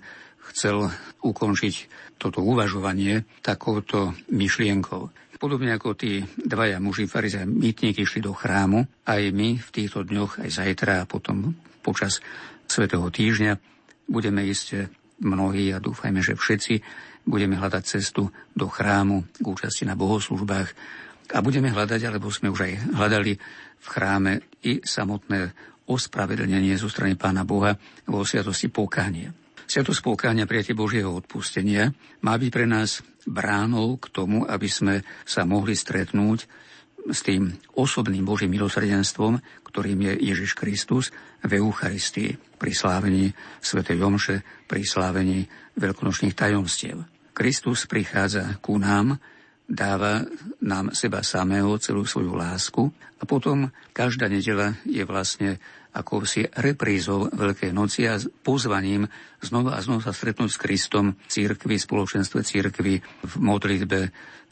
chcel 0.50 0.90
ukončiť 1.22 1.74
toto 2.18 2.42
uvažovanie 2.42 3.24
takouto 3.40 4.12
myšlienkou. 4.28 5.08
Podobne 5.38 5.76
ako 5.76 5.94
tí 5.94 6.24
dvaja 6.40 6.80
muži 6.80 7.04
farize 7.04 7.44
mýtnik 7.44 8.00
išli 8.00 8.24
do 8.24 8.32
chrámu, 8.32 8.86
aj 9.06 9.22
my 9.34 9.60
v 9.60 9.68
týchto 9.70 10.02
dňoch, 10.06 10.40
aj 10.40 10.50
zajtra 10.50 11.04
a 11.04 11.08
potom 11.08 11.52
počas 11.84 12.24
Svetého 12.64 13.04
týždňa 13.12 13.60
budeme 14.08 14.40
ísť 14.40 14.88
mnohí 15.20 15.68
a 15.70 15.82
dúfajme, 15.84 16.24
že 16.24 16.32
všetci 16.32 16.80
budeme 17.28 17.60
hľadať 17.60 17.82
cestu 17.84 18.32
do 18.56 18.66
chrámu 18.68 19.24
k 19.36 19.44
účasti 19.44 19.84
na 19.84 19.96
bohoslužbách 19.96 20.72
a 21.32 21.38
budeme 21.40 21.72
hľadať, 21.72 22.00
alebo 22.04 22.28
sme 22.28 22.52
už 22.52 22.60
aj 22.68 22.72
hľadali 22.98 23.32
v 23.80 23.86
chráme 23.86 24.32
i 24.64 24.84
samotné 24.84 25.54
ospravedlnenie 25.88 26.76
zo 26.76 26.88
strany 26.88 27.16
Pána 27.16 27.44
Boha 27.44 27.76
vo 28.08 28.24
sviatosti 28.24 28.68
pokánia. 28.68 29.32
Sviatosť 29.64 30.04
pokánia 30.04 30.44
prijatie 30.44 30.76
Božieho 30.76 31.08
odpustenia 31.16 31.88
má 32.20 32.36
byť 32.36 32.50
pre 32.52 32.68
nás 32.68 33.00
bránou 33.24 33.96
k 33.96 34.12
tomu, 34.12 34.44
aby 34.44 34.68
sme 34.68 35.00
sa 35.24 35.48
mohli 35.48 35.72
stretnúť 35.72 36.44
s 37.04 37.20
tým 37.24 37.52
osobným 37.76 38.24
Božím 38.24 38.56
milosrdenstvom, 38.56 39.40
ktorým 39.68 40.08
je 40.08 40.12
Ježiš 40.32 40.56
Kristus 40.56 41.12
v 41.44 41.60
Eucharistii, 41.60 42.36
pri 42.56 42.72
slávení 42.72 43.32
Sv. 43.60 43.84
Jomše, 43.84 44.40
pri 44.64 44.84
slávení 44.84 45.44
veľkonočných 45.76 46.32
tajomstiev. 46.32 47.04
Kristus 47.36 47.84
prichádza 47.84 48.56
ku 48.64 48.80
nám, 48.80 49.20
dáva 49.64 50.24
nám 50.60 50.92
seba 50.92 51.24
samého, 51.24 51.80
celú 51.80 52.04
svoju 52.04 52.36
lásku 52.36 52.92
a 53.20 53.22
potom 53.24 53.72
každá 53.96 54.28
nedela 54.28 54.76
je 54.84 55.00
vlastne 55.08 55.56
ako 55.94 56.26
si 56.26 56.42
reprízou 56.42 57.30
Veľkej 57.30 57.70
noci 57.70 58.04
a 58.10 58.18
pozvaním 58.18 59.06
znova 59.38 59.78
a 59.78 59.80
znova 59.80 60.10
sa 60.10 60.12
stretnúť 60.12 60.50
s 60.50 60.58
Kristom 60.58 61.14
v 61.14 61.28
církvi, 61.30 61.78
spoločenstve 61.78 62.42
církvy, 62.42 62.94
v 63.00 63.34
modlitbe, 63.38 64.00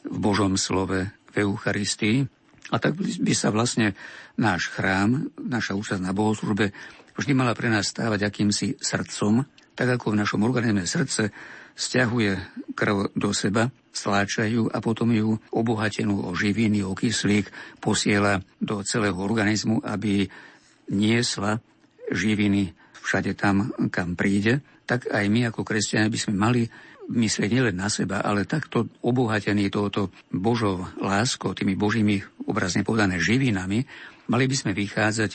v 0.07 0.17
Božom 0.17 0.55
slove, 0.55 1.03
v 1.03 1.35
Eucharistii. 1.35 2.23
A 2.71 2.79
tak 2.79 2.95
by 2.95 3.33
sa 3.35 3.51
vlastne 3.51 3.91
náš 4.39 4.71
chrám, 4.71 5.29
naša 5.35 5.75
účasť 5.75 5.99
na 5.99 6.15
bohoslužbe 6.15 6.71
vždy 7.19 7.33
mala 7.35 7.53
pre 7.53 7.67
nás 7.69 7.91
stávať 7.91 8.25
akýmsi 8.25 8.79
srdcom, 8.79 9.45
tak 9.75 9.99
ako 9.99 10.15
v 10.15 10.19
našom 10.23 10.41
organizme 10.47 10.87
srdce 10.87 11.29
stiahuje 11.73 12.37
krv 12.73 13.13
do 13.17 13.29
seba, 13.33 13.69
stláčajú 13.93 14.73
a 14.73 14.77
potom 14.81 15.13
ju 15.13 15.37
obohatenú 15.53 16.25
o 16.25 16.31
živiny, 16.33 16.81
o 16.81 16.97
kyslík 16.97 17.49
posiela 17.77 18.41
do 18.57 18.81
celého 18.81 19.17
organizmu, 19.17 19.85
aby 19.85 20.25
niesla 20.89 21.61
živiny 22.09 22.73
všade 23.03 23.37
tam, 23.37 23.69
kam 23.93 24.17
príde, 24.17 24.65
tak 24.89 25.07
aj 25.11 25.25
my 25.29 25.53
ako 25.53 25.61
kresťania 25.61 26.09
by 26.09 26.19
sme 26.19 26.33
mali 26.35 26.61
myslieť 27.03 27.49
nielen 27.51 27.75
na 27.75 27.91
seba, 27.91 28.23
ale 28.23 28.47
takto 28.47 28.87
obohatený 29.03 29.67
touto 29.67 30.09
Božou 30.31 30.87
láskou, 31.03 31.51
tými 31.51 31.75
Božími 31.75 32.23
obrazne 32.47 32.87
povedané 32.87 33.19
živinami, 33.19 33.83
mali 34.31 34.45
by 34.47 34.55
sme 34.55 34.71
vychádzať 34.71 35.31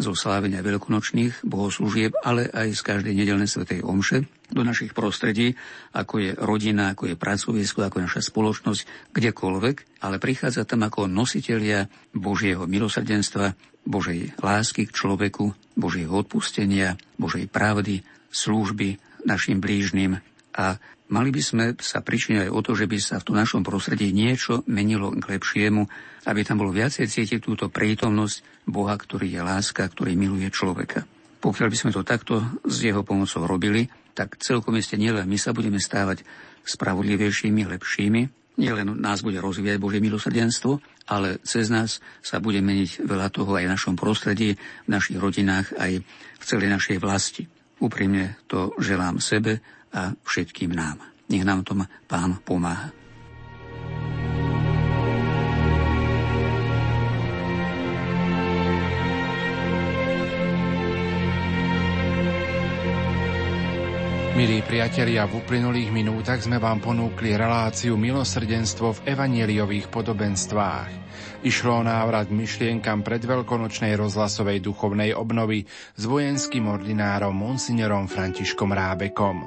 zo 0.00 0.16
slávenia 0.16 0.64
veľkonočných 0.64 1.44
bohoslúžieb, 1.44 2.16
ale 2.24 2.48
aj 2.48 2.72
z 2.72 2.80
každej 2.80 3.12
nedelnej 3.12 3.50
svetej 3.50 3.84
omše 3.84 4.24
do 4.50 4.62
našich 4.66 4.92
prostredí, 4.92 5.54
ako 5.94 6.14
je 6.20 6.30
rodina, 6.36 6.92
ako 6.92 7.14
je 7.14 7.16
pracovisko, 7.16 7.86
ako 7.86 8.02
je 8.02 8.06
naša 8.06 8.22
spoločnosť, 8.28 8.82
kdekoľvek, 9.14 10.02
ale 10.04 10.16
prichádza 10.18 10.66
tam 10.66 10.86
ako 10.86 11.10
nositelia 11.10 11.86
Božieho 12.12 12.66
milosrdenstva, 12.66 13.54
Božej 13.80 14.36
lásky 14.44 14.84
k 14.86 14.94
človeku, 14.94 15.56
Božieho 15.74 16.12
odpustenia, 16.12 17.00
Božej 17.16 17.48
pravdy, 17.48 18.04
služby 18.28 19.00
našim 19.24 19.58
blížnym 19.58 20.20
a 20.54 20.76
Mali 21.10 21.34
by 21.34 21.42
sme 21.42 21.64
sa 21.82 22.06
pričiniť 22.06 22.46
aj 22.46 22.50
o 22.54 22.60
to, 22.62 22.78
že 22.78 22.86
by 22.86 22.98
sa 23.02 23.18
v 23.18 23.26
tom 23.26 23.34
našom 23.34 23.66
prostredí 23.66 24.14
niečo 24.14 24.62
menilo 24.70 25.10
k 25.10 25.26
lepšiemu, 25.26 25.82
aby 26.30 26.40
tam 26.46 26.62
bolo 26.62 26.70
viacej 26.70 27.10
cítiť 27.10 27.42
túto 27.42 27.66
prítomnosť 27.66 28.62
Boha, 28.70 28.94
ktorý 28.94 29.26
je 29.26 29.42
láska, 29.42 29.90
ktorý 29.90 30.14
miluje 30.14 30.46
človeka. 30.54 31.02
Pokiaľ 31.42 31.66
by 31.66 31.76
sme 31.76 31.90
to 31.90 32.06
takto 32.06 32.46
s 32.62 32.86
jeho 32.86 33.02
pomocou 33.02 33.42
robili, 33.42 33.90
tak 34.12 34.38
celkom 34.42 34.76
iste 34.76 34.98
nielen 34.98 35.26
my 35.26 35.38
sa 35.38 35.54
budeme 35.54 35.78
stávať 35.78 36.26
spravodlivejšími, 36.66 37.66
lepšími, 37.66 38.22
nielen 38.60 39.00
nás 39.00 39.24
bude 39.24 39.40
rozvíjať 39.40 39.80
Božie 39.80 40.04
milosrdenstvo, 40.04 40.84
ale 41.08 41.40
cez 41.42 41.72
nás 41.72 42.04
sa 42.20 42.38
bude 42.38 42.60
meniť 42.60 43.08
veľa 43.08 43.32
toho 43.32 43.56
aj 43.56 43.64
v 43.64 43.72
našom 43.72 43.94
prostredí, 43.96 44.60
v 44.84 44.88
našich 44.92 45.16
rodinách, 45.16 45.72
aj 45.80 46.04
v 46.04 46.44
celej 46.44 46.68
našej 46.68 46.96
vlasti. 47.00 47.48
Úprimne 47.80 48.36
to 48.44 48.76
želám 48.76 49.16
sebe 49.24 49.64
a 49.96 50.12
všetkým 50.12 50.76
nám. 50.76 51.00
Nech 51.32 51.46
nám 51.48 51.64
tom 51.64 51.88
Pán 52.04 52.44
pomáha. 52.44 52.99
Milí 64.40 64.64
priatelia, 64.64 65.28
v 65.28 65.44
uplynulých 65.44 65.92
minútach 65.92 66.40
sme 66.40 66.56
vám 66.56 66.80
ponúkli 66.80 67.36
reláciu 67.36 68.00
milosrdenstvo 68.00 68.96
v 68.96 69.12
evanieliových 69.12 69.92
podobenstvách. 69.92 70.88
Išlo 71.44 71.76
o 71.76 71.82
návrat 71.84 72.32
myšlienkam 72.32 73.04
predveľkonočnej 73.04 73.92
rozhlasovej 74.00 74.64
duchovnej 74.64 75.12
obnovy 75.12 75.68
s 75.68 76.02
vojenským 76.08 76.72
ordinárom 76.72 77.36
Monsignorom 77.36 78.08
Františkom 78.08 78.72
Rábekom. 78.72 79.44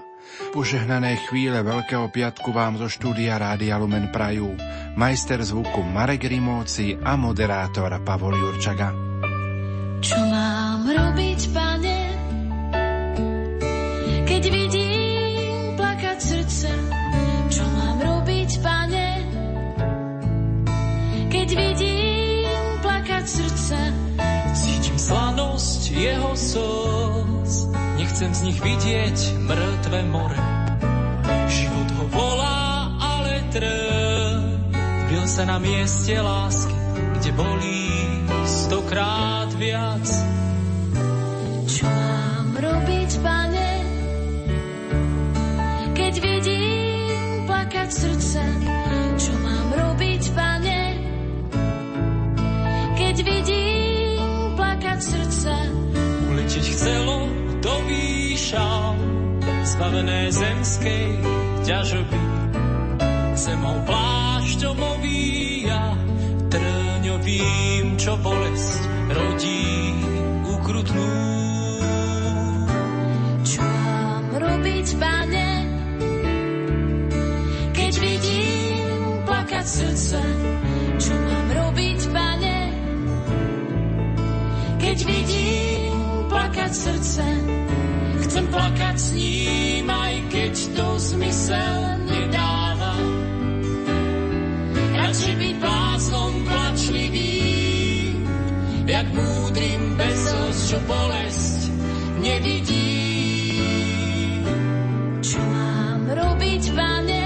Požehnané 0.54 1.18
chvíle 1.26 1.66
Veľkého 1.66 2.14
piatku 2.14 2.54
vám 2.54 2.78
zo 2.78 2.86
štúdia 2.86 3.42
Rádia 3.42 3.82
Lumen 3.82 4.14
Prajú. 4.14 4.54
Majster 4.94 5.42
zvuku 5.42 5.82
Marek 5.90 6.30
Rimóci 6.30 7.02
a 7.02 7.18
moderátor 7.18 7.98
Pavol 8.06 8.38
Jurčaga. 8.38 8.94
Čo 10.06 10.22
mám 10.30 10.86
robiť, 10.86 11.50
pane, 11.50 11.73
jeho 25.94 26.32
slz 26.34 27.74
Nechcem 27.94 28.34
z 28.34 28.42
nich 28.50 28.60
vidieť 28.60 29.18
mŕtve 29.48 30.02
more. 30.10 30.36
Život 31.48 31.90
ho 31.94 32.06
volá, 32.12 32.92
ale 33.00 33.46
trň. 33.54 34.42
Vbil 35.08 35.26
sa 35.30 35.48
na 35.48 35.62
mieste 35.62 36.18
lásky, 36.18 36.76
kde 37.22 37.32
bolí 37.38 37.88
stokrát 38.44 39.48
viac. 39.56 40.04
Čo 41.70 41.86
mám 41.88 42.60
robiť, 42.60 43.12
pane, 43.24 43.72
keď 45.96 46.14
vidím 46.18 47.48
plakať 47.48 47.90
srdce? 47.94 48.42
Zbavené 59.74 60.30
zemskej 60.30 61.06
ťažoby. 61.66 62.22
Zemou 63.34 63.82
plášťom 63.90 64.78
ovíja, 64.78 65.98
trňovým, 66.54 67.98
čo 67.98 68.14
bolesť 68.22 68.82
rodí 69.10 69.66
ukrutnú. 70.46 71.10
Čo 73.42 73.66
mám 73.66 74.26
robiť, 74.38 74.88
pane, 75.02 75.50
keď 77.74 77.94
vidím 77.98 78.90
plakať 79.26 79.66
srdce? 79.66 80.22
Čo 81.02 81.14
mám 81.18 81.48
robiť, 81.50 82.00
pane, 82.14 82.58
keď 84.78 84.98
vidím 85.02 85.98
plakať 86.30 86.72
srdce. 86.72 87.26
Chcem 88.34 88.50
plakať 88.50 88.98
s 88.98 89.10
ním, 89.14 89.86
aj 89.94 90.16
keď 90.34 90.54
to 90.74 90.88
zmysel 90.98 91.82
nedáva. 92.10 92.98
Radšej 94.74 95.34
byť 95.38 95.56
bláznom 95.62 96.34
plačlivý, 96.42 97.38
jak 98.90 99.06
múdrym 99.14 99.82
bezos, 99.94 100.58
čo 100.66 100.82
bolesť 100.90 101.62
nevidí. 102.26 102.98
Čo 105.22 105.38
mám 105.38 106.02
robiť, 106.10 106.64
pane, 106.74 107.26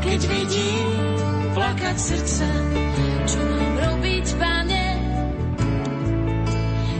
keď 0.00 0.20
vidím 0.32 0.88
plakať 1.52 1.96
srdce? 2.00 2.48
Čo 3.36 3.40
mám 3.52 3.74
robiť, 3.84 4.26
pane, 4.40 4.86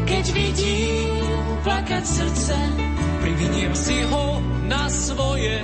keď 0.05 0.24
vidím 0.36 1.07
plakať 1.62 2.05
srdce. 2.05 2.56
Priviniem 3.22 3.74
si 3.74 3.98
ho 4.06 4.39
na 4.66 4.86
svoje, 4.89 5.62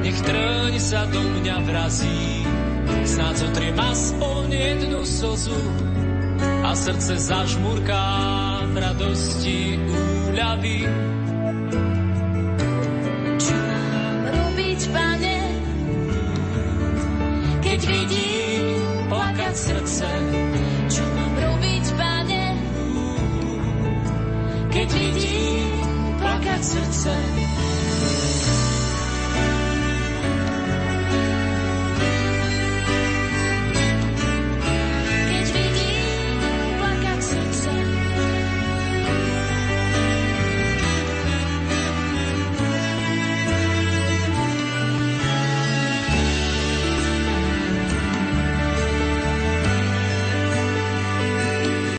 nech 0.00 0.18
trň 0.24 0.72
sa 0.80 1.04
do 1.08 1.20
mňa 1.20 1.56
vrazí. 1.66 2.44
Snáď 3.04 3.34
zotriem 3.46 3.78
aspoň 3.78 4.44
jednu 4.50 5.00
slzu 5.06 5.60
a 6.64 6.72
srdce 6.72 7.16
zažmurká 7.20 8.06
v 8.70 8.74
radosti 8.76 9.76
úľavy. 10.30 10.88
Pane, 27.04 27.39